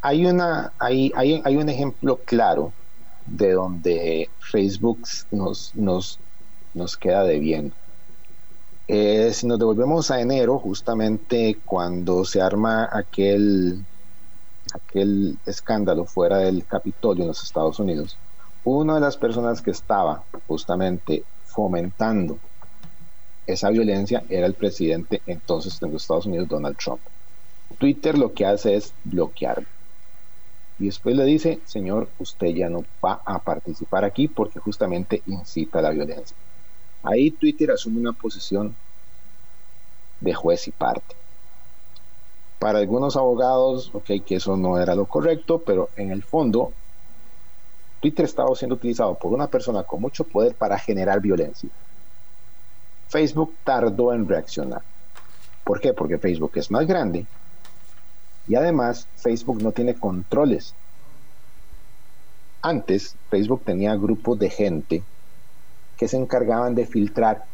hay, 0.02 0.26
una, 0.26 0.74
hay, 0.80 1.14
hay, 1.16 1.42
hay 1.46 1.56
un 1.56 1.70
ejemplo 1.70 2.20
claro 2.26 2.74
de 3.26 3.54
donde 3.54 4.30
Facebook 4.40 5.00
nos, 5.32 5.76
nos, 5.76 6.20
nos 6.74 6.98
queda 6.98 7.24
debiendo. 7.24 7.76
Eh, 8.88 9.32
si 9.34 9.48
nos 9.48 9.58
devolvemos 9.58 10.12
a 10.12 10.22
enero, 10.22 10.60
justamente 10.60 11.58
cuando 11.66 12.24
se 12.24 12.42
arma 12.42 12.88
aquel, 12.92 13.84
aquel 14.74 15.38
escándalo 15.46 16.06
fuera 16.06 16.38
del 16.38 16.66
Capitolio 16.66 17.24
en 17.24 17.30
los 17.30 17.44
Estados 17.44 17.80
Unidos, 17.80 18.18
una 18.64 18.96
de 18.96 19.02
las 19.02 19.18
personas 19.18 19.62
que 19.62 19.72
estaba 19.72 20.24
justamente 20.48 21.24
fomentando 21.46 22.38
esa 23.48 23.70
violencia 23.70 24.24
era 24.30 24.48
el 24.48 24.54
presidente 24.54 25.22
entonces 25.26 25.80
de 25.80 25.88
los 25.88 26.02
Estados 26.04 26.26
Unidos, 26.26 26.48
Donald 26.48 26.78
Trump. 26.78 27.00
Twitter 27.78 28.18
lo 28.18 28.34
que 28.34 28.46
hace 28.46 28.76
es 28.76 28.94
bloquear 29.04 29.64
y 30.78 30.88
después 30.88 31.16
le 31.16 31.24
dice, 31.24 31.60
señor, 31.66 32.10
usted 32.20 32.48
ya 32.48 32.70
no 32.70 32.84
va 33.04 33.22
a 33.26 33.40
participar 33.40 34.04
aquí 34.04 34.28
porque 34.28 34.60
justamente 34.60 35.22
incita 35.26 35.80
a 35.80 35.84
la 35.84 35.92
violencia. 35.92 36.36
Ahí 37.04 37.32
Twitter 37.32 37.72
asume 37.72 38.00
una 38.00 38.12
posición 38.12 38.76
de 40.20 40.34
juez 40.34 40.68
y 40.68 40.72
parte. 40.72 41.16
Para 42.60 42.80
algunos 42.80 43.16
abogados, 43.16 43.92
ok, 43.94 44.12
que 44.26 44.36
eso 44.36 44.58
no 44.58 44.78
era 44.80 44.96
lo 44.96 45.06
correcto, 45.06 45.62
pero 45.66 45.90
en 45.96 46.12
el 46.12 46.24
fondo, 46.24 46.74
Twitter 48.02 48.26
estaba 48.26 48.54
siendo 48.56 48.76
utilizado 48.76 49.16
por 49.16 49.32
una 49.32 49.48
persona 49.48 49.84
con 49.84 50.02
mucho 50.02 50.26
poder 50.26 50.56
para 50.56 50.78
generar 50.78 51.22
violencia. 51.22 51.70
Facebook 53.08 53.56
tardó 53.64 54.14
en 54.14 54.28
reaccionar. 54.28 54.82
¿Por 55.64 55.80
qué? 55.80 55.94
Porque 55.94 56.18
Facebook 56.18 56.52
es 56.56 56.70
más 56.70 56.86
grande 56.86 57.26
y 58.48 58.56
además, 58.56 59.08
Facebook 59.16 59.62
no 59.62 59.72
tiene 59.72 59.96
controles. 59.96 60.74
Antes, 62.62 63.16
Facebook 63.30 63.64
tenía 63.64 63.96
grupos 63.96 64.40
de 64.40 64.50
gente 64.50 65.04
que 65.98 66.08
se 66.08 66.18
encargaban 66.18 66.76
de 66.76 66.86
filtrar 66.86 67.46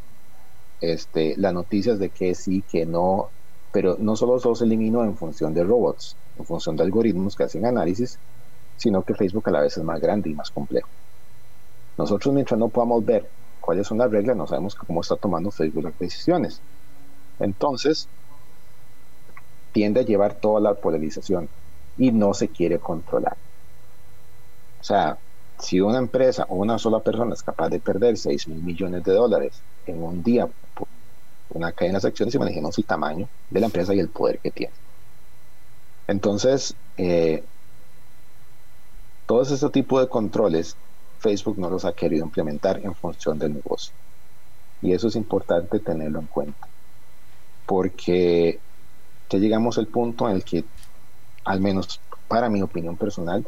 este, 0.82 1.36
las 1.38 1.54
noticias 1.54 1.99
de 1.99 2.10
que 2.10 2.34
sí, 2.34 2.63
que 2.63 2.86
no, 2.86 3.30
pero 3.71 3.97
no 3.99 4.15
solo 4.15 4.39
se 4.56 4.65
eliminó 4.65 5.04
en 5.04 5.15
función 5.15 5.54
de 5.54 5.63
robots, 5.63 6.15
en 6.38 6.45
función 6.45 6.75
de 6.75 6.84
algoritmos 6.84 7.36
que 7.36 7.43
hacen 7.43 7.65
análisis, 7.65 8.17
sino 8.77 9.04
que 9.04 9.13
Facebook 9.13 9.47
a 9.47 9.51
la 9.51 9.62
vez 9.62 9.77
es 9.77 9.84
más 9.84 10.01
grande 10.01 10.30
y 10.30 10.34
más 10.34 10.49
complejo. 10.49 10.89
Nosotros 11.97 12.34
mientras 12.34 12.60
no 12.60 12.69
podamos 12.69 13.06
ver 13.06 13.30
cuáles 13.60 13.86
son 13.88 13.99
las 13.99 14.10
reglas, 14.10 14.36
no 14.36 14.47
sabemos 14.47 14.75
cómo 14.75 15.01
está 15.01 15.15
tomando 15.17 15.51
Facebook 15.51 15.84
las 15.84 15.99
decisiones. 15.99 16.62
Entonces, 17.39 18.08
tiende 19.72 20.02
a 20.02 20.04
llevar 20.04 20.36
toda 20.40 20.62
la 20.62 20.76
polarización 20.76 21.50
y 21.98 22.12
no 22.12 22.34
se 22.34 22.50
quiere 22.50 22.80
controlar. 22.80 23.38
O 24.80 24.84
sea, 24.84 25.18
si 25.60 25.80
una 25.80 26.00
empresa 26.00 26.46
o 26.50 26.56
una 26.56 26.80
sola 26.80 27.02
persona 27.02 27.34
es 27.34 27.44
capaz 27.44 27.70
de 27.70 27.80
perder 27.80 28.18
6 28.18 28.48
mil 28.48 28.64
millones 28.64 29.04
de 29.04 29.14
dólares 29.14 29.64
en 29.86 30.02
un 30.02 30.24
día 30.24 30.48
por 30.74 30.88
una 31.50 31.72
cadena 31.74 32.00
de 32.00 32.08
acciones, 32.08 32.36
imaginemos 32.36 32.78
el 32.78 32.86
tamaño 32.86 33.30
de 33.50 33.60
la 33.60 33.68
empresa 33.68 33.94
y 33.94 34.00
el 34.00 34.10
poder 34.10 34.40
que 34.40 34.52
tiene. 34.52 34.74
Entonces, 36.08 36.76
eh, 36.98 37.44
todos 39.26 39.52
estos 39.52 39.72
tipos 39.72 40.02
de 40.02 40.10
controles, 40.10 40.78
Facebook 41.20 41.58
no 41.60 41.70
los 41.70 41.86
ha 41.86 41.94
querido 41.94 42.26
implementar 42.26 42.80
en 42.84 42.96
función 42.96 43.40
del 43.40 43.54
negocio. 43.54 43.94
Y 44.82 44.94
eso 44.94 45.08
es 45.08 45.16
importante 45.16 45.80
tenerlo 45.80 46.20
en 46.20 46.28
cuenta. 46.28 46.68
Porque 47.66 48.60
ya 49.32 49.39
llegamos 49.39 49.78
al 49.78 49.88
punto 49.88 50.30
en 50.30 50.36
el 50.36 50.44
que, 50.44 50.65
al 51.46 51.62
menos 51.62 52.02
para 52.28 52.50
mi 52.50 52.62
opinión 52.62 52.98
personal, 52.98 53.46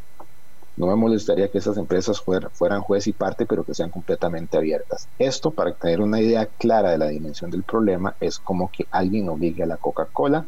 no 0.75 0.87
me 0.87 0.95
molestaría 0.95 1.51
que 1.51 1.59
esas 1.59 1.77
empresas 1.77 2.21
fueran 2.21 2.81
juez 2.81 3.05
y 3.07 3.13
parte, 3.13 3.45
pero 3.45 3.63
que 3.63 3.75
sean 3.75 3.91
completamente 3.91 4.57
abiertas. 4.57 5.07
Esto, 5.19 5.51
para 5.51 5.73
tener 5.73 6.01
una 6.01 6.19
idea 6.19 6.47
clara 6.47 6.91
de 6.91 6.97
la 6.97 7.07
dimensión 7.07 7.51
del 7.51 7.63
problema, 7.63 8.15
es 8.19 8.39
como 8.39 8.71
que 8.71 8.87
alguien 8.89 9.29
obligue 9.29 9.63
a 9.63 9.67
la 9.67 9.77
Coca-Cola 9.77 10.45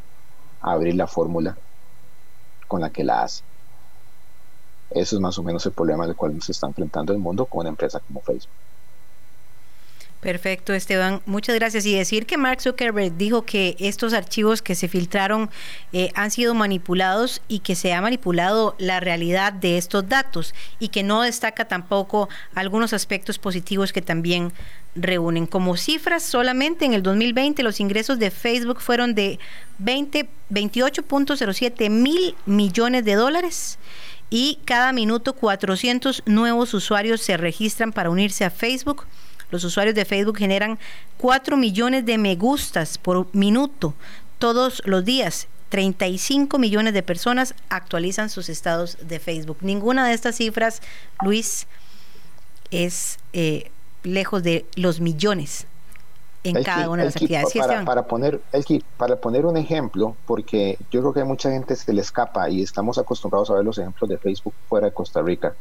a 0.61 0.71
abrir 0.71 0.95
la 0.95 1.05
fórmula 1.07 1.55
con 2.67 2.81
la 2.81 2.89
que 2.89 3.03
la 3.03 3.23
hace. 3.23 3.43
Eso 4.89 5.15
es 5.15 5.21
más 5.21 5.37
o 5.37 5.43
menos 5.43 5.65
el 5.65 5.73
problema 5.73 6.05
al 6.05 6.15
cual 6.15 6.41
se 6.41 6.53
está 6.53 6.67
enfrentando 6.67 7.13
el 7.13 7.19
mundo 7.19 7.45
con 7.45 7.61
una 7.61 7.69
empresa 7.69 7.99
como 7.99 8.21
Facebook. 8.21 8.53
Perfecto, 10.25 10.73
Esteban. 10.73 11.21
Muchas 11.27 11.53
gracias. 11.53 11.85
Y 11.85 11.93
decir 11.93 12.25
que 12.25 12.35
Mark 12.35 12.59
Zuckerberg 12.59 13.15
dijo 13.15 13.45
que 13.45 13.75
estos 13.77 14.11
archivos 14.11 14.63
que 14.63 14.73
se 14.73 14.87
filtraron 14.87 15.51
eh, 15.93 16.09
han 16.15 16.31
sido 16.31 16.55
manipulados 16.55 17.43
y 17.47 17.59
que 17.59 17.75
se 17.75 17.93
ha 17.93 18.01
manipulado 18.01 18.75
la 18.79 18.99
realidad 18.99 19.53
de 19.53 19.77
estos 19.77 20.09
datos 20.09 20.55
y 20.79 20.87
que 20.87 21.03
no 21.03 21.21
destaca 21.21 21.65
tampoco 21.65 22.27
algunos 22.55 22.91
aspectos 22.91 23.37
positivos 23.37 23.93
que 23.93 24.01
también 24.01 24.51
reúnen. 24.95 25.45
Como 25.45 25.77
cifras, 25.77 26.23
solamente 26.23 26.85
en 26.85 26.95
el 26.95 27.03
2020 27.03 27.61
los 27.61 27.79
ingresos 27.79 28.17
de 28.17 28.31
Facebook 28.31 28.81
fueron 28.81 29.13
de 29.13 29.37
20, 29.77 30.27
28.07 30.49 31.91
mil 31.91 32.33
millones 32.47 33.05
de 33.05 33.13
dólares 33.13 33.77
y 34.31 34.57
cada 34.65 34.91
minuto 34.91 35.33
400 35.33 36.23
nuevos 36.25 36.73
usuarios 36.73 37.21
se 37.21 37.37
registran 37.37 37.93
para 37.93 38.09
unirse 38.09 38.43
a 38.43 38.49
Facebook 38.49 39.05
los 39.55 39.63
usuarios 39.63 39.95
de 39.95 40.05
Facebook 40.05 40.37
generan 40.37 40.77
4 41.17 41.55
millones 41.57 42.05
de 42.05 42.17
me 42.17 42.35
gustas 42.35 42.97
por 42.97 43.27
minuto 43.33 43.93
todos 44.37 44.81
los 44.85 45.05
días. 45.05 45.47
35 45.69 46.59
millones 46.59 46.93
de 46.93 47.03
personas 47.03 47.55
actualizan 47.69 48.29
sus 48.29 48.49
estados 48.49 48.97
de 49.01 49.19
Facebook. 49.19 49.57
Ninguna 49.61 50.07
de 50.07 50.13
estas 50.13 50.35
cifras, 50.35 50.81
Luis, 51.23 51.67
es 52.69 53.17
eh, 53.33 53.71
lejos 54.03 54.43
de 54.43 54.65
los 54.75 54.99
millones 54.99 55.65
en 56.43 56.61
cada 56.63 56.89
una 56.89 57.03
de 57.03 57.05
las 57.05 57.15
actividades. 57.15 57.53
Para, 57.53 57.85
para, 57.85 58.07
poner, 58.07 58.41
para 58.97 59.15
poner 59.15 59.45
un 59.45 59.57
ejemplo, 59.57 60.15
porque 60.27 60.77
yo 60.91 60.99
creo 60.99 61.13
que 61.13 61.21
hay 61.21 61.25
mucha 61.25 61.49
gente 61.49 61.75
que 61.83 61.93
le 61.93 62.01
escapa 62.01 62.49
y 62.49 62.61
estamos 62.61 62.97
acostumbrados 62.97 63.49
a 63.49 63.53
ver 63.55 63.63
los 63.63 63.77
ejemplos 63.77 64.09
de 64.09 64.17
Facebook 64.17 64.53
fuera 64.67 64.87
de 64.87 64.93
Costa 64.93 65.21
Rica 65.21 65.55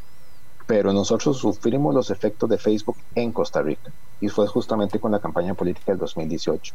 pero 0.66 0.92
nosotros 0.92 1.38
sufrimos 1.38 1.94
los 1.94 2.10
efectos 2.10 2.48
de 2.48 2.58
Facebook 2.58 2.96
en 3.14 3.32
Costa 3.32 3.62
Rica 3.62 3.92
y 4.20 4.28
fue 4.28 4.46
justamente 4.46 4.98
con 4.98 5.12
la 5.12 5.20
campaña 5.20 5.54
política 5.54 5.92
del 5.92 5.98
2018. 5.98 6.74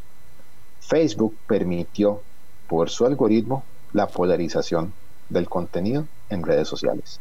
Facebook 0.80 1.36
permitió 1.48 2.22
por 2.68 2.90
su 2.90 3.06
algoritmo 3.06 3.64
la 3.94 4.08
polarización 4.08 4.94
del 5.30 5.50
contenido 5.50 6.06
en 6.30 6.44
redes 6.44 6.68
sociales. 6.68 7.20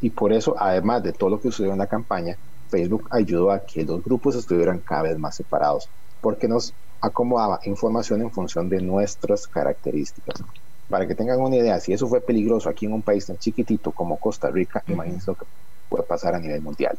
Y 0.00 0.10
por 0.10 0.32
eso, 0.32 0.56
además 0.58 1.02
de 1.02 1.12
todo 1.12 1.30
lo 1.30 1.40
que 1.40 1.50
sucedió 1.50 1.72
en 1.72 1.78
la 1.78 1.86
campaña, 1.86 2.36
Facebook 2.68 3.06
ayudó 3.10 3.52
a 3.52 3.60
que 3.60 3.84
los 3.84 4.02
grupos 4.02 4.34
estuvieran 4.34 4.80
cada 4.80 5.02
vez 5.02 5.18
más 5.18 5.36
separados, 5.36 5.88
porque 6.20 6.48
nos 6.48 6.74
acomodaba 7.00 7.60
información 7.64 8.20
en 8.22 8.32
función 8.32 8.68
de 8.68 8.80
nuestras 8.80 9.46
características. 9.46 10.42
Para 10.88 11.06
que 11.06 11.14
tengan 11.14 11.40
una 11.40 11.56
idea, 11.56 11.80
si 11.80 11.92
eso 11.92 12.08
fue 12.08 12.20
peligroso 12.20 12.68
aquí 12.68 12.86
en 12.86 12.92
un 12.92 13.02
país 13.02 13.26
tan 13.26 13.38
chiquitito 13.38 13.92
como 13.92 14.18
Costa 14.18 14.50
Rica, 14.50 14.82
imagínense 14.86 15.30
lo 15.30 15.36
que 15.36 15.46
puede 15.94 16.08
pasar 16.08 16.34
a 16.34 16.40
nivel 16.40 16.60
mundial. 16.60 16.98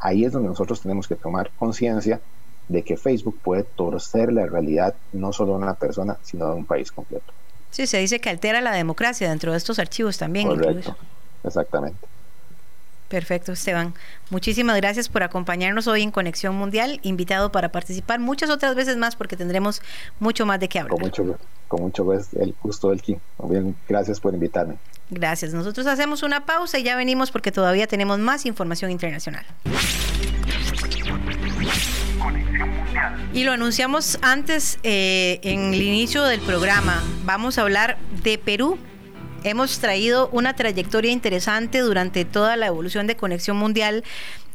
ahí 0.00 0.24
es 0.24 0.32
donde 0.32 0.48
nosotros 0.48 0.80
tenemos 0.80 1.06
que 1.06 1.14
tomar 1.16 1.50
conciencia 1.58 2.20
de 2.68 2.82
que 2.82 2.96
Facebook 2.96 3.38
puede 3.42 3.62
torcer 3.62 4.32
la 4.32 4.46
realidad 4.46 4.94
no 5.12 5.32
solo 5.32 5.52
de 5.52 5.58
una 5.58 5.74
persona, 5.74 6.18
sino 6.22 6.48
de 6.48 6.54
un 6.54 6.64
país 6.64 6.92
completo. 6.92 7.32
Sí, 7.70 7.86
se 7.86 7.98
dice 7.98 8.20
que 8.20 8.30
altera 8.30 8.60
la 8.60 8.72
democracia 8.72 9.28
dentro 9.28 9.52
de 9.52 9.58
estos 9.58 9.78
archivos 9.78 10.18
también. 10.18 10.48
Correcto, 10.48 10.96
exactamente. 11.44 11.98
Perfecto, 13.08 13.52
Esteban. 13.52 13.94
Muchísimas 14.30 14.76
gracias 14.76 15.08
por 15.08 15.22
acompañarnos 15.22 15.86
hoy 15.86 16.02
en 16.02 16.10
Conexión 16.10 16.54
Mundial, 16.54 17.00
invitado 17.02 17.50
para 17.50 17.70
participar 17.70 18.20
muchas 18.20 18.50
otras 18.50 18.74
veces 18.74 18.96
más 18.96 19.16
porque 19.16 19.36
tendremos 19.36 19.80
mucho 20.20 20.44
más 20.44 20.60
de 20.60 20.68
qué 20.68 20.78
hablar. 20.80 20.92
Con 20.92 21.00
mucho, 21.00 21.38
con 21.68 21.82
mucho 21.82 22.04
gusto, 22.04 22.38
el 22.40 22.54
gusto 22.62 22.90
del 22.90 23.00
Kim. 23.00 23.18
Bien, 23.44 23.74
gracias 23.88 24.20
por 24.20 24.34
invitarme. 24.34 24.76
Gracias. 25.10 25.54
Nosotros 25.54 25.86
hacemos 25.86 26.22
una 26.22 26.44
pausa 26.44 26.78
y 26.78 26.82
ya 26.82 26.96
venimos 26.96 27.30
porque 27.30 27.52
todavía 27.52 27.86
tenemos 27.86 28.18
más 28.18 28.46
información 28.46 28.90
internacional. 28.90 29.44
Y 33.32 33.44
lo 33.44 33.52
anunciamos 33.52 34.18
antes 34.22 34.78
eh, 34.82 35.40
en 35.42 35.74
el 35.74 35.82
inicio 35.82 36.24
del 36.24 36.40
programa. 36.40 37.02
Vamos 37.24 37.58
a 37.58 37.62
hablar 37.62 37.98
de 38.22 38.38
Perú 38.38 38.78
hemos 39.44 39.78
traído 39.78 40.28
una 40.32 40.54
trayectoria 40.54 41.12
interesante 41.12 41.80
durante 41.80 42.24
toda 42.24 42.56
la 42.56 42.66
evolución 42.66 43.06
de 43.06 43.16
Conexión 43.16 43.56
Mundial 43.56 44.04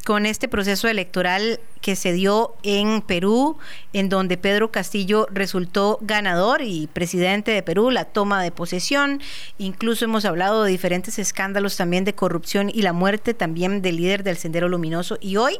con 0.04 0.26
este 0.26 0.48
proceso 0.48 0.86
electoral 0.88 1.60
que 1.80 1.96
se 1.96 2.12
dio 2.12 2.54
en 2.62 3.00
Perú, 3.00 3.58
en 3.92 4.08
donde 4.08 4.36
Pedro 4.36 4.70
Castillo 4.70 5.26
resultó 5.30 5.98
ganador 6.02 6.62
y 6.62 6.86
presidente 6.88 7.50
de 7.50 7.62
Perú, 7.62 7.90
la 7.90 8.04
toma 8.04 8.42
de 8.42 8.52
posesión. 8.52 9.20
Incluso 9.58 10.04
hemos 10.04 10.24
hablado 10.24 10.64
de 10.64 10.70
diferentes 10.70 11.18
escándalos 11.18 11.76
también 11.76 12.04
de 12.04 12.14
corrupción 12.14 12.70
y 12.72 12.82
la 12.82 12.92
muerte 12.92 13.34
también 13.34 13.82
del 13.82 13.96
líder 13.96 14.22
del 14.24 14.36
Sendero 14.36 14.68
Luminoso. 14.68 15.16
Y 15.20 15.36
hoy 15.36 15.58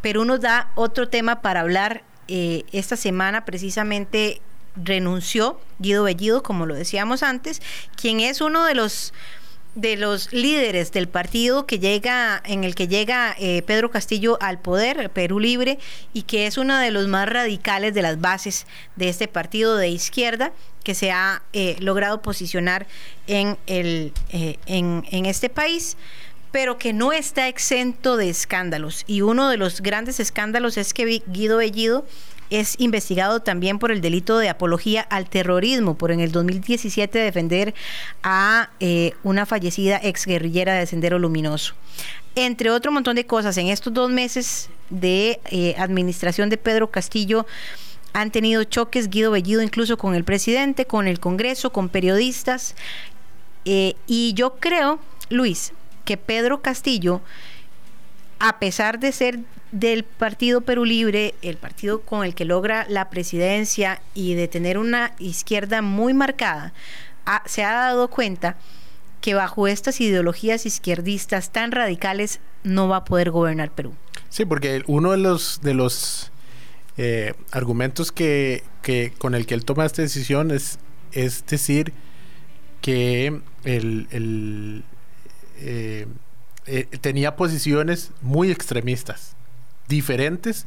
Perú 0.00 0.24
nos 0.24 0.40
da 0.40 0.72
otro 0.74 1.08
tema 1.08 1.42
para 1.42 1.60
hablar 1.60 2.04
eh, 2.26 2.64
esta 2.72 2.96
semana 2.96 3.44
precisamente 3.44 4.40
renunció 4.76 5.60
Guido 5.78 6.04
Bellido, 6.04 6.42
como 6.42 6.66
lo 6.66 6.74
decíamos 6.74 7.22
antes, 7.22 7.60
quien 7.96 8.20
es 8.20 8.40
uno 8.40 8.64
de 8.64 8.74
los 8.74 9.12
de 9.74 9.96
los 9.96 10.32
líderes 10.32 10.92
del 10.92 11.08
partido 11.08 11.66
que 11.66 11.78
llega 11.78 12.40
en 12.44 12.64
el 12.64 12.74
que 12.74 12.88
llega 12.88 13.34
eh, 13.38 13.62
Pedro 13.62 13.90
Castillo 13.90 14.38
al 14.40 14.58
poder 14.60 15.10
Perú 15.10 15.40
Libre 15.40 15.78
y 16.12 16.22
que 16.22 16.46
es 16.46 16.58
uno 16.58 16.78
de 16.78 16.90
los 16.90 17.08
más 17.08 17.28
radicales 17.28 17.94
de 17.94 18.02
las 18.02 18.20
bases 18.20 18.66
de 18.96 19.08
este 19.08 19.26
partido 19.26 19.76
de 19.76 19.88
izquierda 19.88 20.52
que 20.84 20.94
se 20.94 21.10
ha 21.10 21.42
eh, 21.52 21.76
logrado 21.80 22.22
posicionar 22.22 22.86
en 23.26 23.58
el 23.66 24.12
eh, 24.30 24.58
en, 24.66 25.04
en 25.10 25.26
este 25.26 25.48
país 25.48 25.96
pero 26.52 26.78
que 26.78 26.92
no 26.92 27.12
está 27.12 27.48
exento 27.48 28.16
de 28.16 28.28
escándalos. 28.28 29.02
Y 29.08 29.22
uno 29.22 29.48
de 29.48 29.56
los 29.56 29.80
grandes 29.80 30.20
escándalos 30.20 30.76
es 30.76 30.94
que 30.94 31.20
Guido 31.26 31.56
Bellido 31.56 32.06
es 32.50 32.76
investigado 32.78 33.40
también 33.40 33.78
por 33.78 33.90
el 33.90 34.00
delito 34.00 34.38
de 34.38 34.48
apología 34.48 35.02
al 35.02 35.28
terrorismo, 35.28 35.96
por 35.96 36.10
en 36.10 36.20
el 36.20 36.32
2017 36.32 37.18
defender 37.18 37.74
a 38.22 38.70
eh, 38.80 39.12
una 39.22 39.46
fallecida 39.46 39.96
exguerrillera 39.96 40.74
de 40.74 40.86
Sendero 40.86 41.18
Luminoso. 41.18 41.74
Entre 42.34 42.70
otro 42.70 42.90
montón 42.90 43.16
de 43.16 43.26
cosas, 43.26 43.56
en 43.58 43.68
estos 43.68 43.92
dos 43.92 44.10
meses 44.10 44.68
de 44.90 45.40
eh, 45.50 45.74
administración 45.78 46.48
de 46.50 46.56
Pedro 46.56 46.90
Castillo, 46.90 47.46
han 48.12 48.30
tenido 48.30 48.64
choques 48.64 49.10
Guido 49.10 49.32
Bellido 49.32 49.60
incluso 49.62 49.96
con 49.96 50.14
el 50.14 50.24
presidente, 50.24 50.86
con 50.86 51.08
el 51.08 51.20
Congreso, 51.20 51.70
con 51.70 51.88
periodistas. 51.88 52.74
Eh, 53.64 53.94
y 54.06 54.34
yo 54.34 54.56
creo, 54.56 55.00
Luis, 55.30 55.72
que 56.04 56.16
Pedro 56.16 56.62
Castillo, 56.62 57.20
a 58.38 58.58
pesar 58.58 58.98
de 58.98 59.12
ser 59.12 59.40
del 59.74 60.04
Partido 60.04 60.60
Perú 60.60 60.84
Libre, 60.84 61.34
el 61.42 61.56
partido 61.56 62.00
con 62.02 62.24
el 62.24 62.36
que 62.36 62.44
logra 62.44 62.86
la 62.88 63.10
presidencia 63.10 64.00
y 64.14 64.34
de 64.34 64.46
tener 64.46 64.78
una 64.78 65.14
izquierda 65.18 65.82
muy 65.82 66.14
marcada, 66.14 66.72
se 67.44 67.64
ha 67.64 67.72
dado 67.72 68.08
cuenta 68.08 68.56
que 69.20 69.34
bajo 69.34 69.66
estas 69.66 70.00
ideologías 70.00 70.64
izquierdistas 70.64 71.50
tan 71.50 71.72
radicales 71.72 72.38
no 72.62 72.86
va 72.86 72.98
a 72.98 73.04
poder 73.04 73.32
gobernar 73.32 73.72
Perú. 73.72 73.94
Sí, 74.28 74.44
porque 74.44 74.84
uno 74.86 75.10
de 75.10 75.18
los 75.18 75.60
de 75.60 75.74
los 75.74 76.30
eh, 76.96 77.34
argumentos 77.50 78.12
que, 78.12 78.62
con 79.18 79.34
el 79.34 79.44
que 79.44 79.54
él 79.54 79.64
toma 79.64 79.86
esta 79.86 80.02
decisión 80.02 80.52
es, 80.52 80.78
es 81.10 81.44
decir 81.46 81.92
que 82.80 83.40
el, 83.64 84.84
eh, 85.58 86.06
eh, 86.66 86.84
tenía 87.00 87.34
posiciones 87.34 88.12
muy 88.22 88.52
extremistas 88.52 89.34
diferentes 89.88 90.66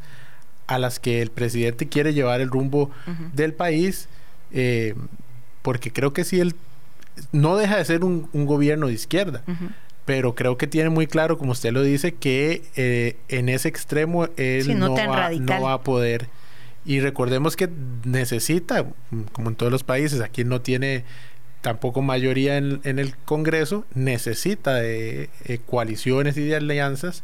a 0.67 0.80
las 0.80 0.99
que 0.99 1.21
el 1.21 1.32
presidente 1.32 1.88
quiere 1.88 2.13
llevar 2.13 2.41
el 2.41 2.49
rumbo 2.49 2.91
del 3.34 3.53
país, 3.53 4.10
eh, 4.51 4.95
porque 5.62 5.91
creo 5.91 6.13
que 6.13 6.23
si 6.23 6.39
él 6.39 6.56
no 7.32 7.56
deja 7.58 7.77
de 7.77 7.86
ser 7.86 8.03
un, 8.03 8.30
gobierno 8.34 8.88
de 8.88 8.93
izquierda, 8.93 9.43
pero 10.06 10.36
creo 10.36 10.58
que 10.58 10.67
tiene 10.67 10.89
muy 10.89 11.08
claro, 11.08 11.38
como 11.38 11.53
usted 11.53 11.71
lo 11.71 11.82
dice, 11.82 12.13
que 12.13 12.63
eh, 12.75 13.17
en 13.30 13.49
ese 13.49 13.69
extremo 13.69 14.27
él 14.38 14.77
no, 14.77 14.93
va, 14.93 15.73
a 15.73 15.82
poder. 15.82 16.27
Y 16.86 16.99
recordemos 16.99 17.56
que 17.56 17.69
necesita, 18.06 18.86
como 19.32 19.49
en 19.49 19.56
todos 19.56 19.71
los 19.71 19.84
países, 19.84 20.21
aquí 20.21 20.43
no 20.43 20.62
tiene 20.62 21.03
tampoco 21.62 22.01
mayoría 22.01 22.58
en, 22.58 22.82
el 22.84 23.15
Congreso, 23.25 23.86
necesita 23.93 24.75
de 24.75 25.30
eh, 25.45 25.60
coaliciones 25.65 26.38
y 26.38 26.43
de 26.43 26.56
alianzas 26.56 27.23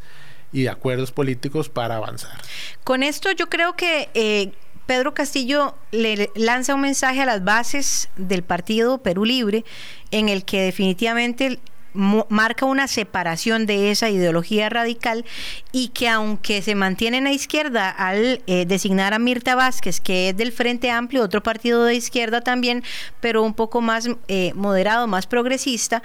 y 0.54 0.68
acuerdos 0.68 1.12
políticos 1.12 1.68
para 1.68 1.98
avanzar. 1.98 2.40
Con 2.84 3.04
esto 3.04 3.32
yo 3.32 3.50
creo 3.50 3.76
que 3.76 4.10
eh, 4.14 4.52
Pedro 4.86 5.14
Castillo 5.14 5.76
le 5.92 6.30
lanza 6.36 6.76
un 6.76 6.82
mensaje 6.82 7.22
a 7.22 7.26
las 7.26 7.44
bases 7.44 8.10
del 8.16 8.44
partido 8.44 9.00
Perú 9.00 9.26
Libre 9.26 9.66
en 10.12 10.30
el 10.30 10.46
que 10.46 10.62
definitivamente 10.62 11.60
marca 11.94 12.66
una 12.66 12.88
separación 12.88 13.66
de 13.66 13.92
esa 13.92 14.10
ideología 14.10 14.70
radical 14.70 15.26
y 15.72 15.90
que 15.90 16.10
aunque 16.10 16.62
se 16.62 16.76
mantiene 16.76 17.18
en 17.18 17.26
la 17.26 17.32
izquierda 17.32 17.90
al 17.90 18.42
eh, 18.48 18.66
designar 18.66 19.14
a 19.14 19.20
Mirta 19.20 19.56
Vázquez, 19.56 20.02
que 20.02 20.30
es 20.30 20.38
del 20.38 20.52
Frente 20.52 20.90
Amplio, 20.90 21.24
otro 21.24 21.44
partido 21.44 21.84
de 21.86 21.96
izquierda 21.96 22.42
también, 22.42 22.84
pero 23.20 23.44
un 23.44 23.54
poco 23.54 23.82
más 23.82 24.10
eh, 24.28 24.54
moderado, 24.56 25.08
más 25.08 25.28
progresista, 25.28 26.02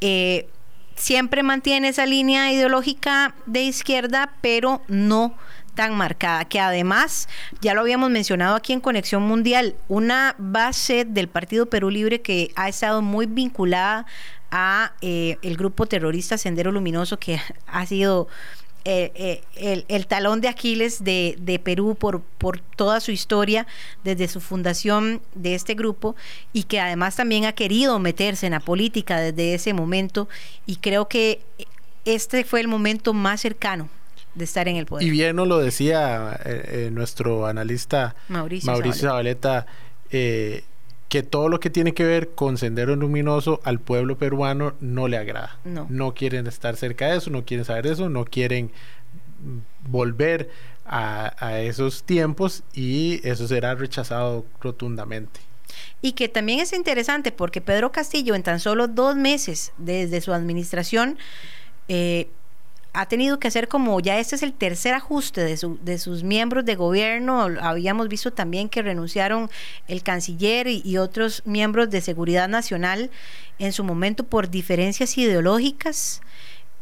eh, 0.00 0.46
siempre 1.00 1.42
mantiene 1.42 1.88
esa 1.88 2.06
línea 2.06 2.52
ideológica 2.52 3.34
de 3.46 3.62
izquierda, 3.62 4.34
pero 4.40 4.82
no 4.86 5.34
tan 5.74 5.94
marcada, 5.94 6.44
que 6.44 6.60
además, 6.60 7.28
ya 7.62 7.72
lo 7.72 7.80
habíamos 7.80 8.10
mencionado 8.10 8.54
aquí 8.54 8.72
en 8.72 8.80
Conexión 8.80 9.22
Mundial, 9.22 9.76
una 9.88 10.34
base 10.36 11.06
del 11.06 11.28
Partido 11.28 11.66
Perú 11.66 11.90
Libre 11.90 12.20
que 12.20 12.50
ha 12.54 12.68
estado 12.68 13.00
muy 13.00 13.26
vinculada 13.26 14.04
a 14.50 14.92
eh, 15.00 15.38
el 15.42 15.56
grupo 15.56 15.86
terrorista 15.86 16.36
Sendero 16.36 16.70
Luminoso, 16.70 17.18
que 17.18 17.40
ha 17.66 17.86
sido 17.86 18.28
eh, 18.84 19.42
eh, 19.56 19.84
el, 19.88 20.06
talón 20.06 20.40
de 20.40 20.48
Aquiles 20.48 21.04
de, 21.04 21.60
Perú 21.62 21.96
por, 21.98 22.22
por 22.22 22.60
toda 22.60 23.00
su 23.00 23.10
historia 23.10 23.66
desde 24.04 24.26
su 24.26 24.40
fundación 24.40 25.20
de 25.34 25.54
este 25.54 25.74
grupo 25.74 26.16
y 26.52 26.62
que 26.62 26.80
además 26.80 27.16
también 27.16 27.44
ha 27.44 27.52
querido 27.52 27.98
meterse 27.98 28.46
en 28.46 28.52
la 28.52 28.60
política 28.60 29.20
desde 29.20 29.54
ese 29.54 29.74
momento 29.74 30.28
y 30.64 30.76
creo 30.76 31.08
que 31.08 31.42
este 32.04 32.44
fue 32.44 32.60
el 32.60 32.68
momento 32.68 33.12
más 33.12 33.42
cercano 33.42 33.90
de 34.34 34.44
estar 34.44 34.66
en 34.66 34.76
el 34.76 34.86
poder. 34.86 35.06
Y 35.06 35.10
bien 35.10 35.36
nos 35.36 35.46
lo 35.46 35.58
decía 35.58 36.40
eh, 36.44 36.88
nuestro 36.92 37.46
analista 37.46 38.14
Mauricio, 38.28 38.72
Mauricio 38.72 39.08
Zabaleta, 39.08 39.66
que 41.10 41.24
todo 41.24 41.48
lo 41.48 41.58
que 41.58 41.70
tiene 41.70 41.92
que 41.92 42.04
ver 42.04 42.30
con 42.30 42.56
Sendero 42.56 42.94
Luminoso 42.94 43.60
al 43.64 43.80
pueblo 43.80 44.16
peruano 44.16 44.74
no 44.80 45.08
le 45.08 45.18
agrada. 45.18 45.58
No. 45.64 45.86
no 45.90 46.14
quieren 46.14 46.46
estar 46.46 46.76
cerca 46.76 47.08
de 47.08 47.18
eso, 47.18 47.30
no 47.30 47.44
quieren 47.44 47.66
saber 47.66 47.88
eso, 47.88 48.08
no 48.08 48.24
quieren 48.24 48.70
volver 49.88 50.50
a, 50.86 51.34
a 51.44 51.60
esos 51.60 52.04
tiempos 52.04 52.62
y 52.72 53.20
eso 53.28 53.48
será 53.48 53.74
rechazado 53.74 54.46
rotundamente. 54.60 55.40
Y 56.00 56.12
que 56.12 56.28
también 56.28 56.60
es 56.60 56.72
interesante 56.72 57.32
porque 57.32 57.60
Pedro 57.60 57.90
Castillo 57.90 58.36
en 58.36 58.44
tan 58.44 58.60
solo 58.60 58.86
dos 58.86 59.16
meses 59.16 59.72
desde 59.78 60.20
su 60.20 60.32
administración 60.32 61.18
eh, 61.88 62.28
ha 62.92 63.06
tenido 63.06 63.38
que 63.38 63.48
hacer 63.48 63.68
como 63.68 64.00
ya 64.00 64.18
este 64.18 64.36
es 64.36 64.42
el 64.42 64.52
tercer 64.52 64.94
ajuste 64.94 65.42
de, 65.44 65.56
su, 65.56 65.78
de 65.82 65.98
sus 65.98 66.24
miembros 66.24 66.64
de 66.64 66.74
gobierno. 66.74 67.48
Habíamos 67.60 68.08
visto 68.08 68.32
también 68.32 68.68
que 68.68 68.82
renunciaron 68.82 69.48
el 69.86 70.02
canciller 70.02 70.66
y, 70.66 70.98
otros 71.00 71.42
miembros 71.46 71.88
de 71.88 72.00
seguridad 72.00 72.48
nacional 72.48 73.10
en 73.58 73.72
su 73.72 73.84
momento 73.84 74.24
por 74.24 74.50
diferencias 74.50 75.16
ideológicas. 75.16 76.20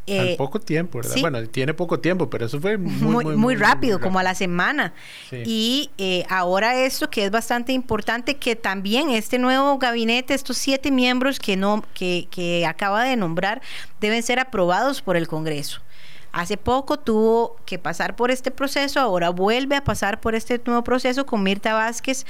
Eh, 0.07 0.35
poco 0.37 0.59
tiempo, 0.59 0.97
¿verdad? 0.97 1.15
Bueno, 1.21 1.47
tiene 1.47 1.73
poco 1.75 1.99
tiempo, 1.99 2.29
pero 2.29 2.47
eso 2.47 2.59
fue 2.59 2.77
muy, 2.77 3.23
muy, 3.37 3.55
rápido, 3.55 4.01
como 4.01 4.17
a 4.17 4.23
la 4.23 4.33
semana. 4.33 4.93
Y 5.31 5.91
eh, 5.99 6.25
ahora 6.27 6.83
esto 6.83 7.11
que 7.11 7.25
es 7.25 7.31
bastante 7.31 7.71
importante, 7.71 8.35
que 8.37 8.55
también 8.55 9.11
este 9.11 9.37
nuevo 9.37 9.77
gabinete, 9.77 10.33
estos 10.33 10.57
siete 10.57 10.89
miembros 10.89 11.39
que, 11.39 11.55
no, 11.55 11.85
que, 11.93 12.27
que 12.31 12.65
acaba 12.65 13.03
de 13.03 13.15
nombrar, 13.15 13.61
deben 14.01 14.23
ser 14.23 14.39
aprobados 14.39 15.03
por 15.03 15.15
el 15.15 15.27
Congreso. 15.27 15.81
Hace 16.31 16.57
poco 16.57 16.99
tuvo 16.99 17.55
que 17.65 17.79
pasar 17.79 18.15
por 18.15 18.31
este 18.31 18.51
proceso, 18.51 18.99
ahora 18.99 19.29
vuelve 19.29 19.75
a 19.75 19.83
pasar 19.83 20.19
por 20.19 20.35
este 20.35 20.61
nuevo 20.65 20.83
proceso 20.83 21.25
con 21.25 21.43
Mirta 21.43 21.73
Vázquez, 21.73 22.25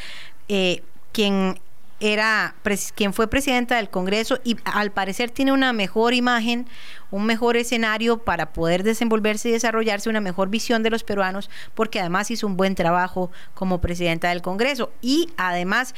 eh, 0.47 0.83
quien 1.12 1.59
era 1.99 2.55
quien 2.95 3.13
fue 3.13 3.27
presidenta 3.27 3.75
del 3.75 3.89
Congreso 3.89 4.39
y 4.43 4.57
al 4.63 4.91
parecer 4.91 5.31
tiene 5.31 5.51
una 5.51 5.73
mejor 5.73 6.13
imagen, 6.13 6.67
un 7.12 7.25
mejor 7.25 7.57
escenario 7.57 8.19
para 8.19 8.53
poder 8.53 8.83
desenvolverse 8.83 9.49
y 9.49 9.51
desarrollarse, 9.51 10.09
una 10.09 10.21
mejor 10.21 10.49
visión 10.49 10.81
de 10.81 10.91
los 10.91 11.03
peruanos, 11.03 11.49
porque 11.75 11.99
además 11.99 12.31
hizo 12.31 12.47
un 12.47 12.55
buen 12.55 12.75
trabajo 12.75 13.31
como 13.53 13.81
presidenta 13.81 14.29
del 14.29 14.41
Congreso. 14.41 14.91
Y 15.01 15.29
además 15.35 15.93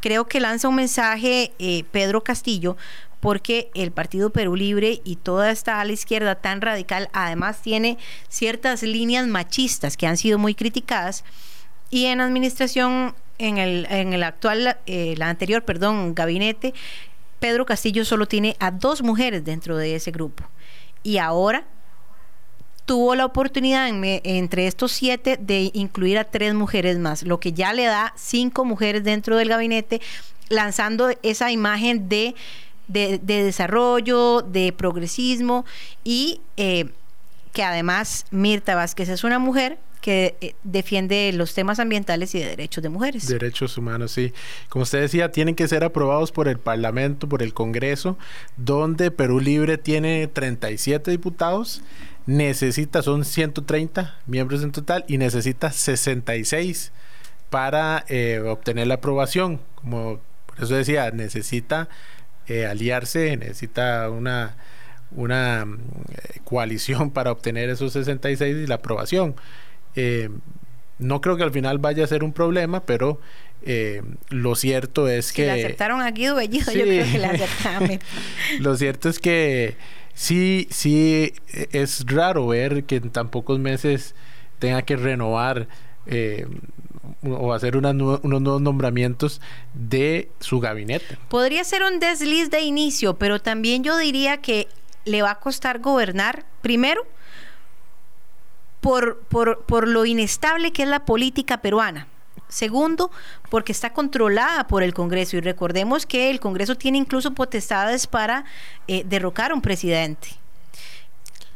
creo 0.00 0.26
que 0.26 0.40
lanza 0.40 0.68
un 0.68 0.74
mensaje 0.74 1.52
eh, 1.58 1.84
Pedro 1.92 2.24
Castillo 2.24 2.76
porque 3.24 3.70
el 3.74 3.90
Partido 3.90 4.28
Perú 4.28 4.54
Libre 4.54 5.00
y 5.02 5.16
toda 5.16 5.50
esta 5.50 5.80
ala 5.80 5.92
izquierda 5.92 6.34
tan 6.34 6.60
radical 6.60 7.08
además 7.14 7.62
tiene 7.62 7.96
ciertas 8.28 8.82
líneas 8.82 9.26
machistas 9.26 9.96
que 9.96 10.06
han 10.06 10.18
sido 10.18 10.38
muy 10.38 10.54
criticadas. 10.54 11.24
Y 11.88 12.04
en 12.04 12.20
administración, 12.20 13.14
en 13.38 13.56
el, 13.56 13.86
en 13.88 14.12
el 14.12 14.22
actual, 14.24 14.76
eh, 14.84 15.14
la 15.16 15.30
anterior, 15.30 15.64
perdón, 15.64 16.14
gabinete, 16.14 16.74
Pedro 17.38 17.64
Castillo 17.64 18.04
solo 18.04 18.26
tiene 18.26 18.56
a 18.60 18.70
dos 18.70 19.00
mujeres 19.00 19.42
dentro 19.42 19.78
de 19.78 19.94
ese 19.94 20.10
grupo. 20.10 20.44
Y 21.02 21.16
ahora 21.16 21.64
tuvo 22.84 23.14
la 23.14 23.24
oportunidad 23.24 23.88
entre 23.88 24.66
estos 24.66 24.92
siete 24.92 25.38
de 25.40 25.70
incluir 25.72 26.18
a 26.18 26.24
tres 26.24 26.52
mujeres 26.52 26.98
más, 26.98 27.22
lo 27.22 27.40
que 27.40 27.54
ya 27.54 27.72
le 27.72 27.86
da 27.86 28.12
cinco 28.16 28.66
mujeres 28.66 29.02
dentro 29.02 29.38
del 29.38 29.48
gabinete, 29.48 30.02
lanzando 30.50 31.08
esa 31.22 31.50
imagen 31.50 32.10
de 32.10 32.34
de, 32.88 33.18
desarrollo, 33.18 34.42
de 34.42 34.72
progresismo 34.72 35.64
y 36.02 36.40
eh, 36.56 36.86
que 37.52 37.62
además 37.62 38.26
Mirta 38.30 38.74
Vázquez 38.74 39.08
es 39.08 39.24
una 39.24 39.38
mujer 39.38 39.78
que 40.04 40.36
eh, 40.42 40.54
defiende 40.64 41.32
los 41.32 41.54
temas 41.54 41.78
ambientales 41.80 42.34
y 42.34 42.38
de 42.38 42.48
derechos 42.48 42.82
de 42.82 42.90
mujeres. 42.90 43.26
Derechos 43.26 43.78
humanos, 43.78 44.12
sí. 44.12 44.34
Como 44.68 44.82
usted 44.82 45.00
decía, 45.00 45.32
tienen 45.32 45.54
que 45.54 45.66
ser 45.66 45.82
aprobados 45.82 46.30
por 46.30 46.46
el 46.46 46.58
Parlamento, 46.58 47.26
por 47.26 47.42
el 47.42 47.54
Congreso, 47.54 48.18
donde 48.58 49.10
Perú 49.10 49.40
Libre 49.40 49.78
tiene 49.78 50.26
37 50.26 51.10
diputados, 51.10 51.80
necesita, 52.26 53.00
son 53.00 53.24
130 53.24 54.18
miembros 54.26 54.62
en 54.62 54.72
total, 54.72 55.06
y 55.08 55.16
necesita 55.16 55.72
66 55.72 56.92
para 57.48 58.04
eh, 58.08 58.42
obtener 58.44 58.88
la 58.88 58.96
aprobación. 58.96 59.58
Como 59.76 60.20
por 60.44 60.62
eso 60.62 60.74
decía, 60.74 61.10
necesita 61.12 61.88
eh, 62.46 62.66
aliarse, 62.66 63.36
necesita 63.36 64.10
una, 64.10 64.56
una 65.12 65.62
eh, 65.62 66.40
coalición 66.44 67.10
para 67.10 67.32
obtener 67.32 67.70
esos 67.70 67.92
66 67.92 68.56
y 68.56 68.66
la 68.66 68.76
aprobación. 68.76 69.34
Eh, 69.96 70.28
no 70.98 71.20
creo 71.20 71.36
que 71.36 71.42
al 71.42 71.52
final 71.52 71.78
vaya 71.78 72.04
a 72.04 72.06
ser 72.06 72.22
un 72.22 72.32
problema, 72.32 72.84
pero 72.84 73.20
lo 74.28 74.56
cierto 74.56 75.08
es 75.08 75.32
que... 75.32 75.50
aceptaron 75.50 76.02
a 76.02 76.10
Guido 76.10 76.36
Bellido, 76.36 76.70
yo 76.70 76.82
creo 76.82 77.10
que 77.10 77.24
aceptaron. 77.24 77.98
lo 78.60 78.76
cierto 78.76 79.08
es 79.08 79.18
que 79.18 79.76
sí, 80.12 80.68
sí, 80.70 81.32
es 81.72 82.04
raro 82.06 82.46
ver 82.46 82.84
que 82.84 82.96
en 82.96 83.08
tan 83.08 83.30
pocos 83.30 83.58
meses 83.58 84.14
tenga 84.58 84.82
que 84.82 84.96
renovar 84.96 85.66
o 87.26 87.52
hacer 87.52 87.76
unos 87.76 87.94
nuevos 87.94 88.60
nombramientos 88.60 89.40
de 89.72 90.30
su 90.40 90.60
gabinete. 90.60 91.18
Podría 91.28 91.64
ser 91.64 91.82
un 91.82 91.98
desliz 91.98 92.50
de 92.50 92.60
inicio, 92.60 93.14
pero 93.14 93.40
también 93.40 93.82
yo 93.82 93.96
diría 93.96 94.38
que 94.38 94.68
le 95.04 95.22
va 95.22 95.32
a 95.32 95.40
costar 95.40 95.80
gobernar, 95.80 96.44
primero, 96.62 97.06
por, 98.80 99.20
por, 99.20 99.88
lo 99.88 100.04
inestable 100.04 100.70
que 100.70 100.82
es 100.82 100.88
la 100.88 101.06
política 101.06 101.62
peruana. 101.62 102.06
Segundo, 102.48 103.10
porque 103.48 103.72
está 103.72 103.94
controlada 103.94 104.66
por 104.66 104.82
el 104.82 104.92
Congreso 104.92 105.36
y 105.38 105.40
recordemos 105.40 106.04
que 106.04 106.30
el 106.30 106.38
Congreso 106.38 106.76
tiene 106.76 106.98
incluso 106.98 107.32
potestades 107.32 108.06
para 108.06 108.44
eh, 108.86 109.02
derrocar 109.06 109.50
a 109.50 109.54
un 109.54 109.62
presidente. 109.62 110.28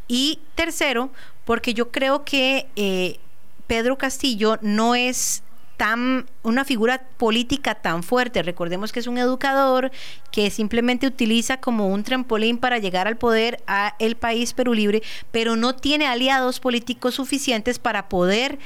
Y 0.09 0.41
tercero, 0.55 1.11
porque 1.45 1.75
yo 1.75 1.91
creo 1.91 2.25
que 2.25 2.67
eh, 2.77 3.21
Pedro 3.67 3.99
Castillo 3.99 4.59
no 4.63 4.95
es 4.95 5.43
tan 5.79 6.27
una 6.43 6.65
figura 6.67 7.03
política 7.17 7.77
tan 7.77 8.03
fuerte. 8.03 8.43
Recordemos 8.43 8.93
que 8.93 9.01
es 9.01 9.07
un 9.07 9.17
educador 9.17 9.91
que 10.31 10.51
simplemente 10.51 11.07
utiliza 11.07 11.59
como 11.59 11.89
un 11.89 12.03
trampolín 12.03 12.59
para 12.59 12.79
llegar 12.79 13.07
al 13.07 13.17
poder 13.17 13.63
a 13.67 13.95
el 13.99 14.17
país 14.17 14.53
Perú 14.53 14.75
Libre, 14.75 15.03
pero 15.31 15.57
no 15.57 15.75
tiene 15.75 16.07
aliados 16.07 16.61
políticos 16.61 17.15
suficientes 17.15 17.79
para 17.79 18.09
poder 18.09 18.59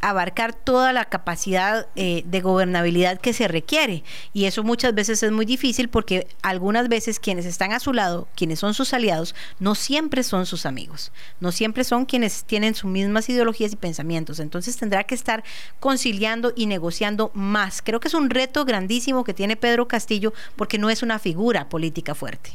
abarcar 0.00 0.54
toda 0.54 0.92
la 0.92 1.04
capacidad 1.04 1.86
eh, 1.96 2.22
de 2.26 2.40
gobernabilidad 2.40 3.20
que 3.20 3.32
se 3.32 3.48
requiere. 3.48 4.04
Y 4.32 4.44
eso 4.44 4.62
muchas 4.64 4.94
veces 4.94 5.22
es 5.22 5.32
muy 5.32 5.46
difícil 5.46 5.88
porque 5.88 6.26
algunas 6.42 6.88
veces 6.88 7.20
quienes 7.20 7.46
están 7.46 7.72
a 7.72 7.80
su 7.80 7.92
lado, 7.92 8.28
quienes 8.34 8.58
son 8.58 8.74
sus 8.74 8.92
aliados, 8.94 9.34
no 9.58 9.74
siempre 9.74 10.22
son 10.22 10.46
sus 10.46 10.66
amigos, 10.66 11.12
no 11.40 11.52
siempre 11.52 11.84
son 11.84 12.06
quienes 12.06 12.44
tienen 12.44 12.74
sus 12.74 12.90
mismas 12.90 13.28
ideologías 13.28 13.72
y 13.72 13.76
pensamientos. 13.76 14.40
Entonces 14.40 14.76
tendrá 14.76 15.04
que 15.04 15.14
estar 15.14 15.44
conciliando 15.78 16.52
y 16.54 16.66
negociando 16.66 17.30
más. 17.34 17.82
Creo 17.82 18.00
que 18.00 18.08
es 18.08 18.14
un 18.14 18.30
reto 18.30 18.64
grandísimo 18.64 19.24
que 19.24 19.34
tiene 19.34 19.56
Pedro 19.56 19.88
Castillo 19.88 20.32
porque 20.56 20.78
no 20.78 20.90
es 20.90 21.02
una 21.02 21.18
figura 21.18 21.68
política 21.68 22.14
fuerte. 22.14 22.52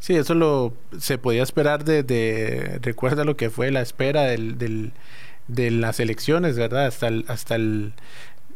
Sí, 0.00 0.14
eso 0.14 0.34
lo 0.34 0.74
se 0.98 1.18
podía 1.18 1.42
esperar 1.42 1.84
de, 1.84 2.78
recuerda 2.82 3.24
lo 3.24 3.36
que 3.36 3.50
fue 3.50 3.70
la 3.72 3.80
espera 3.80 4.22
del 4.22 4.92
de 5.48 5.70
las 5.70 5.98
elecciones, 5.98 6.56
¿verdad? 6.56 6.86
Hasta 6.86 7.08
el, 7.08 7.24
hasta 7.28 7.56
el 7.56 7.94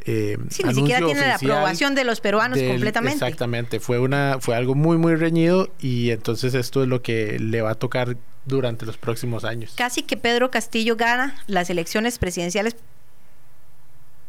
eh, 0.05 0.37
sí, 0.50 0.62
ni 0.64 0.74
siquiera 0.74 1.05
tiene 1.05 1.20
la 1.20 1.37
aprobación 1.37 1.94
de 1.94 2.05
los 2.05 2.20
peruanos 2.20 2.59
completamente. 2.59 3.24
Exactamente, 3.24 3.81
fue 3.81 3.98
una, 3.98 4.38
fue 4.40 4.57
algo 4.57 4.74
muy 4.74 4.98
muy 4.98 5.14
reñido 5.14 5.70
y 5.81 6.11
entonces 6.11 6.55
esto 6.55 6.83
es 6.83 6.88
lo 6.88 7.02
que 7.02 7.38
le 7.38 7.62
va 7.62 7.72
a 7.72 7.74
tocar 7.74 8.16
durante 8.44 8.85
los 8.85 8.96
próximos 8.96 9.44
años. 9.44 9.74
Casi 9.76 10.02
que 10.02 10.16
Pedro 10.16 10.50
Castillo 10.50 10.96
gana 10.96 11.42
las 11.46 11.70
elecciones 11.70 12.18
presidenciales 12.18 12.76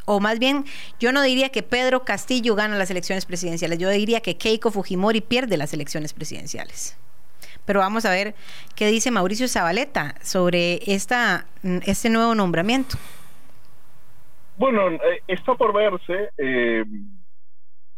o 0.05 0.19
más 0.19 0.37
bien, 0.37 0.65
yo 0.99 1.13
no 1.13 1.21
diría 1.21 1.49
que 1.49 1.63
Pedro 1.63 2.03
Castillo 2.03 2.55
gana 2.55 2.77
las 2.77 2.91
elecciones 2.91 3.25
presidenciales, 3.25 3.79
yo 3.79 3.89
diría 3.89 4.19
que 4.19 4.37
Keiko 4.37 4.69
Fujimori 4.69 5.21
pierde 5.21 5.55
las 5.55 5.73
elecciones 5.73 6.13
presidenciales. 6.13 6.97
Pero 7.65 7.79
vamos 7.79 8.05
a 8.05 8.11
ver 8.11 8.35
qué 8.75 8.87
dice 8.87 9.11
Mauricio 9.11 9.47
Zabaleta 9.47 10.15
sobre 10.21 10.79
esta, 10.85 11.45
este 11.85 12.09
nuevo 12.09 12.35
nombramiento. 12.35 12.97
Bueno, 14.57 14.89
eh, 14.89 15.21
está 15.27 15.55
por 15.55 15.73
verse. 15.73 16.29
Eh, 16.37 16.83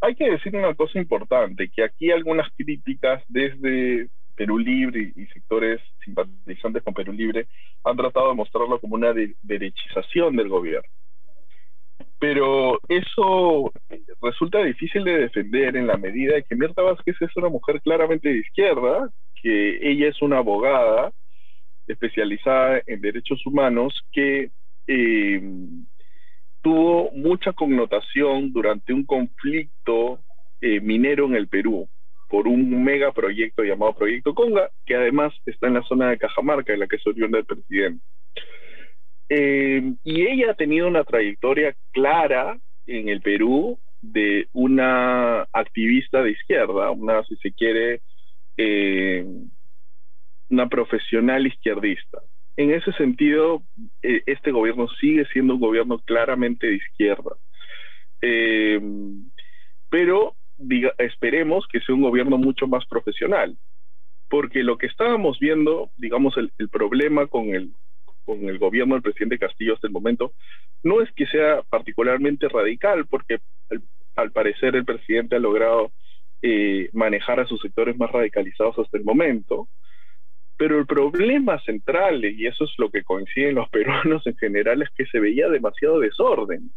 hay 0.00 0.14
que 0.14 0.30
decir 0.30 0.54
una 0.54 0.74
cosa 0.74 0.98
importante, 0.98 1.70
que 1.74 1.82
aquí 1.82 2.10
algunas 2.10 2.48
críticas 2.56 3.22
desde 3.28 4.08
Perú 4.36 4.58
Libre 4.58 5.12
y 5.16 5.26
sectores 5.26 5.80
simpatizantes 6.04 6.82
con 6.82 6.94
Perú 6.94 7.12
Libre 7.12 7.46
han 7.84 7.96
tratado 7.96 8.28
de 8.28 8.34
mostrarlo 8.34 8.78
como 8.80 8.94
una 8.94 9.12
derechización 9.42 10.36
del 10.36 10.48
gobierno. 10.48 10.88
Pero 12.18 12.78
eso 12.88 13.72
resulta 14.22 14.62
difícil 14.62 15.04
de 15.04 15.18
defender 15.18 15.76
en 15.76 15.86
la 15.86 15.96
medida 15.96 16.34
de 16.34 16.44
que 16.44 16.56
Mirta 16.56 16.82
Vázquez 16.82 17.16
es 17.20 17.36
una 17.36 17.48
mujer 17.48 17.80
claramente 17.82 18.28
de 18.28 18.38
izquierda, 18.38 19.10
que 19.40 19.78
ella 19.82 20.08
es 20.08 20.20
una 20.22 20.38
abogada 20.38 21.12
especializada 21.86 22.82
en 22.86 23.00
derechos 23.00 23.44
humanos 23.46 24.02
que 24.12 24.50
eh, 24.86 25.40
tuvo 26.62 27.10
mucha 27.12 27.52
connotación 27.52 28.52
durante 28.52 28.92
un 28.92 29.04
conflicto 29.04 30.20
eh, 30.60 30.80
minero 30.80 31.26
en 31.26 31.36
el 31.36 31.48
Perú 31.48 31.88
por 32.28 32.48
un 32.48 32.82
megaproyecto 32.82 33.62
llamado 33.62 33.94
Proyecto 33.94 34.34
Conga, 34.34 34.70
que 34.84 34.96
además 34.96 35.32
está 35.46 35.68
en 35.68 35.74
la 35.74 35.82
zona 35.82 36.10
de 36.10 36.18
Cajamarca, 36.18 36.72
en 36.72 36.80
la 36.80 36.88
que 36.88 36.96
es 36.96 37.06
oriunda 37.06 37.38
el 37.38 37.44
presidente. 37.44 38.04
Eh, 39.28 39.94
y 40.04 40.26
ella 40.26 40.50
ha 40.50 40.54
tenido 40.54 40.88
una 40.88 41.04
trayectoria 41.04 41.74
clara 41.92 42.58
en 42.86 43.08
el 43.08 43.20
Perú 43.20 43.78
de 44.00 44.48
una 44.52 45.42
activista 45.52 46.22
de 46.22 46.30
izquierda, 46.32 46.90
una, 46.90 47.24
si 47.24 47.36
se 47.36 47.52
quiere, 47.52 48.00
eh, 48.56 49.24
una 50.48 50.68
profesional 50.68 51.46
izquierdista. 51.46 52.20
En 52.56 52.72
ese 52.72 52.92
sentido, 52.92 53.62
eh, 54.02 54.22
este 54.26 54.50
gobierno 54.50 54.88
sigue 55.00 55.26
siendo 55.32 55.54
un 55.54 55.60
gobierno 55.60 55.98
claramente 55.98 56.66
de 56.66 56.76
izquierda. 56.76 57.36
Eh, 58.22 58.80
pero 59.90 60.34
esperemos 60.98 61.66
que 61.70 61.80
sea 61.80 61.94
un 61.94 62.02
gobierno 62.02 62.38
mucho 62.38 62.66
más 62.66 62.86
profesional, 62.86 63.56
porque 64.28 64.62
lo 64.62 64.78
que 64.78 64.86
estábamos 64.86 65.38
viendo, 65.38 65.90
digamos, 65.96 66.34
el, 66.36 66.50
problema 66.70 67.26
con 67.26 67.54
el, 67.54 67.72
con 68.24 68.48
el 68.48 68.58
gobierno 68.58 68.94
del 68.94 69.02
presidente 69.02 69.38
Castillo 69.38 69.74
hasta 69.74 69.86
el 69.86 69.92
momento, 69.92 70.32
no 70.82 71.02
es 71.02 71.12
que 71.12 71.26
sea 71.26 71.62
particularmente 71.68 72.48
radical, 72.48 73.06
porque 73.06 73.38
al 74.16 74.32
parecer 74.32 74.76
el 74.76 74.84
presidente 74.84 75.36
ha 75.36 75.40
logrado 75.40 75.92
manejar 76.92 77.40
a 77.40 77.46
sus 77.46 77.60
sectores 77.60 77.96
más 77.96 78.10
radicalizados 78.12 78.78
hasta 78.78 78.98
el 78.98 79.04
momento, 79.04 79.68
Pero 80.58 80.78
el 80.78 80.86
problema 80.86 81.60
central, 81.62 82.24
y 82.24 82.46
eso 82.46 82.64
es 82.64 82.72
lo 82.78 82.90
que 82.90 83.02
coinciden 83.02 83.56
los 83.56 83.68
peruanos 83.70 84.26
en 84.26 84.36
general, 84.36 84.82
es 84.82 84.90
que 84.96 85.06
se 85.06 85.20
veía 85.20 85.48
demasiado 85.48 86.00
desorden. 86.00 86.70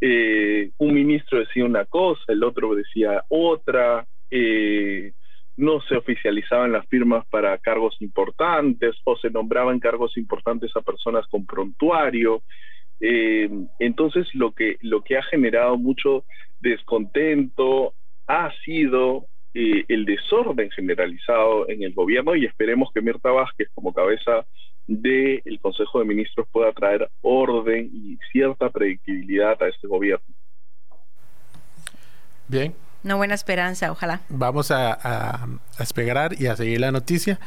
Eh, 0.00 0.70
un 0.78 0.94
ministro 0.94 1.38
decía 1.38 1.64
una 1.64 1.84
cosa, 1.86 2.22
el 2.28 2.44
otro 2.44 2.74
decía 2.74 3.24
otra, 3.28 4.06
eh, 4.30 5.12
no 5.56 5.80
se 5.82 5.96
oficializaban 5.96 6.72
las 6.72 6.86
firmas 6.88 7.26
para 7.28 7.56
cargos 7.58 7.96
importantes 8.00 8.94
o 9.04 9.16
se 9.16 9.30
nombraban 9.30 9.80
cargos 9.80 10.16
importantes 10.18 10.70
a 10.76 10.82
personas 10.82 11.26
con 11.28 11.46
prontuario. 11.46 12.42
Eh, 13.00 13.48
entonces 13.78 14.26
lo 14.34 14.52
que, 14.52 14.76
lo 14.82 15.02
que 15.02 15.16
ha 15.16 15.22
generado 15.22 15.78
mucho 15.78 16.24
descontento 16.60 17.94
ha 18.26 18.50
sido 18.64 19.26
el 19.54 20.04
desorden 20.04 20.70
generalizado 20.70 21.68
en 21.68 21.82
el 21.82 21.94
gobierno 21.94 22.36
y 22.36 22.44
esperemos 22.44 22.90
que 22.92 23.00
Mirta 23.00 23.30
Vázquez 23.30 23.68
como 23.74 23.92
cabeza 23.94 24.44
del 24.86 25.58
Consejo 25.60 25.98
de 25.98 26.04
Ministros 26.04 26.46
pueda 26.52 26.72
traer 26.72 27.08
orden 27.22 27.90
y 27.92 28.18
cierta 28.30 28.68
predictibilidad 28.68 29.60
a 29.62 29.68
este 29.68 29.88
gobierno. 29.88 30.26
Bien. 32.48 32.74
Una 33.02 33.14
buena 33.14 33.34
esperanza, 33.34 33.90
ojalá. 33.90 34.20
Vamos 34.28 34.70
a, 34.70 34.92
a, 34.92 35.48
esperar 35.78 36.34
y 36.38 36.46
a 36.46 36.56
seguir 36.56 36.80
la 36.80 36.92
noticia. 36.92 37.38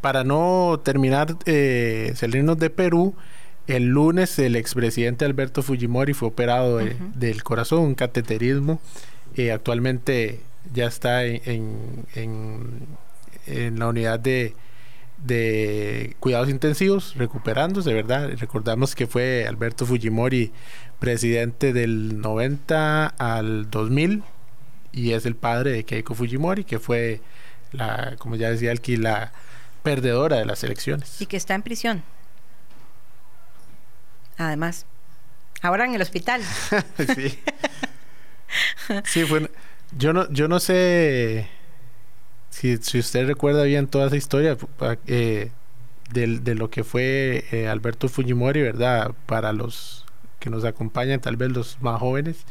Para 0.00 0.24
no 0.24 0.80
terminar, 0.84 1.28
eh, 1.46 2.12
salirnos 2.14 2.58
de 2.58 2.70
Perú, 2.70 3.14
el 3.66 3.86
lunes 3.86 4.38
el 4.38 4.56
expresidente 4.56 5.24
Alberto 5.24 5.62
Fujimori 5.62 6.14
fue 6.14 6.28
operado 6.28 6.78
del 6.78 7.42
corazón, 7.42 7.80
un 7.80 7.94
cateterismo. 7.94 8.80
Eh, 9.36 9.52
actualmente 9.52 10.40
ya 10.72 10.86
está 10.86 11.24
en, 11.24 12.06
en 12.14 13.78
la 13.78 13.88
unidad 13.88 14.20
de, 14.20 14.54
de 15.24 16.16
cuidados 16.20 16.48
intensivos, 16.48 17.14
recuperándose, 17.16 17.92
¿verdad? 17.92 18.30
Recordamos 18.36 18.94
que 18.94 19.06
fue 19.06 19.46
Alberto 19.46 19.86
Fujimori 19.86 20.52
presidente 20.98 21.72
del 21.72 22.20
90 22.20 23.06
al 23.06 23.70
2000 23.70 24.22
y 24.92 25.12
es 25.12 25.26
el 25.26 25.36
padre 25.36 25.72
de 25.72 25.84
Keiko 25.84 26.14
Fujimori, 26.14 26.64
que 26.64 26.78
fue 26.78 27.20
la, 27.72 28.16
como 28.18 28.36
ya 28.36 28.50
decía 28.50 28.72
aquí, 28.72 28.96
la 28.96 29.32
perdedora 29.82 30.36
de 30.36 30.44
las 30.44 30.64
elecciones. 30.64 31.20
Y 31.20 31.26
que 31.26 31.36
está 31.36 31.54
en 31.54 31.62
prisión. 31.62 32.02
Además, 34.36 34.86
ahora 35.62 35.84
en 35.84 35.94
el 35.94 36.02
hospital. 36.02 36.42
sí. 37.14 37.38
Sí, 39.04 39.24
fue, 39.24 39.50
yo 39.96 40.12
no, 40.12 40.30
yo 40.30 40.48
no 40.48 40.60
sé 40.60 41.48
si, 42.50 42.76
si 42.78 42.98
usted 42.98 43.26
recuerda 43.26 43.64
bien 43.64 43.86
toda 43.86 44.08
esa 44.08 44.16
historia 44.16 44.56
eh, 45.06 45.50
de, 46.12 46.54
lo 46.54 46.70
que 46.70 46.84
fue 46.84 47.44
eh, 47.52 47.68
Alberto 47.68 48.08
Fujimori, 48.08 48.62
¿verdad? 48.62 49.12
Para 49.26 49.52
los 49.52 50.04
que 50.38 50.50
nos 50.50 50.64
acompañan, 50.64 51.20
tal 51.20 51.36
vez 51.36 51.50
los 51.50 51.80
más 51.80 52.00
jóvenes, 52.00 52.44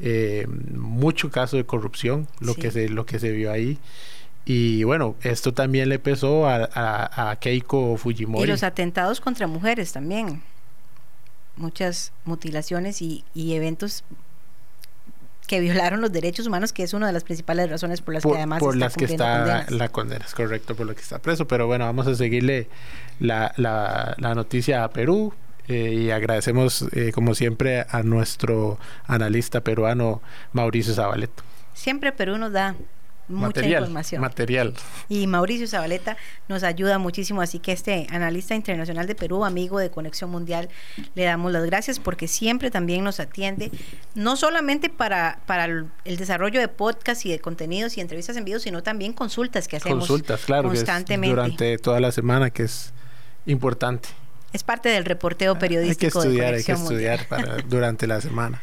eh, 0.00 0.46
mucho 0.74 1.30
caso 1.30 1.56
de 1.56 1.64
corrupción, 1.64 2.26
lo, 2.40 2.54
que 2.54 2.70
se, 2.70 2.88
lo 2.88 3.06
que 3.06 3.18
se 3.18 3.30
vio 3.32 3.52
ahí. 3.52 3.78
Y 4.44 4.82
bueno, 4.84 5.14
esto 5.22 5.52
también 5.52 5.90
le 5.90 5.98
pesó 5.98 6.48
a, 6.48 6.68
a, 7.30 7.36
Keiko 7.36 7.96
Fujimori. 7.98 8.44
Y 8.44 8.46
los 8.46 8.62
atentados 8.62 9.20
contra 9.20 9.46
mujeres 9.46 9.92
también. 9.92 10.42
Muchas 11.56 12.12
mutilaciones 12.24 13.02
y, 13.02 13.24
y 13.34 13.54
eventos 13.54 14.04
que 15.48 15.58
violaron 15.58 16.00
los 16.00 16.12
derechos 16.12 16.46
humanos, 16.46 16.72
que 16.72 16.84
es 16.84 16.92
una 16.92 17.08
de 17.08 17.12
las 17.12 17.24
principales 17.24 17.68
razones 17.68 18.02
por 18.02 18.14
las 18.14 18.22
que 18.22 18.36
además 18.36 18.60
por 18.60 18.76
las 18.76 18.94
que 18.94 19.06
está 19.06 19.66
la 19.70 19.88
condena, 19.88 20.24
es 20.24 20.34
correcto, 20.34 20.76
por 20.76 20.86
lo 20.86 20.94
que 20.94 21.00
está 21.00 21.18
preso. 21.18 21.48
Pero 21.48 21.66
bueno, 21.66 21.86
vamos 21.86 22.06
a 22.06 22.14
seguirle 22.14 22.68
la, 23.18 23.52
la, 23.56 24.14
noticia 24.34 24.84
a 24.84 24.90
Perú. 24.90 25.32
Eh, 25.66 25.94
y 25.94 26.10
agradecemos, 26.10 26.86
eh, 26.92 27.12
como 27.12 27.34
siempre, 27.34 27.84
a 27.90 28.02
nuestro 28.02 28.78
analista 29.06 29.60
peruano 29.62 30.22
Mauricio 30.52 30.94
Zabaletto. 30.94 31.42
Siempre 31.74 32.12
Perú 32.12 32.38
nos 32.38 32.52
da 32.52 32.74
mucha 33.28 33.66
información. 33.66 34.20
Material. 34.20 34.74
Y 35.08 35.26
Mauricio 35.26 35.66
Zabaleta 35.66 36.16
nos 36.48 36.62
ayuda 36.62 36.98
muchísimo, 36.98 37.40
así 37.40 37.58
que 37.58 37.72
este 37.72 38.06
analista 38.10 38.54
internacional 38.54 39.06
de 39.06 39.14
Perú, 39.14 39.44
amigo 39.44 39.78
de 39.78 39.90
Conexión 39.90 40.30
Mundial, 40.30 40.68
le 41.14 41.24
damos 41.24 41.52
las 41.52 41.64
gracias 41.64 41.98
porque 41.98 42.28
siempre 42.28 42.70
también 42.70 43.04
nos 43.04 43.20
atiende, 43.20 43.70
no 44.14 44.36
solamente 44.36 44.88
para, 44.88 45.40
para 45.46 45.64
el 45.66 46.16
desarrollo 46.16 46.60
de 46.60 46.68
podcast 46.68 47.24
y 47.26 47.30
de 47.30 47.38
contenidos 47.38 47.96
y 47.96 48.00
entrevistas 48.00 48.36
en 48.36 48.44
vivo, 48.44 48.58
sino 48.58 48.82
también 48.82 49.12
consultas 49.12 49.68
que 49.68 49.76
hacemos 49.76 50.00
consultas, 50.00 50.44
claro, 50.44 50.68
constantemente. 50.68 51.34
durante 51.34 51.78
toda 51.78 52.00
la 52.00 52.12
semana, 52.12 52.50
que 52.50 52.64
es 52.64 52.92
importante. 53.46 54.08
Es 54.52 54.62
parte 54.62 54.88
del 54.88 55.04
reporteo 55.04 55.58
periodístico. 55.58 56.20
Hay 56.20 56.24
que 56.24 56.28
estudiar, 56.28 56.54
hay 56.54 56.64
que 56.64 56.72
estudiar 56.72 57.28
para, 57.28 57.56
durante 57.68 58.06
la 58.06 58.20
semana. 58.20 58.62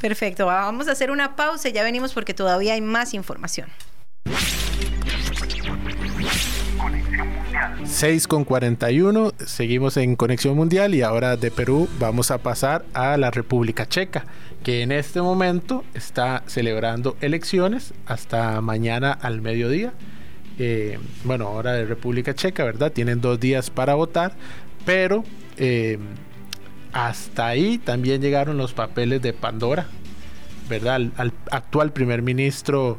Perfecto, 0.00 0.46
vamos 0.46 0.88
a 0.88 0.92
hacer 0.92 1.10
una 1.10 1.36
pausa, 1.36 1.68
ya 1.70 1.82
venimos 1.82 2.12
porque 2.12 2.34
todavía 2.34 2.74
hay 2.74 2.80
más 2.80 3.14
información. 3.14 3.68
6 8.02 8.26
con 8.26 8.44
41, 8.44 9.32
seguimos 9.46 9.96
en 9.96 10.16
Conexión 10.16 10.56
Mundial 10.56 10.94
y 10.94 11.02
ahora 11.02 11.36
de 11.36 11.50
Perú 11.50 11.88
vamos 12.00 12.30
a 12.32 12.38
pasar 12.38 12.84
a 12.94 13.16
la 13.16 13.30
República 13.30 13.86
Checa, 13.86 14.24
que 14.64 14.82
en 14.82 14.90
este 14.90 15.22
momento 15.22 15.84
está 15.94 16.42
celebrando 16.46 17.16
elecciones 17.20 17.94
hasta 18.06 18.60
mañana 18.60 19.12
al 19.12 19.40
mediodía. 19.40 19.92
Eh, 20.58 20.98
bueno, 21.22 21.46
ahora 21.46 21.74
de 21.74 21.84
República 21.84 22.34
Checa, 22.34 22.64
¿verdad? 22.64 22.90
Tienen 22.90 23.20
dos 23.20 23.38
días 23.38 23.70
para 23.70 23.94
votar, 23.94 24.32
pero 24.84 25.22
eh, 25.56 25.98
hasta 26.92 27.46
ahí 27.46 27.78
también 27.78 28.20
llegaron 28.20 28.56
los 28.56 28.72
papeles 28.72 29.22
de 29.22 29.32
Pandora, 29.32 29.86
¿verdad? 30.68 31.10
al 31.16 31.32
actual 31.50 31.92
primer 31.92 32.22
ministro 32.22 32.98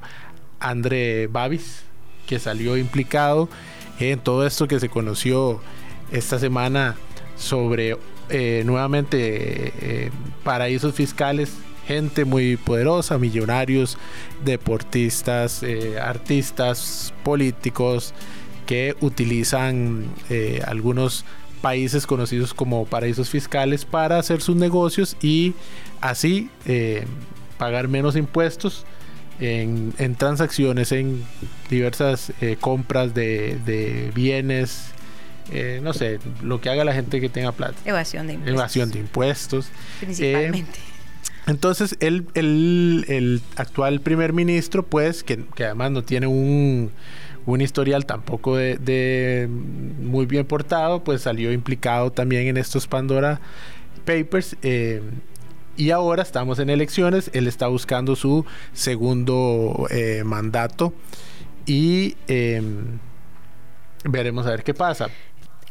André 0.63 1.27
Babis, 1.27 1.83
que 2.25 2.39
salió 2.39 2.77
implicado 2.77 3.49
en 3.99 4.19
todo 4.19 4.47
esto 4.47 4.67
que 4.67 4.79
se 4.79 4.89
conoció 4.89 5.61
esta 6.11 6.39
semana 6.39 6.95
sobre 7.35 7.97
eh, 8.29 8.63
nuevamente 8.65 9.17
eh, 9.17 10.11
paraísos 10.43 10.95
fiscales, 10.95 11.53
gente 11.85 12.23
muy 12.23 12.55
poderosa, 12.55 13.17
millonarios, 13.17 13.97
deportistas, 14.45 15.61
eh, 15.63 15.99
artistas, 15.99 17.13
políticos 17.23 18.13
que 18.65 18.95
utilizan 19.01 20.05
algunos 20.65 21.25
países 21.61 22.07
conocidos 22.07 22.53
como 22.53 22.85
paraísos 22.85 23.29
fiscales 23.29 23.83
para 23.83 24.17
hacer 24.17 24.41
sus 24.41 24.55
negocios 24.55 25.17
y 25.21 25.53
así 25.99 26.49
pagar 27.57 27.89
menos 27.89 28.15
impuestos 28.15 28.85
en, 29.39 30.15
transacciones, 30.15 30.91
en 30.91 31.23
diversas 31.69 32.31
eh, 32.41 32.57
compras 32.59 33.13
de, 33.13 34.11
bienes, 34.13 34.87
eh, 35.51 35.79
no 35.83 35.93
sé, 35.93 36.19
lo 36.41 36.61
que 36.61 36.69
haga 36.69 36.83
la 36.83 36.93
gente 36.93 37.19
que 37.19 37.29
tenga 37.29 37.51
plata. 37.51 37.75
Evasión 37.85 38.27
de 38.27 38.33
impuestos. 38.33 38.59
Evasión 38.59 38.91
de 38.91 38.99
impuestos. 38.99 39.67
Principalmente. 39.99 40.79
Eh, 40.79 40.93
entonces, 41.45 41.97
el, 41.99 42.25
el, 42.35 43.41
actual 43.57 43.99
primer 43.99 44.31
ministro, 44.31 44.83
pues, 44.83 45.23
que, 45.23 45.43
además 45.57 45.91
no 45.91 46.03
tiene 46.03 46.27
un, 46.27 46.91
un 47.45 47.61
historial 47.61 48.05
tampoco 48.05 48.55
de, 48.55 49.49
muy 49.49 50.25
bien 50.25 50.45
portado, 50.45 51.03
pues 51.03 51.23
salió 51.23 51.51
implicado 51.51 52.11
también 52.11 52.47
en 52.47 52.57
estos 52.57 52.87
Pandora 52.87 53.41
Papers. 54.05 54.55
Y 55.75 55.91
ahora 55.91 56.21
estamos 56.21 56.59
en 56.59 56.69
elecciones, 56.69 57.31
él 57.33 57.47
está 57.47 57.67
buscando 57.67 58.15
su 58.15 58.45
segundo 58.73 59.87
eh, 59.89 60.23
mandato 60.23 60.93
y 61.65 62.15
em, 62.27 62.99
veremos 64.03 64.45
a 64.45 64.51
ver 64.51 64.63
qué 64.63 64.73
pasa. 64.73 65.09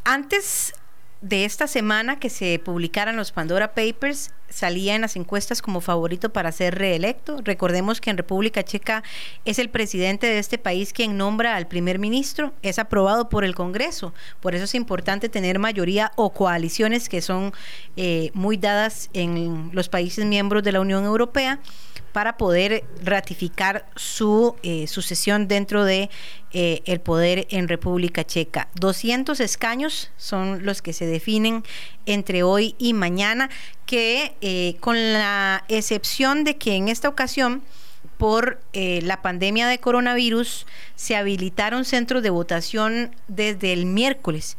Antes 0.04 0.74
de 1.22 1.44
esta 1.44 1.68
semana 1.68 2.18
que 2.18 2.28
se 2.28 2.58
publicaran 2.58 3.16
los 3.16 3.30
Pandora 3.30 3.74
Papers, 3.74 4.32
salía 4.48 4.96
en 4.96 5.00
las 5.00 5.14
encuestas 5.16 5.62
como 5.62 5.80
favorito 5.80 6.32
para 6.32 6.50
ser 6.50 6.74
reelecto. 6.74 7.38
Recordemos 7.42 8.00
que 8.00 8.10
en 8.10 8.16
República 8.16 8.64
Checa 8.64 9.04
es 9.44 9.60
el 9.60 9.70
presidente 9.70 10.26
de 10.26 10.40
este 10.40 10.58
país 10.58 10.92
quien 10.92 11.16
nombra 11.16 11.56
al 11.56 11.68
primer 11.68 12.00
ministro, 12.00 12.52
es 12.62 12.80
aprobado 12.80 13.28
por 13.28 13.44
el 13.44 13.54
Congreso. 13.54 14.12
Por 14.40 14.56
eso 14.56 14.64
es 14.64 14.74
importante 14.74 15.28
tener 15.28 15.60
mayoría 15.60 16.10
o 16.16 16.32
coaliciones 16.32 17.08
que 17.08 17.22
son 17.22 17.52
eh, 17.96 18.30
muy 18.34 18.56
dadas 18.56 19.08
en 19.12 19.70
los 19.72 19.88
países 19.88 20.26
miembros 20.26 20.64
de 20.64 20.72
la 20.72 20.80
Unión 20.80 21.04
Europea 21.04 21.60
para 22.12 22.36
poder 22.36 22.84
ratificar 23.02 23.86
su 23.96 24.56
eh, 24.62 24.86
sucesión 24.86 25.48
dentro 25.48 25.84
de 25.84 26.10
eh, 26.52 26.82
el 26.84 27.00
poder 27.00 27.46
en 27.50 27.68
República 27.68 28.24
Checa. 28.24 28.68
200 28.74 29.40
escaños 29.40 30.10
son 30.16 30.64
los 30.64 30.82
que 30.82 30.92
se 30.92 31.06
definen 31.06 31.64
entre 32.06 32.42
hoy 32.42 32.74
y 32.78 32.92
mañana, 32.92 33.50
que 33.86 34.34
eh, 34.40 34.76
con 34.80 34.96
la 35.12 35.64
excepción 35.68 36.44
de 36.44 36.56
que 36.56 36.74
en 36.74 36.88
esta 36.88 37.08
ocasión 37.08 37.62
por 38.18 38.60
la 38.72 39.20
pandemia 39.20 39.66
de 39.66 39.78
coronavirus, 39.78 40.66
se 40.94 41.16
habilitaron 41.16 41.84
centros 41.84 42.22
de 42.22 42.30
votación 42.30 43.16
desde 43.26 43.72
el 43.72 43.84
miércoles 43.84 44.56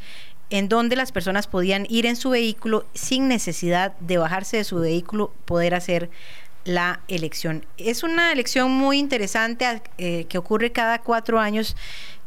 en 0.54 0.70
donde 0.70 0.96
las 0.96 1.12
personas 1.12 1.48
podían 1.48 1.88
ir 1.90 2.06
en 2.06 2.16
su 2.16 2.30
vehículo 2.30 2.86
sin 2.94 3.28
necesidad 3.28 3.98
de 4.00 4.20
bajarse 4.20 4.58
de 4.58 4.64
su 4.64 4.78
vehículo, 4.78 5.34
poder 5.46 5.74
hacer 5.74 6.12
la 6.66 7.02
elección. 7.08 7.66
Es 7.78 8.04
una 8.04 8.32
elección 8.32 8.72
muy 8.72 9.00
interesante 9.00 9.82
eh, 9.98 10.26
que 10.30 10.38
ocurre 10.38 10.72
cada 10.72 11.00
cuatro 11.00 11.40
años 11.40 11.76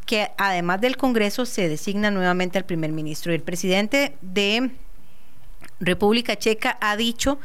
que 0.04 0.30
además 0.38 0.80
del 0.80 0.96
Congreso 0.96 1.46
se 1.46 1.68
designa 1.68 2.10
nuevamente 2.10 2.58
al 2.58 2.64
primer 2.64 2.92
ministro. 2.92 3.32
El 3.32 3.42
presidente 3.42 4.16
de 4.20 4.70
República 5.80 6.36
Checa 6.36 6.78
ha 6.80 6.96
dicho 6.96 7.40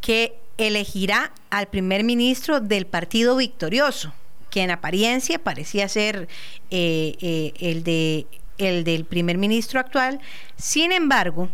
que 0.00 0.36
elegirá 0.58 1.32
al 1.50 1.68
primer 1.68 2.04
ministro 2.04 2.60
del 2.60 2.86
partido 2.86 3.36
victorioso, 3.36 4.12
que 4.50 4.62
en 4.62 4.70
apariencia 4.70 5.38
parecía 5.38 5.88
ser 5.88 6.28
eh, 6.70 7.14
eh, 7.20 7.52
el 7.60 7.84
de 7.84 8.26
el 8.56 8.84
del 8.84 9.04
primer 9.04 9.36
ministro 9.36 9.80
actual. 9.80 10.20
Sin 10.56 10.92
embargo, 10.92 11.48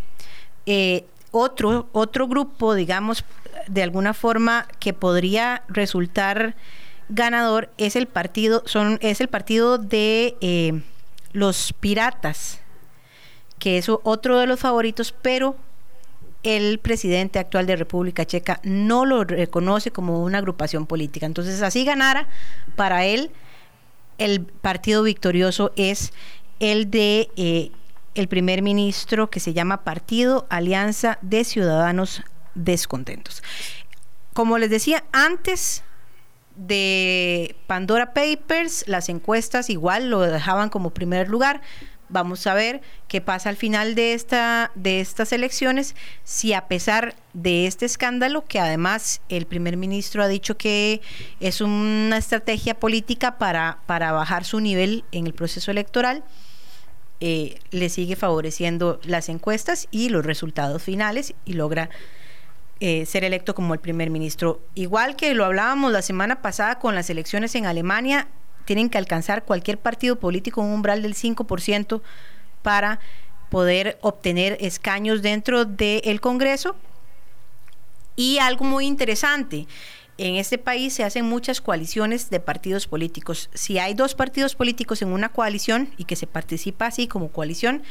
otro, 1.31 1.89
otro 1.93 2.27
grupo, 2.27 2.75
digamos, 2.75 3.25
de 3.67 3.83
alguna 3.83 4.15
forma 4.15 4.67
que 4.79 4.93
podría 4.93 5.63
resultar 5.69 6.57
ganador 7.09 7.71
es 7.77 7.97
el 7.97 8.07
partido, 8.07 8.63
son, 8.67 8.99
es 9.03 9.21
el 9.21 9.29
partido 9.29 9.79
de 9.79 10.37
eh, 10.41 10.83
los 11.33 11.73
piratas, 11.73 12.61
que 13.59 13.79
es 13.79 13.89
otro 13.89 14.39
de 14.39 14.47
los 14.47 14.61
favoritos, 14.61 15.13
pero 15.23 15.57
el 16.43 16.79
presidente 16.79 17.39
actual 17.39 17.67
de 17.67 17.77
República 17.77 18.25
Checa 18.25 18.61
no 18.63 19.05
lo 19.05 19.25
reconoce 19.25 19.91
como 19.91 20.23
una 20.23 20.39
agrupación 20.39 20.87
política. 20.87 21.27
Entonces, 21.27 21.61
así 21.63 21.85
ganara, 21.85 22.29
para 22.77 23.05
él 23.05 23.31
el 24.17 24.43
partido 24.43 25.03
victorioso 25.03 25.73
es 25.77 26.13
el 26.61 26.91
de 26.91 27.31
eh, 27.37 27.73
el 28.15 28.29
primer 28.29 28.63
ministro 28.63 29.31
que 29.31 29.41
se 29.41 29.53
llama 29.53 29.85
Partido 29.85 30.47
Alianza 30.51 31.19
de 31.23 31.45
Ciudadanos 31.45 32.23
Descontentos. 32.55 33.43
Como 34.33 34.59
les 34.59 34.71
decía 34.71 35.05
antes 35.13 35.83
de 36.57 37.57
Pandora 37.67 38.13
Papers, 38.13 38.85
las 38.87 39.09
encuestas 39.09 39.71
igual 39.71 40.11
lo 40.11 40.21
dejaban 40.21 40.69
como 40.69 40.91
primer 40.91 41.29
lugar. 41.29 41.61
Vamos 42.09 42.47
a 42.49 42.55
ver 42.55 42.81
qué 43.07 43.21
pasa 43.21 43.49
al 43.49 43.57
final 43.57 43.95
de, 43.95 44.15
esta, 44.15 44.73
de 44.75 45.01
estas 45.01 45.33
elecciones, 45.33 45.95
si 46.25 46.53
a 46.53 46.67
pesar 46.67 47.15
de 47.35 47.69
este 47.69 47.87
escándalo, 47.87 48.45
que 48.45 48.59
además 48.59 49.21
el 49.29 49.47
primer 49.47 49.77
ministro 49.77 50.23
ha 50.25 50.29
dicho 50.29 50.57
que 50.57 51.01
es 51.39 51.61
una 51.61 52.19
estrategia 52.19 52.75
política 52.75 53.39
para, 53.39 53.79
para 53.87 54.11
bajar 54.11 54.45
su 54.45 54.59
nivel 54.59 55.05
en 55.13 55.27
el 55.27 55.35
proceso 55.35 55.71
electoral, 55.71 56.25
eh, 57.21 57.59
le 57.71 57.89
sigue 57.91 58.17
favoreciendo 58.17 58.99
las 59.05 59.29
encuestas 59.29 59.89
y 59.91 60.09
los 60.09 60.25
resultados 60.25 60.83
finales 60.83 61.35
y 61.45 61.53
logra 61.53 61.91
eh, 62.81 63.05
ser 63.05 63.25
electo 63.25 63.55
como 63.55 63.75
el 63.75 63.81
primer 63.81 64.09
ministro. 64.09 64.63
Igual 64.75 65.17
que 65.17 65.35
lo 65.35 65.45
hablábamos 65.45 65.93
la 65.93 66.01
semana 66.01 66.41
pasada 66.41 66.79
con 66.79 66.95
las 66.95 67.11
elecciones 67.11 67.55
en 67.55 67.67
Alemania, 67.67 68.29
tienen 68.65 68.89
que 68.89 68.97
alcanzar 68.97 69.45
cualquier 69.45 69.77
partido 69.77 70.19
político 70.19 70.63
un 70.63 70.73
umbral 70.73 71.03
del 71.03 71.15
5% 71.15 72.01
para 72.63 73.01
poder 73.51 73.99
obtener 74.01 74.57
escaños 74.61 75.21
dentro 75.21 75.67
del 75.67 76.23
Congreso. 76.23 76.75
Y 78.17 78.39
algo 78.39 78.65
muy 78.65 78.87
interesante, 78.87 79.67
en 80.21 80.37
este 80.37 80.59
país 80.59 80.93
se 80.93 81.03
hacen 81.03 81.25
muchas 81.25 81.63
coaliciones 81.63 82.29
de 82.29 82.41
partidos 82.41 82.87
políticos. 82.87 83.49
Si 83.55 83.79
hay 83.79 83.95
dos 83.95 84.15
partidos 84.15 84.55
políticos 84.55 85.01
en 85.01 85.09
una 85.09 85.31
coalición 85.31 85.89
y 85.97 86.05
que 86.05 86.15
se 86.15 86.27
participa 86.27 86.87
así 86.87 87.07
como 87.07 87.31
coalición, 87.31 87.83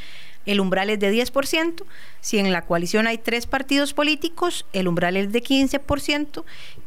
el 0.46 0.60
umbral 0.60 0.90
es 0.90 1.00
de 1.00 1.12
10%. 1.12 1.82
Si 2.20 2.38
en 2.38 2.52
la 2.52 2.62
coalición 2.62 3.08
hay 3.08 3.18
tres 3.18 3.46
partidos 3.46 3.94
políticos, 3.94 4.64
el 4.72 4.86
umbral 4.86 5.16
es 5.16 5.32
de 5.32 5.42
15%. 5.42 6.44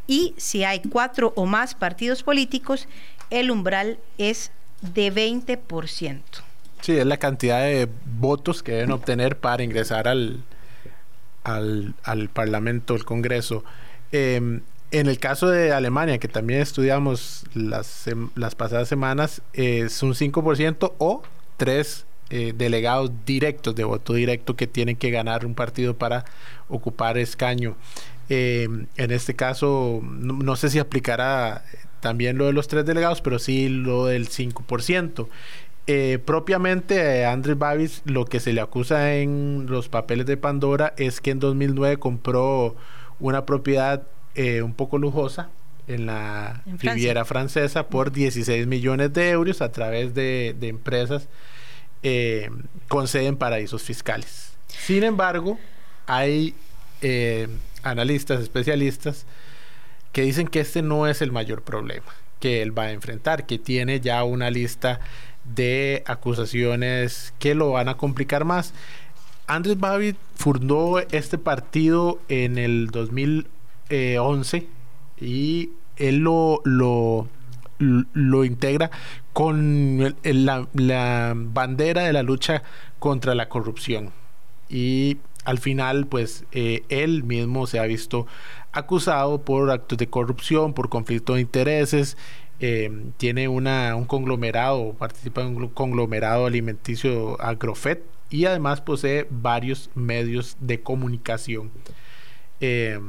Y 0.07 0.33
si 0.37 0.63
hay 0.63 0.79
cuatro 0.79 1.33
o 1.35 1.45
más 1.45 1.75
partidos 1.75 2.23
políticos, 2.23 2.87
el 3.29 3.51
umbral 3.51 3.99
es 4.17 4.51
de 4.81 5.11
20%. 5.11 6.21
Sí, 6.79 6.97
es 6.97 7.05
la 7.05 7.17
cantidad 7.17 7.59
de 7.63 7.89
votos 8.17 8.63
que 8.63 8.71
deben 8.71 8.91
obtener 8.93 9.37
para 9.37 9.61
ingresar 9.61 10.07
al, 10.07 10.41
al, 11.43 11.95
al 12.03 12.29
Parlamento, 12.29 12.93
al 12.93 13.03
Congreso. 13.03 13.65
Eh, 14.13 14.61
en 14.93 15.07
el 15.07 15.17
caso 15.17 15.49
de 15.49 15.73
Alemania, 15.73 16.19
que 16.19 16.27
también 16.27 16.61
estudiamos 16.61 17.45
las, 17.55 18.05
las 18.35 18.53
pasadas 18.53 18.87
semanas, 18.87 19.41
es 19.53 20.03
un 20.03 20.13
5% 20.13 20.93
o 20.99 21.23
tres 21.57 22.05
eh, 22.29 22.53
delegados 22.55 23.11
directos 23.25 23.73
de 23.75 23.83
voto 23.83 24.13
directo 24.13 24.55
que 24.55 24.67
tienen 24.67 24.95
que 24.95 25.09
ganar 25.09 25.47
un 25.47 25.55
partido 25.55 25.97
para 25.97 26.25
ocupar 26.69 27.17
escaño. 27.17 27.75
Eh, 28.29 28.67
en 28.95 29.11
este 29.11 29.35
caso, 29.35 29.99
no, 30.03 30.55
sé 30.55 30.69
si 30.69 30.77
aplicará 30.77 31.65
también 31.99 32.37
lo 32.37 32.45
de 32.45 32.53
los 32.53 32.67
tres 32.67 32.85
delegados, 32.85 33.21
pero 33.21 33.39
sí 33.39 33.69
lo 33.69 34.05
del 34.05 34.29
5%. 34.29 35.27
Eh, 35.87 36.19
propiamente 36.23 37.25
a 37.25 37.31
Andrés 37.33 37.57
Babis 37.57 38.03
lo 38.05 38.25
que 38.25 38.39
se 38.39 38.53
le 38.53 38.61
acusa 38.61 39.15
en 39.15 39.65
los 39.67 39.89
papeles 39.89 40.27
de 40.27 40.37
Pandora 40.37 40.93
es 40.97 41.19
que 41.19 41.31
en 41.31 41.39
2009 41.39 41.97
compró 41.97 42.75
una 43.19 43.45
propiedad 43.45 44.03
eh, 44.35 44.61
un 44.61 44.73
poco 44.73 44.97
lujosa 44.97 45.49
en 45.87 46.05
la 46.05 46.63
Riviera 46.65 47.25
Francesa 47.25 47.87
por 47.87 48.11
16 48.11 48.67
millones 48.67 49.13
de 49.13 49.29
euros 49.29 49.61
a 49.61 49.71
través 49.71 50.13
de, 50.13 50.55
empresas 50.61 51.27
eh, 52.03 52.49
con 52.87 53.07
sede 53.07 53.27
en 53.27 53.37
paraísos 53.37 53.83
fiscales. 53.83 54.53
Sin 54.67 55.03
embargo, 55.03 55.59
hay 56.07 56.55
eh, 57.01 57.47
analistas, 57.83 58.41
especialistas, 58.41 59.25
que 60.11 60.21
dicen 60.21 60.47
que 60.47 60.61
este 60.61 60.81
no 60.81 61.07
es 61.07 61.21
el 61.21 61.31
mayor 61.31 61.63
problema 61.63 62.13
que 62.43 62.61
él 62.61 62.77
va 62.77 62.83
a 62.83 62.91
enfrentar, 62.91 63.45
que 63.45 63.57
tiene 63.57 64.01
ya 64.01 64.25
una 64.25 64.51
lista 64.51 64.99
de 65.45 66.03
acusaciones 66.05 67.33
que 67.39 67.55
lo 67.55 67.71
van 67.71 67.87
a 67.87 67.95
complicar 67.95 68.43
más. 68.43 68.73
Andrés 69.47 69.79
Babbitt 69.79 70.17
fundó 70.35 70.99
este 70.99 71.37
partido 71.37 72.19
en 72.27 72.57
el 72.57 72.87
2000 72.87 73.47
11 73.89 74.67
y 75.19 75.69
él 75.97 76.17
lo, 76.17 76.61
lo, 76.63 77.27
lo 77.79 78.45
integra 78.45 78.91
con 79.33 80.15
la, 80.23 81.33
bandera 81.35 82.03
de 82.03 82.13
la 82.13 82.23
lucha 82.23 82.63
contra 82.99 83.35
la 83.35 83.49
corrupción. 83.49 84.11
Y 84.69 85.17
al 85.45 85.59
final, 85.59 86.07
pues 86.07 86.45
eh, 86.51 86.83
él 86.89 87.23
mismo 87.23 87.67
se 87.67 87.79
ha 87.79 87.83
visto 87.83 88.27
acusado 88.71 89.41
por 89.41 89.69
actos 89.69 89.97
de 89.97 90.07
corrupción, 90.07 90.73
por 90.73 90.89
conflicto 90.89 91.35
de 91.35 91.41
intereses. 91.41 92.17
Eh, 92.59 92.91
tiene 93.17 93.47
una, 93.47 93.95
un 93.95 94.05
conglomerado, 94.05 94.93
participa 94.93 95.41
en 95.41 95.57
un 95.57 95.67
conglomerado 95.67 96.45
alimenticio 96.45 97.39
Agrofet 97.41 98.03
y 98.29 98.45
además 98.45 98.81
posee 98.81 99.27
varios 99.29 99.89
medios 99.95 100.55
de 100.59 100.81
comunicación. 100.81 101.71
Eh, 102.61 102.99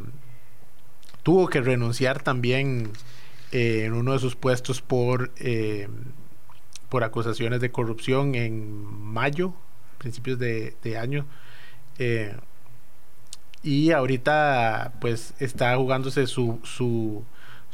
tuvo 1.25 1.49
que 1.49 1.61
renunciar 1.61 2.23
también 2.23 2.93
eh, 3.51 3.85
en 3.87 3.95
uno 3.95 4.13
de 4.13 4.21
sus 4.21 4.37
puestos 4.37 4.81
por, 4.81 5.33
eh, 5.39 5.89
por 6.89 7.03
acusaciones 7.03 7.61
de 7.61 7.73
corrupción 7.73 8.37
en 8.37 8.85
mayo, 8.85 9.55
principios 9.99 10.39
de, 10.39 10.99
año. 11.01 11.27
Eh, 11.99 12.37
y 13.63 13.91
ahorita 13.91 14.93
pues 15.01 15.35
está 15.41 15.75
jugándose 15.77 16.27
su, 16.27 16.61
su, 16.63 17.25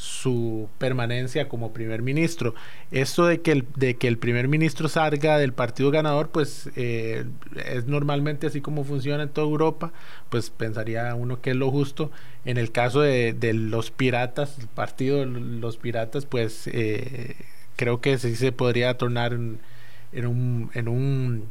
su 0.01 0.71
permanencia 0.79 1.47
como 1.47 1.75
primer 1.75 2.01
ministro. 2.01 2.55
Esto 2.91 3.27
de 3.27 3.43
que 3.43 3.53
el, 3.53 3.67
de 3.77 3.97
que 3.97 4.09
el 4.09 4.17
primer 4.17 4.49
ministro 4.49 4.89
salga 4.89 5.37
del 5.37 5.53
partido 5.53 5.91
ganador, 5.91 6.31
pues 6.31 6.71
eh, 6.75 7.27
es 7.67 7.87
normalmente 7.87 8.47
así 8.47 8.63
como 8.63 8.85
funciona 8.85 9.25
en 9.25 9.29
toda 9.29 9.47
Europa, 9.47 9.93
pues 10.31 10.49
pensaría 10.49 11.15
uno 11.15 11.43
que 11.43 11.51
es 11.51 11.57
lo 11.57 11.71
justo. 11.71 12.11
En 12.47 12.57
el 12.57 12.73
caso 12.73 13.03
de, 13.03 13.37
los 13.53 13.91
piratas, 13.91 14.59
el 14.59 14.69
partido 14.69 15.19
de 15.19 15.27
los 15.27 15.77
piratas, 15.77 16.25
pues 16.25 16.67
eh, 16.73 17.37
creo 17.77 18.01
que 18.01 18.17
sí 18.17 18.37
se 18.37 18.53
podría 18.53 18.97
tornar 18.97 19.35
en 19.35 19.61
un... 20.27 20.71
En 20.73 20.89
un 20.89 21.45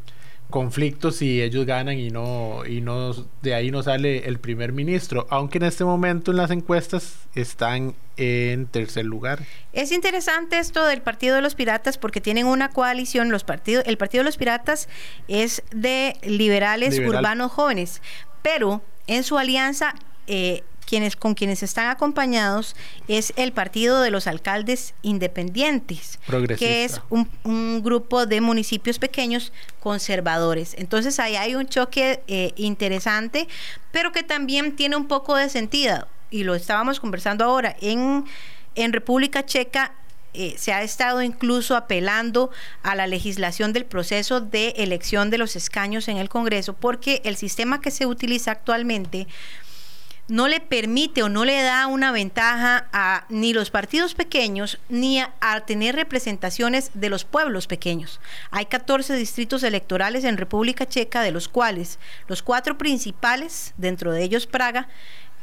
conflictos 0.50 1.18
si 1.18 1.42
ellos 1.42 1.66
ganan 1.66 2.00
y 2.00 2.10
no 2.10 2.66
y 2.66 2.82
no 2.82 3.14
de 3.42 3.54
ahí 3.54 3.70
no 3.70 3.84
sale 3.84 4.28
el 4.28 4.40
primer 4.40 4.74
ministro, 4.74 5.28
aunque 5.30 5.60
en 5.60 5.66
este 5.66 5.86
momento 5.86 6.32
en 6.32 6.38
las 6.38 6.50
encuestas 6.50 7.18
están 7.36 7.94
en 8.18 8.66
tercer 8.66 9.06
lugar. 9.06 9.40
Es 9.74 9.92
interesante 9.92 10.58
esto 10.58 10.86
del 10.86 11.02
Partido 11.02 11.36
de 11.36 11.42
los 11.42 11.56
Piratas 11.56 11.98
porque 11.98 12.20
tienen 12.20 12.48
una 12.48 12.70
coalición, 12.70 13.30
los 13.30 13.44
partidos 13.44 13.84
el 13.86 13.98
Partido 13.98 14.22
de 14.22 14.26
los 14.26 14.38
Piratas 14.38 14.90
es 15.28 15.62
de 15.72 16.16
liberales 16.24 17.00
urbanos 17.00 17.52
jóvenes, 17.52 18.02
pero 18.42 18.82
en 19.06 19.24
su 19.24 19.38
alianza 19.38 19.94
eh, 20.26 20.64
quienes 20.90 21.16
con 21.16 21.36
quienes 21.36 21.62
están 21.62 21.88
acompañados 21.88 22.76
es 23.08 23.32
el 23.36 23.52
Partido 23.52 24.02
de 24.02 24.10
los 24.10 24.26
Alcaldes 24.26 24.96
Independientes, 25.04 26.20
que 26.58 26.84
es 26.84 27.00
un, 27.10 27.30
grupo 27.84 28.26
de 28.26 28.42
municipios 28.42 28.98
pequeños 28.98 29.54
conservadores. 29.80 30.74
Entonces 30.80 31.20
ahí 31.20 31.36
hay 31.36 31.54
un 31.54 31.68
choque 31.68 32.24
eh, 32.28 32.54
interesante, 32.56 33.48
pero 33.92 34.12
que 34.12 34.24
también 34.24 34.76
tiene 34.76 34.96
un 34.96 35.08
poco 35.08 35.36
de 35.36 35.50
sentido, 35.50 36.08
y 36.32 36.44
lo 36.44 36.56
estábamos 36.56 37.00
conversando 37.00 37.46
ahora, 37.46 37.76
en, 37.82 38.26
en 38.74 38.92
República 38.92 39.46
Checa 39.46 39.94
eh, 40.34 40.56
se 40.58 40.74
ha 40.74 40.84
estado 40.84 41.22
incluso 41.22 41.76
apelando 41.76 42.52
a 42.84 42.96
la 42.96 43.08
legislación 43.08 43.74
del 43.74 43.86
proceso 43.86 44.42
de 44.42 44.70
elección 44.78 45.30
de 45.30 45.38
los 45.38 45.56
escaños 45.56 46.08
en 46.08 46.18
el 46.18 46.30
Congreso, 46.30 46.74
porque 46.74 47.22
el 47.26 47.36
sistema 47.36 47.82
que 47.82 47.92
se 47.92 48.06
utiliza 48.06 48.52
actualmente 48.52 49.28
no 50.30 50.48
le 50.48 50.60
permite 50.60 51.24
o 51.24 51.30
no 51.30 51.44
le 51.44 51.62
da 51.62 51.88
una 51.88 52.12
ventaja 52.12 52.88
a 52.94 53.26
ni 53.30 53.54
los 53.54 53.72
partidos 53.72 54.14
pequeños 54.14 54.80
ni 54.88 55.20
a, 55.20 55.32
tener 55.66 55.96
representaciones 55.96 56.92
de 56.94 57.10
los 57.10 57.26
pueblos 57.26 57.68
pequeños. 57.68 58.20
Hay 58.52 58.66
14 58.66 59.16
distritos 59.16 59.64
electorales 59.64 60.24
en 60.24 60.38
República 60.38 60.88
Checa, 60.88 61.22
de 61.22 61.32
los 61.32 61.48
cuales 61.48 62.00
los 62.28 62.44
cuatro 62.44 62.78
principales, 62.78 63.74
dentro 63.78 64.12
de 64.12 64.24
ellos 64.24 64.48
Praga, 64.48 64.88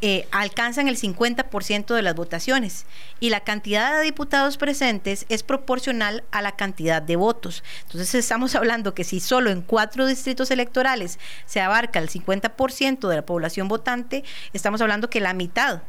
eh, 0.02 0.28
alcanzan 0.30 0.88
el 0.88 0.98
50% 0.98 1.94
de 1.94 2.02
las 2.02 2.14
votaciones 2.14 2.84
y 3.18 3.30
la 3.30 3.40
cantidad 3.40 3.96
de 3.96 4.04
diputados 4.04 4.58
presentes 4.58 5.24
es 5.30 5.42
proporcional 5.42 6.22
a 6.32 6.42
la 6.42 6.52
cantidad 6.52 7.00
de 7.00 7.16
votos. 7.16 7.64
Entonces 7.84 8.14
estamos 8.14 8.54
hablando 8.54 8.94
que 8.94 9.04
si 9.04 9.20
solo 9.20 9.50
en 9.50 9.62
cuatro 9.62 10.06
distritos 10.06 10.50
electorales 10.50 11.18
se 11.46 11.62
abarca 11.62 11.98
el 11.98 12.10
50% 12.10 13.08
de 13.08 13.16
la 13.16 13.24
población 13.24 13.68
votante, 13.68 14.22
estamos 14.52 14.82
hablando 14.82 15.08
que 15.08 15.20
la 15.20 15.32
mitad 15.32 15.82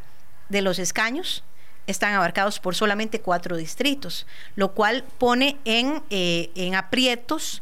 de 0.48 0.62
los 0.62 0.80
escaños 0.80 1.44
están 1.86 2.14
abarcados 2.14 2.60
por 2.60 2.76
solamente 2.76 3.20
cuatro 3.20 3.58
distritos, 3.58 4.26
lo 4.56 4.74
cual 4.74 5.04
pone 5.18 5.58
en, 5.66 6.02
eh, 6.10 6.52
en 6.56 6.76
aprietos 6.76 7.62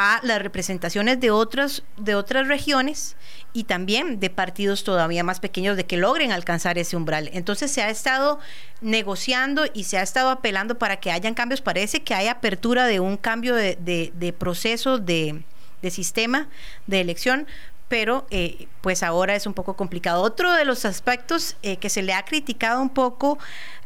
a 0.00 0.20
las 0.22 0.40
representaciones 0.40 1.18
de 1.18 1.32
otras, 1.32 1.82
de 1.96 2.14
otras 2.14 2.46
regiones 2.46 3.16
y 3.52 3.64
también 3.64 4.20
de 4.20 4.30
partidos 4.30 4.84
todavía 4.84 5.24
más 5.24 5.40
pequeños 5.40 5.76
de 5.76 5.86
que 5.86 5.96
logren 5.96 6.30
alcanzar 6.30 6.78
ese 6.78 6.96
umbral. 6.96 7.30
Entonces 7.32 7.72
se 7.72 7.82
ha 7.82 7.90
estado 7.90 8.38
negociando 8.80 9.64
y 9.74 9.84
se 9.84 9.98
ha 9.98 10.02
estado 10.02 10.30
apelando 10.30 10.78
para 10.78 11.00
que 11.00 11.10
hayan 11.10 11.34
cambios. 11.34 11.60
Parece 11.60 12.04
que 12.04 12.14
hay 12.14 12.28
apertura 12.28 12.86
de 12.86 13.00
un 13.00 13.16
cambio 13.16 13.56
de, 13.56 13.76
de, 14.14 14.32
proceso 14.32 14.98
de, 14.98 15.42
sistema 15.90 16.46
de 16.86 17.00
elección, 17.00 17.48
pero 17.88 18.24
eh, 18.30 18.68
pues 18.82 19.02
ahora 19.02 19.34
es 19.34 19.48
un 19.48 19.54
poco 19.54 19.74
complicado. 19.74 20.22
Otro 20.22 20.52
de 20.52 20.64
los 20.64 20.84
aspectos 20.84 21.56
eh, 21.64 21.76
que 21.78 21.90
se 21.90 22.02
le 22.02 22.12
ha 22.12 22.24
criticado 22.24 22.80
un 22.80 22.90
poco 22.90 23.36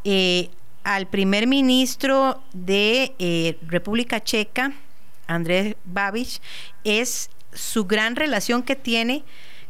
eh, 0.05 0.51
al 0.85 1.07
primer 1.07 1.47
ministro 1.47 2.43
de 2.53 3.57
República 3.67 4.23
Checa, 4.23 4.75
Andrés 5.27 5.77
Babich, 5.85 6.41
es 6.85 7.31
su 7.53 7.87
gran 7.87 8.17
relación 8.17 8.63
que 8.63 8.77
tiene 8.77 9.25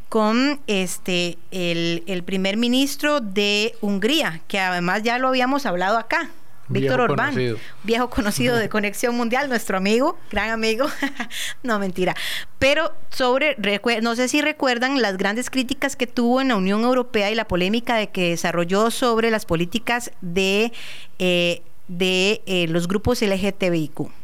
con 0.09 0.61
este 0.67 1.39
el, 1.51 2.23
primer 2.25 2.59
ministro 2.59 3.21
de 3.21 3.75
Hungría, 3.81 4.43
que 4.47 4.61
además 4.61 5.03
ya 5.03 5.19
lo 5.19 5.29
habíamos 5.29 5.65
hablado 5.65 5.97
acá, 5.97 6.29
Víctor 6.69 7.01
Orbán, 7.01 7.35
viejo 7.83 8.11
conocido 8.11 8.57
de 8.57 8.69
Conexión 8.69 9.17
Mundial, 9.17 9.49
nuestro 9.49 9.79
amigo, 9.79 10.19
gran 10.31 10.51
amigo. 10.51 10.87
no, 11.63 11.79
mentira. 11.79 12.15
Pero 12.59 12.93
sobre, 13.11 13.57
no 14.03 14.15
sé 14.15 14.29
si 14.29 14.43
recuerdan 14.43 15.01
las 15.01 15.17
grandes 15.17 15.49
críticas 15.49 15.97
que 15.97 16.07
tuvo 16.07 16.43
en 16.43 16.49
la 16.49 16.57
Unión 16.57 16.83
Europea 16.83 17.31
y 17.31 17.35
la 17.35 17.47
polémica 17.49 17.97
de 17.97 18.11
que 18.11 18.31
desarrolló 18.31 18.91
sobre 18.91 19.31
las 19.31 19.47
políticas 19.47 20.13
de, 20.21 20.73
eh, 21.19 21.63
de 21.89 22.43
eh, 22.47 22.67
los 22.69 22.87
grupos 22.87 23.23
LGTBIQ 23.23 24.22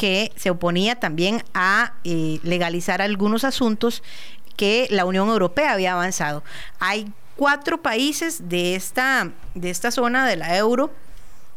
que 0.00 0.32
se 0.34 0.48
oponía 0.48 0.94
también 0.94 1.44
a 1.52 1.92
eh, 2.04 2.40
legalizar 2.42 3.02
algunos 3.02 3.44
asuntos 3.44 4.02
que 4.56 4.88
la 4.88 5.04
Unión 5.04 5.28
Europea 5.28 5.72
había 5.72 5.92
avanzado. 5.92 6.42
Hay 6.78 7.12
cuatro 7.36 7.82
países 7.82 8.48
de 8.48 8.76
esta, 8.76 9.30
de 9.54 9.68
esta 9.68 9.90
zona 9.90 10.26
de 10.26 10.36
la 10.36 10.56
euro, 10.56 10.90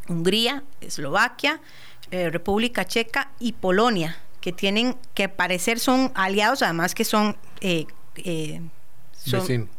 Hungría, 0.09 0.61
Eslovaquia, 0.81 1.61
eh, 2.11 2.29
República 2.31 2.83
Checa 2.83 3.31
y 3.39 3.53
Polonia, 3.53 4.17
que 4.41 4.51
tienen, 4.51 4.97
que 5.13 5.29
parecer 5.29 5.79
son 5.79 6.11
aliados, 6.13 6.63
además 6.63 6.95
que 6.95 7.05
son, 7.05 7.37
eh, 7.61 7.85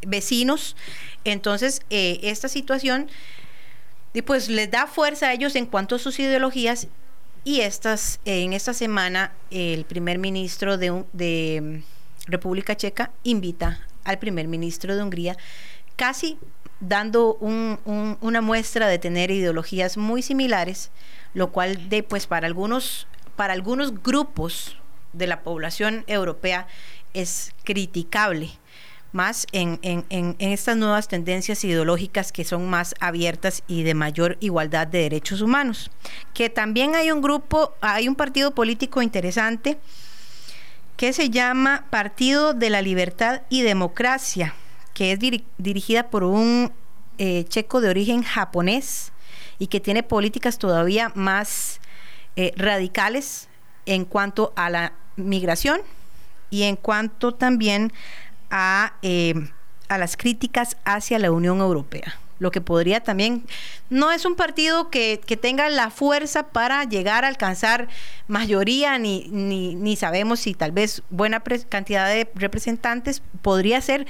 vecinos. 0.07 0.75
Entonces, 1.25 1.83
esta 1.91 2.49
situación 2.49 3.11
pues 4.25 4.49
les 4.49 4.71
da 4.71 4.87
fuerza 4.87 5.27
a 5.27 5.33
ellos 5.35 5.55
en 5.55 5.67
cuanto 5.67 5.97
a 5.97 5.99
sus 5.99 6.19
ideologías 6.19 6.89
y 7.45 7.61
estas, 7.61 8.21
en 8.25 8.55
esta 8.55 8.73
semana 8.73 9.33
el 9.51 9.85
primer 9.85 10.19
ministro 10.19 10.79
de, 10.79 11.05
de 11.13 11.61
mm, 11.63 12.31
República 12.31 12.75
Checa 12.75 13.11
invita 13.23 13.81
al 14.05 14.19
primer 14.19 14.49
ministro 14.49 14.97
de 14.97 15.03
Hungría, 15.03 15.37
casi 15.97 16.39
dando 16.81 17.35
una 17.35 18.41
muestra 18.41 18.89
de 18.89 18.99
tener 18.99 19.31
ideologías 19.31 19.97
muy 19.97 20.23
similares, 20.23 20.91
lo 21.33 21.53
cual 21.53 21.89
de, 21.89 22.03
pues, 22.03 22.27
para 22.27 22.47
algunos, 22.47 23.07
para 23.37 23.53
algunos 23.53 24.03
grupos 24.03 24.77
de 25.13 25.27
la 25.27 25.43
población 25.43 26.05
europea 26.07 26.67
es 27.15 27.53
criticable 27.63 28.51
más 29.15 29.47
en, 29.53 29.79
estas 30.41 30.77
nuevas 30.77 31.07
tendencias 31.07 31.65
ideológicas 31.65 32.33
que 32.33 32.45
son 32.45 32.69
más 32.69 32.97
abiertas 32.99 33.63
y 33.69 33.85
de 33.85 33.95
mayor 33.95 34.37
igualdad 34.41 34.89
de 34.89 34.99
derechos 34.99 35.41
humanos. 35.41 35.93
Que 36.35 36.51
también 36.51 36.97
hay 36.97 37.13
un 37.13 37.23
grupo, 37.23 37.75
hay 37.81 38.09
un 38.09 38.17
partido 38.17 38.55
político 38.57 39.03
interesante 39.03 39.79
que 40.97 41.13
se 41.13 41.31
llama 41.31 41.87
Partido 41.91 42.55
de 42.55 42.71
la 42.71 42.83
Libertad 42.83 43.43
y 43.49 43.63
Democracia, 43.63 44.55
que 44.95 45.13
es 45.13 45.19
dirigida 45.59 46.11
por 46.11 46.25
un 46.25 46.73
eh, 47.19 47.45
checo 47.49 47.81
de 47.81 47.91
origen 47.91 48.25
japonés 48.25 49.13
y 49.61 49.69
que 49.69 49.79
tiene 49.79 50.03
políticas 50.03 50.59
todavía 50.59 51.13
más 51.15 51.81
eh, 52.35 52.53
radicales 52.57 53.49
en 53.87 54.05
cuanto 54.05 54.53
a 54.57 54.71
la 54.71 54.93
migración 55.15 55.81
y 56.51 56.65
en 56.65 56.77
cuanto 56.77 57.33
también 57.33 57.93
eh, 59.03 59.35
a, 59.89 59.99
las 59.99 60.17
críticas 60.17 60.77
hacia 60.85 61.19
la 61.19 61.31
Unión 61.31 61.61
Europea 61.61 62.19
lo 62.41 62.51
que 62.51 62.61
podría 62.61 63.01
también, 63.01 63.45
no 63.91 64.11
es 64.11 64.27
un 64.27 64.35
partido 64.35 64.91
que, 64.91 65.19
tenga 65.41 65.69
la 65.71 65.89
fuerza 65.91 66.49
para 66.49 66.85
llegar 66.85 67.25
a 67.25 67.29
alcanzar 67.29 67.89
mayoría, 68.27 68.99
ni, 68.99 69.29
ni, 69.31 69.77
ni 69.77 69.97
sabemos 69.97 70.41
si 70.41 70.53
tal 70.53 70.73
vez 70.73 71.03
buena 71.11 71.43
cantidad 71.69 72.09
de 72.09 72.29
representantes 72.35 73.23
podría 73.41 73.81
ser. 73.81 74.07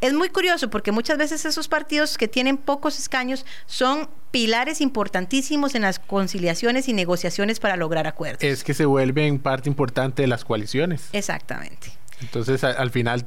Es 0.00 0.12
muy 0.14 0.28
curioso 0.28 0.68
porque 0.68 0.90
muchas 0.90 1.16
veces 1.16 1.44
esos 1.44 1.68
partidos 1.68 2.18
que 2.18 2.28
tienen 2.28 2.56
pocos 2.56 2.98
escaños 2.98 3.46
son 3.66 4.08
pilares 4.30 4.80
importantísimos 4.80 5.74
en 5.74 5.82
las 5.82 5.98
conciliaciones 5.98 6.88
y 6.88 6.92
negociaciones 6.92 7.60
para 7.60 7.76
lograr 7.76 8.06
acuerdos. 8.06 8.42
Es 8.42 8.64
que 8.64 8.74
se 8.74 8.84
vuelven 8.84 9.38
parte 9.38 9.68
importante 9.70 10.22
de 10.22 10.28
las 10.28 10.44
coaliciones. 10.44 11.08
Exactamente. 11.12 11.92
Entonces, 12.20 12.62
al 12.64 12.90
final 12.90 13.26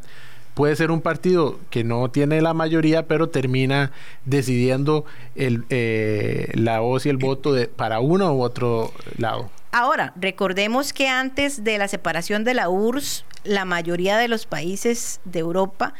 puede 0.53 0.75
ser 0.75 0.91
un 0.91 1.01
partido 1.01 1.59
que 1.69 1.83
no 1.83 2.09
tiene 2.09 2.41
la 2.41 2.53
mayoría, 2.53 3.07
pero 3.07 3.29
termina 3.29 3.91
decidiendo 4.25 5.05
eh, 5.35 6.51
la 6.53 6.79
voz 6.79 7.05
y 7.05 7.09
el 7.09 7.17
voto 7.17 7.55
para 7.75 7.99
uno 7.99 8.33
u 8.33 8.41
otro 8.41 8.91
lado. 9.17 9.49
Ahora, 9.71 10.13
recordemos 10.15 10.93
que 10.93 11.07
antes 11.07 11.63
de 11.63 11.77
la 11.77 11.87
separación 11.87 12.43
de 12.43 12.55
la 12.55 12.69
URSS, 12.69 13.25
la 13.43 13.65
mayoría 13.65 14.17
de 14.17 14.27
los 14.27 14.45
países 14.45 15.21
de 15.25 15.39
Europa 15.39 15.93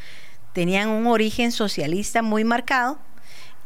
tenían 0.54 0.90
un 0.90 1.08
origen 1.08 1.52
socialista 1.52 2.22
muy 2.22 2.44
marcado 2.44 3.00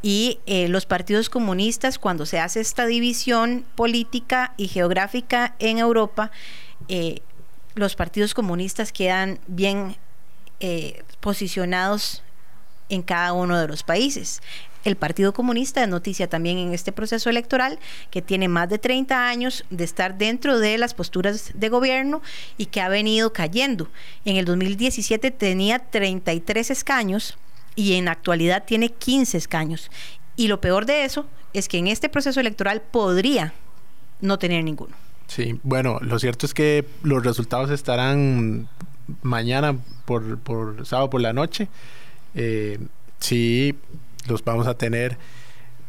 y 0.01 0.39
eh, 0.45 0.67
los 0.67 0.85
partidos 0.85 1.29
comunistas, 1.29 1.97
cuando 1.97 2.25
se 2.25 2.37
hace 2.37 2.59
esta 2.59 2.85
división 2.85 3.65
política 3.75 4.53
y 4.57 4.67
geográfica 4.67 5.55
en 5.59 5.77
Europa, 5.77 6.29
eh, 6.89 7.21
los 7.75 7.95
partidos 7.95 8.33
comunistas 8.33 8.91
quedan 8.91 9.39
bien 9.47 9.95
eh, 10.59 11.03
posicionados 11.19 12.23
en 12.89 13.01
cada 13.01 13.33
uno 13.33 13.59
de 13.59 13.67
los 13.67 13.83
países. 13.83 14.41
El 14.83 14.97
Partido 14.97 15.33
Comunista 15.33 15.81
es 15.81 15.87
noticia 15.87 16.27
también 16.27 16.57
en 16.57 16.73
este 16.73 16.91
proceso 16.91 17.29
electoral, 17.29 17.79
que 18.11 18.21
tiene 18.21 18.49
más 18.49 18.67
de 18.67 18.79
30 18.79 19.27
años 19.27 19.63
de 19.69 19.85
estar 19.85 20.17
dentro 20.17 20.59
de 20.59 20.77
las 20.77 20.93
posturas 20.93 21.51
de 21.53 21.69
gobierno 21.69 22.21
y 22.57 22.65
que 22.65 22.81
ha 22.81 22.89
venido 22.89 23.31
cayendo. 23.31 23.89
En 24.25 24.35
el 24.35 24.45
2017 24.45 25.31
tenía 25.31 25.79
33 25.79 26.69
escaños 26.71 27.37
y 27.75 27.93
en 27.93 28.05
la 28.05 28.11
actualidad 28.11 28.65
tiene 28.65 28.89
15 28.89 29.37
escaños. 29.37 29.89
Y 30.35 30.47
lo 30.47 30.59
peor 30.59 30.85
de 30.85 31.05
eso 31.05 31.25
es 31.53 31.69
que 31.69 31.77
en 31.77 31.87
este 31.87 32.09
proceso 32.09 32.39
electoral 32.41 32.81
podría 32.81 33.53
no 34.19 34.37
tener 34.37 34.63
ninguno. 34.63 34.95
Sí, 35.27 35.59
bueno, 35.63 35.99
lo 36.01 36.19
cierto 36.19 36.45
es 36.45 36.53
que 36.53 36.85
los 37.03 37.23
resultados 37.23 37.69
estarán 37.69 38.67
mañana 39.21 39.77
por, 40.05 40.39
por 40.39 40.85
sábado 40.85 41.09
por 41.09 41.21
la 41.21 41.33
noche. 41.33 41.67
Eh, 42.35 42.79
sí, 43.19 43.75
los 44.27 44.43
vamos 44.43 44.67
a 44.67 44.75
tener 44.75 45.17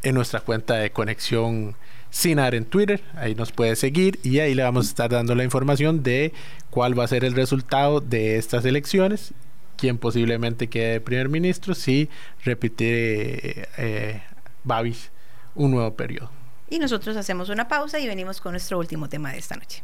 en 0.02 0.14
nuestra 0.14 0.40
cuenta 0.40 0.74
de 0.74 0.90
conexión 0.90 1.76
Sinar 2.10 2.54
en 2.54 2.64
Twitter. 2.64 3.02
Ahí 3.16 3.34
nos 3.34 3.50
puede 3.50 3.74
seguir 3.74 4.20
y 4.22 4.38
ahí 4.38 4.54
le 4.54 4.62
vamos 4.62 4.86
a 4.86 4.88
estar 4.88 5.10
dando 5.10 5.34
la 5.34 5.42
información 5.42 6.04
de 6.04 6.32
cuál 6.70 6.96
va 6.96 7.04
a 7.04 7.08
ser 7.08 7.24
el 7.24 7.34
resultado 7.34 8.00
de 8.00 8.36
estas 8.36 8.64
elecciones, 8.64 9.34
quién 9.76 9.98
posiblemente 9.98 10.68
quede 10.68 11.00
primer 11.00 11.28
ministro 11.28 11.74
si 11.74 12.08
repite 12.44 13.68
eh, 13.78 14.22
Babis 14.62 15.10
un 15.56 15.72
nuevo 15.72 15.92
periodo. 15.94 16.30
Y 16.70 16.78
nosotros 16.78 17.16
hacemos 17.16 17.48
una 17.48 17.66
pausa 17.66 17.98
y 17.98 18.06
venimos 18.06 18.40
con 18.40 18.52
nuestro 18.52 18.78
último 18.78 19.08
tema 19.08 19.32
de 19.32 19.38
esta 19.38 19.56
noche. 19.56 19.82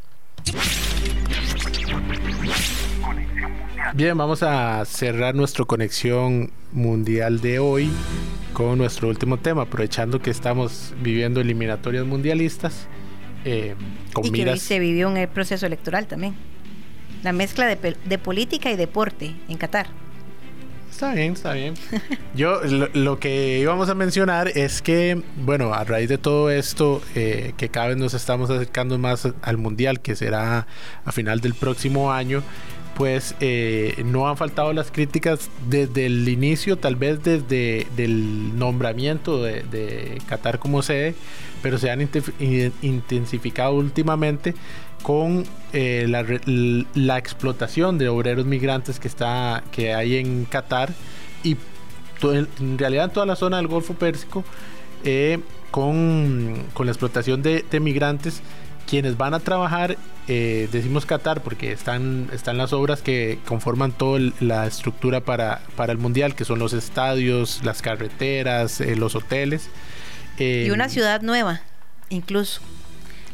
Bien, 3.93 4.17
vamos 4.17 4.43
a 4.43 4.83
cerrar 4.85 5.35
nuestra 5.35 5.65
conexión 5.65 6.51
mundial 6.71 7.41
de 7.41 7.59
hoy 7.59 7.91
con 8.53 8.77
nuestro 8.77 9.09
último 9.09 9.37
tema, 9.37 9.63
aprovechando 9.63 10.21
que 10.21 10.29
estamos 10.29 10.93
viviendo 11.01 11.41
eliminatorias 11.41 12.05
mundialistas. 12.05 12.87
Eh, 13.43 13.75
con 14.13 14.25
y 14.25 14.31
que 14.31 14.49
hoy 14.49 14.59
se 14.59 14.79
vivió 14.79 15.09
un 15.09 15.27
proceso 15.33 15.65
electoral 15.65 16.07
también. 16.07 16.35
La 17.23 17.33
mezcla 17.33 17.65
de, 17.65 17.95
de 18.05 18.17
política 18.17 18.71
y 18.71 18.75
deporte 18.75 19.35
en 19.49 19.57
Qatar. 19.57 19.87
Está 20.91 21.13
bien, 21.13 21.33
está 21.33 21.53
bien. 21.53 21.73
Yo 22.35 22.61
lo, 22.93 23.17
que 23.17 23.59
íbamos 23.59 23.89
a 23.89 23.95
mencionar 23.95 24.49
es 24.49 24.81
que, 24.81 25.21
bueno, 25.37 25.73
a 25.73 25.83
raíz 25.83 26.09
de 26.09 26.17
todo 26.17 26.51
esto, 26.51 27.01
eh, 27.15 27.53
que 27.57 27.69
cada 27.69 27.87
vez 27.87 27.97
nos 27.97 28.13
estamos 28.13 28.49
acercando 28.49 28.97
más 28.97 29.27
al 29.41 29.57
Mundial, 29.57 30.01
que 30.01 30.15
será 30.15 30.67
a 31.05 31.11
final 31.11 31.39
del 31.39 31.55
próximo 31.55 32.11
año, 32.11 32.43
pues 32.95 33.35
eh, 33.39 34.01
no 34.05 34.27
han 34.27 34.37
faltado 34.37 34.73
las 34.73 34.91
críticas 34.91 35.49
desde 35.69 36.05
el 36.05 36.27
inicio, 36.27 36.77
tal 36.77 36.95
vez 36.95 37.23
desde 37.23 37.87
el 37.97 38.57
nombramiento 38.57 39.41
de, 39.41 40.21
Qatar 40.27 40.59
como 40.59 40.81
sede, 40.81 41.15
pero 41.61 41.77
se 41.77 41.89
han 41.89 42.01
intensificado 42.81 43.73
últimamente 43.73 44.55
con 45.01 45.45
eh, 45.73 46.05
la, 46.07 47.17
explotación 47.17 47.97
de 47.97 48.09
obreros 48.09 48.45
migrantes 48.45 48.99
que, 48.99 49.07
está, 49.07 49.63
que 49.71 49.93
hay 49.93 50.17
en 50.17 50.45
Qatar 50.45 50.93
y 51.43 51.57
en 52.23 52.77
realidad 52.77 53.05
en 53.05 53.11
toda 53.11 53.25
la 53.25 53.35
zona 53.35 53.57
del 53.57 53.67
Golfo 53.67 53.95
Pérsico 53.95 54.43
eh, 55.03 55.39
con, 55.71 56.65
la 56.77 56.91
explotación 56.91 57.41
de, 57.41 57.63
migrantes 57.79 58.41
quienes 58.91 59.15
van 59.15 59.33
a 59.33 59.39
trabajar, 59.39 59.97
eh, 60.27 60.67
decimos 60.69 61.05
Qatar 61.05 61.41
porque 61.41 61.71
están, 61.71 62.29
están 62.33 62.57
las 62.57 62.73
obras 62.73 63.01
que 63.01 63.39
conforman 63.45 63.93
toda 63.93 64.19
la 64.41 64.67
estructura 64.67 65.21
para, 65.21 65.61
para 65.77 65.93
el 65.93 65.97
mundial, 65.97 66.35
que 66.35 66.43
son 66.43 66.59
los 66.59 66.73
estadios, 66.73 67.61
las 67.63 67.81
carreteras, 67.81 68.81
los 68.81 69.15
hoteles. 69.15 69.69
y 70.37 70.69
una 70.71 70.89
ciudad 70.89 71.21
nueva, 71.21 71.61
incluso. 72.09 72.59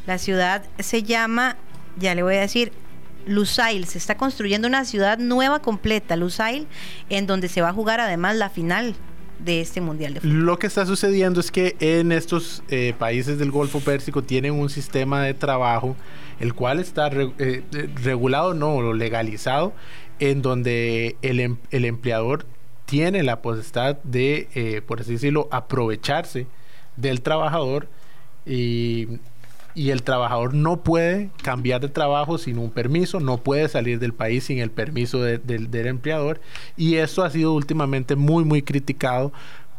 La 0.05 0.19
ciudad 0.19 0.63
se 0.77 1.01
llama, 1.01 1.57
ya 1.97 2.13
le 2.13 2.21
voy 2.21 2.35
a 2.35 2.41
decir, 2.41 2.71
Lusail. 3.25 3.87
Se 3.87 3.97
está 3.97 4.15
construyendo 4.15 4.67
una 4.67 4.85
ciudad 4.85 5.17
nueva 5.17 5.63
completa, 5.63 6.15
Lusail, 6.17 6.67
en 7.09 7.25
donde 7.25 7.47
se 7.47 7.63
va 7.63 7.69
a 7.69 7.73
jugar 7.73 7.99
además 7.99 8.35
la 8.35 8.51
final 8.51 8.93
de 9.39 9.61
este 9.61 9.81
Mundial 9.81 10.13
de 10.13 10.21
Fútbol. 10.21 10.45
Lo 10.45 10.59
que 10.59 10.67
está 10.67 10.85
sucediendo 10.85 11.39
es 11.39 11.51
que 11.51 11.75
en 11.79 12.11
estos 12.11 12.63
eh, 12.69 12.93
países 12.97 13.38
del 13.38 13.51
Golfo 13.51 13.79
Pérsico 13.79 14.23
tienen 14.23 14.53
un 14.53 14.69
sistema 14.69 15.21
de 15.23 15.33
trabajo, 15.33 15.95
el 16.39 16.53
cual 16.53 16.79
está 16.79 17.07
eh, 17.07 17.31
eh, 17.38 17.89
regulado, 18.03 18.53
no, 18.53 18.93
legalizado, 18.93 19.73
en 20.19 20.41
donde 20.41 21.17
el, 21.21 21.39
em, 21.39 21.57
el 21.71 21.85
empleador 21.85 22.45
tiene 22.85 23.23
la 23.23 23.41
potestad 23.41 23.97
de, 24.03 24.81
por 24.88 25.01
así 25.01 25.13
decirlo, 25.13 25.49
aprovecharse 25.51 26.47
del 26.95 27.21
trabajador 27.21 27.89
y 28.45 29.19
y 29.78 29.91
el 29.91 30.01
trabajador 30.01 30.55
no 30.55 30.82
puede 30.82 31.30
cambiar 31.43 31.82
de 31.82 31.89
trabajo 31.89 32.39
sin 32.39 32.57
un 32.57 32.71
permiso, 32.71 33.19
no 33.19 33.38
puede 33.38 33.69
salir 33.69 33.99
del 33.99 34.11
país 34.11 34.45
sin 34.45 34.57
el 34.57 34.71
permiso 34.71 35.21
del 35.21 35.88
empleador 35.88 36.41
y 36.75 36.95
eso 36.95 37.23
ha 37.23 37.30
sido 37.30 37.53
últimamente 37.53 38.15
muy 38.15 38.43
muy 38.43 38.63
criticado 38.63 39.32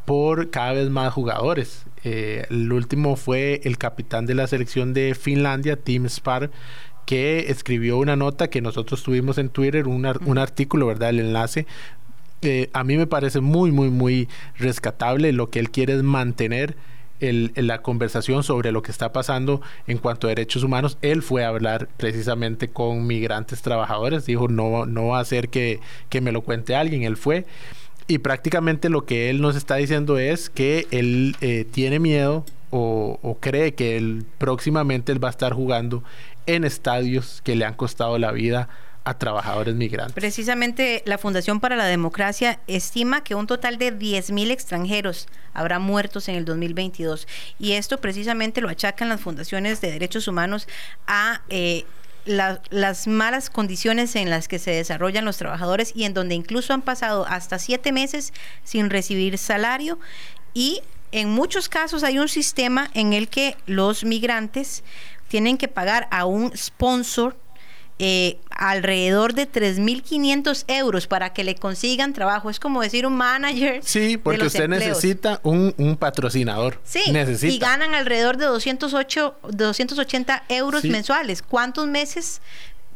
por 0.05 0.51
cada 0.51 0.75
vez 0.75 0.89
más 0.89 1.13
jugadores. 1.13 1.85
Eh, 2.05 2.47
el 2.49 2.73
último 2.73 3.17
fue 3.17 3.61
el 3.65 3.77
capitán 3.77 4.25
de 4.25 4.37
la 4.37 4.47
selección 4.47 4.95
de 4.95 5.17
Finlandia, 5.17 5.75
Tim 5.75 6.07
Spar, 6.09 6.53
que 7.05 7.51
escribió 7.51 7.99
una 7.99 8.15
nota 8.15 8.49
que 8.49 8.61
nosotros 8.61 9.03
tuvimos 9.03 9.37
en 9.37 9.49
Twitter, 9.49 9.89
un, 9.89 10.07
un 10.25 10.39
artículo, 10.39 10.87
¿verdad? 10.87 11.11
El 11.11 11.19
enlace. 11.19 11.67
Eh, 12.43 12.71
a 12.73 12.85
mí 12.85 12.97
me 12.97 13.09
parece 13.09 13.41
muy, 13.41 13.73
muy, 13.73 13.91
muy 13.91 14.29
rescatable. 14.59 15.33
Lo 15.33 15.51
que 15.51 15.59
él 15.59 15.71
quiere 15.71 15.95
es 15.95 16.05
mantener 16.05 16.77
la 17.21 17.83
conversación 17.83 18.43
sobre 18.43 18.73
lo 18.73 18.83
que 18.83 18.91
está 18.91 19.13
pasando 19.13 19.61
en 19.87 19.99
cuanto 19.99 20.27
a 20.27 20.31
derechos 20.31 20.63
humanos, 20.63 20.99
él 21.03 21.23
fue 21.23 21.45
a 21.45 21.49
hablar 21.49 21.89
precisamente 21.97 22.69
con 22.69 23.07
migrantes 23.07 23.63
trabajadores, 23.63 24.27
dijo, 24.27 24.49
no, 24.49 24.87
no 24.87 25.09
va 25.09 25.21
a 25.21 25.25
ser 25.25 25.49
que, 25.49 25.81
que 26.09 26.21
me 26.21 26.33
lo 26.33 26.43
cuente 26.43 26.77
alguien, 26.77 27.03
él 27.03 27.17
fue. 27.17 27.47
Y 28.07 28.19
prácticamente 28.19 28.89
lo 28.89 29.05
que 29.05 29.31
él 29.31 29.41
nos 29.41 29.57
está 29.57 29.77
diciendo 29.77 30.19
es 30.19 30.49
que 30.49 30.87
él 30.91 31.37
eh, 31.41 31.67
tiene 31.71 31.99
miedo 31.99 32.45
o, 32.71 33.19
o, 33.23 33.39
cree 33.39 33.75
que 33.75 33.97
él 33.97 34.25
próximamente 34.39 35.13
él 35.13 35.23
va 35.23 35.29
a 35.29 35.31
estar 35.31 35.53
jugando 35.53 36.03
en 36.47 36.65
estadios 36.65 37.43
que 37.45 37.57
le 37.57 37.65
han 37.65 37.75
costado 37.75 38.19
la 38.19 38.33
vida 38.33 38.69
trabajadores 39.15 39.75
migrantes. 39.75 40.15
Precisamente 40.15 41.03
la 41.07 41.19
Fundación 41.19 41.61
para 41.61 41.77
la 41.77 41.87
Democracia 41.87 42.61
estima 42.67 43.23
que 43.23 43.35
un 43.35 43.47
total 43.47 43.79
de 43.79 43.97
10.000 43.97 44.51
extranjeros 44.51 45.29
habrá 45.55 45.79
muertos 45.79 46.29
en 46.29 46.35
el 46.35 46.45
2022 46.45 47.27
y 47.59 47.73
esto 47.73 48.01
precisamente 48.01 48.61
lo 48.61 48.69
achacan 48.69 49.09
las 49.09 49.21
fundaciones 49.21 49.81
de 49.81 49.91
derechos 49.91 50.29
humanos 50.29 50.69
a 51.07 51.43
eh, 51.49 51.85
las 52.27 53.07
malas 53.07 53.49
condiciones 53.49 54.15
en 54.15 54.29
las 54.29 54.49
que 54.49 54.59
se 54.59 54.73
desarrollan 54.73 55.25
los 55.25 55.39
trabajadores 55.39 55.93
y 55.95 56.05
en 56.05 56.13
donde 56.13 56.35
incluso 56.35 56.75
han 56.75 56.83
pasado 56.83 57.27
hasta 57.27 57.59
siete 57.59 57.91
meses 57.93 58.35
sin 58.65 58.91
recibir 58.91 59.39
salario 59.39 59.99
y 60.53 60.83
en 61.11 61.31
muchos 61.31 61.69
casos 61.69 62.05
hay 62.05 62.19
un 62.19 62.29
sistema 62.29 62.91
en 62.93 63.15
el 63.15 63.29
que 63.29 63.57
los 63.67 64.05
migrantes 64.05 64.85
tienen 65.29 65.57
que 65.57 65.69
pagar 65.69 66.09
a 66.11 66.27
un 66.27 66.55
sponsor 66.57 67.37
eh, 67.99 68.39
alrededor 68.51 69.35
de 69.35 69.51
3.500 69.51 70.65
euros 70.69 71.07
para 71.07 71.33
que 71.33 71.43
le 71.45 71.55
consigan 71.57 72.13
trabajo. 72.13 72.51
Es 72.51 72.61
como 72.61 72.81
decir 72.81 73.07
un 73.07 73.17
manager. 73.17 73.81
Sí, 73.83 74.17
porque 74.17 74.47
usted 74.47 74.69
necesita 74.69 75.41
un, 75.43 75.75
un, 75.79 75.97
patrocinador. 75.97 76.81
Sí, 76.85 77.03
y 77.43 77.59
ganan 77.59 77.95
alrededor 77.95 78.37
de 78.37 78.47
208, 78.47 79.39
280 79.51 80.45
euros 80.49 80.85
mensuales. 80.85 81.43
¿Cuántos 81.43 81.87
meses 81.87 82.41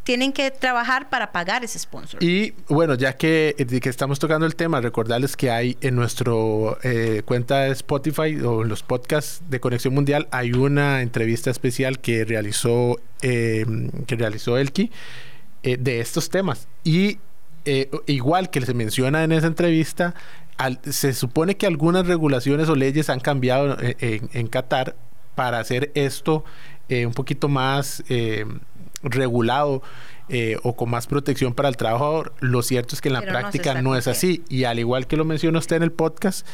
tienen 0.04 0.32
que 0.32 0.50
trabajar 0.50 1.08
para 1.10 1.30
pagar 1.32 1.64
ese 1.64 1.78
sponsor. 1.78 2.22
Y 2.22 2.54
bueno, 2.68 2.94
ya 2.94 3.16
que, 3.16 3.54
eh, 3.56 3.80
estamos 3.84 4.18
tocando 4.18 4.46
el 4.46 4.56
tema, 4.56 4.80
recordarles 4.80 5.36
que 5.36 5.50
hay 5.50 5.76
en 5.80 5.94
nuestro 5.94 6.78
eh, 6.82 7.22
cuenta 7.24 7.60
de 7.60 7.70
Spotify 7.70 8.40
o 8.40 8.62
en 8.62 8.68
los 8.68 8.82
podcasts 8.82 9.42
de 9.48 9.60
Conexión 9.60 9.94
Mundial 9.94 10.28
hay 10.30 10.52
una 10.52 11.02
entrevista 11.02 11.50
especial 11.50 12.00
que 12.00 12.24
realizó 12.24 13.00
eh, 13.22 13.64
que 14.06 14.16
realizó 14.16 14.58
Elki 14.58 14.90
de 15.62 16.00
estos 16.00 16.28
temas 16.28 16.66
y 16.82 17.18
igual 18.06 18.50
que 18.50 18.60
se 18.62 18.74
menciona 18.74 19.22
en 19.22 19.30
esa 19.30 19.46
entrevista 19.46 20.14
se 20.90 21.12
supone 21.12 21.56
que 21.56 21.66
algunas 21.66 22.08
regulaciones 22.08 22.68
o 22.68 22.74
leyes 22.74 23.08
han 23.10 23.20
cambiado 23.20 23.76
en, 23.80 24.28
en 24.32 24.46
Qatar 24.48 24.96
para 25.36 25.60
hacer 25.60 25.92
esto 25.94 26.44
un 26.90 27.14
poquito 27.14 27.48
más 27.48 28.02
regulado 29.02 29.82
eh, 30.28 30.56
o 30.62 30.76
con 30.76 30.88
más 30.88 31.06
protección 31.06 31.52
para 31.52 31.68
el 31.68 31.76
trabajador. 31.76 32.32
Lo 32.40 32.62
cierto 32.62 32.94
es 32.94 33.00
que 33.00 33.08
en 33.08 33.14
la 33.14 33.22
práctica 33.22 33.82
no, 33.82 33.96
es 33.96 34.06
así. 34.06 34.42
Y 34.48 34.64
al 34.64 34.78
igual 34.78 35.06
que 35.06 35.16
lo 35.16 35.24
menciona 35.24 35.58
usted 35.58 35.76
en 35.76 35.82
el 35.82 35.92
podcast, 35.92 36.46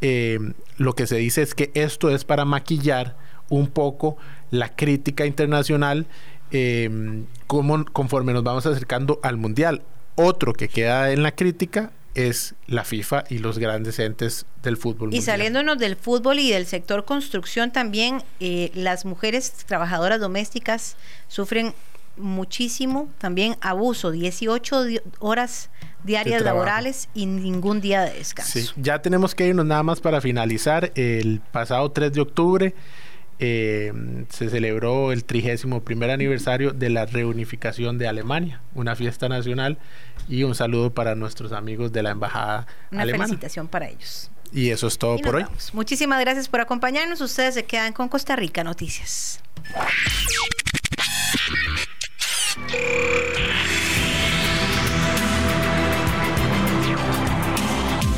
eh, 0.00 0.38
lo 0.78 0.94
que 0.94 1.06
se 1.06 1.16
dice 1.16 1.42
es 1.42 1.54
que 1.54 1.70
esto 1.74 2.10
es 2.10 2.24
para 2.24 2.44
maquillar 2.44 3.16
un 3.48 3.68
poco 3.68 4.16
la 4.50 4.74
crítica 4.74 5.26
internacional 5.26 6.06
eh, 6.50 7.24
como, 7.46 7.84
conforme 7.86 8.32
nos 8.32 8.44
vamos 8.44 8.64
acercando 8.64 9.20
al 9.22 9.36
Mundial. 9.36 9.82
Otro 10.14 10.52
que 10.54 10.68
queda 10.68 11.12
en 11.12 11.22
la 11.22 11.32
crítica 11.32 11.92
es 12.14 12.54
la 12.66 12.84
FIFA 12.84 13.24
y 13.28 13.38
los 13.38 13.58
grandes 13.58 13.98
entes 13.98 14.46
del 14.62 14.78
fútbol. 14.78 15.12
Y 15.12 15.20
saliéndonos 15.20 15.76
del 15.76 15.96
fútbol 15.96 16.38
y 16.38 16.50
del 16.50 16.64
sector 16.64 17.04
construcción 17.04 17.70
también, 17.70 18.22
las 18.40 19.04
mujeres 19.04 19.52
trabajadoras 19.66 20.18
domésticas 20.20 20.96
sufren 21.28 21.74
muchísimo 22.16 23.08
también 23.18 23.56
abuso, 23.60 24.10
18 24.10 24.84
horas 25.18 25.70
diarias 26.04 26.42
laborales 26.42 27.08
y 27.14 27.26
ningún 27.26 27.80
día 27.80 28.02
de 28.02 28.14
descanso. 28.14 28.72
ya 28.76 29.02
tenemos 29.02 29.34
que 29.34 29.46
irnos 29.46 29.66
nada 29.66 29.82
más 29.82 30.00
para 30.00 30.20
finalizar. 30.20 30.92
El 30.94 31.40
pasado 31.52 31.90
3 31.90 32.12
de 32.12 32.20
octubre 32.20 32.74
eh, 33.38 33.92
se 34.30 34.48
celebró 34.48 35.12
el 35.12 35.24
trigésimo 35.24 35.82
primer 35.82 36.10
aniversario 36.10 36.72
de 36.72 36.88
la 36.88 37.04
reunificación 37.04 37.98
de 37.98 38.08
Alemania, 38.08 38.62
una 38.74 38.96
fiesta 38.96 39.28
nacional 39.28 39.78
y 40.28 40.44
un 40.44 40.54
saludo 40.54 40.94
para 40.94 41.14
nuestros 41.14 41.52
amigos 41.52 41.92
de 41.92 42.02
la 42.02 42.10
embajada 42.10 42.66
una 42.90 43.02
alemana. 43.02 43.24
felicitación 43.24 43.68
para 43.68 43.88
ellos. 43.88 44.30
Y 44.52 44.70
eso 44.70 44.86
es 44.86 44.96
todo 44.96 45.18
por 45.18 45.36
hoy. 45.36 45.42
vamos. 45.42 45.74
Muchísimas 45.74 46.20
gracias 46.20 46.48
por 46.48 46.60
acompañarnos. 46.60 47.20
Ustedes 47.20 47.54
se 47.54 47.64
quedan 47.64 47.92
con 47.92 48.08
Costa 48.08 48.36
Rica 48.36 48.64
Noticias. 48.64 49.40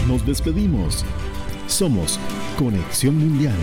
Nos 0.07 0.24
despedimos. 0.24 1.05
Somos 1.66 2.18
Conexión 2.57 3.16
Mundial. 3.18 3.57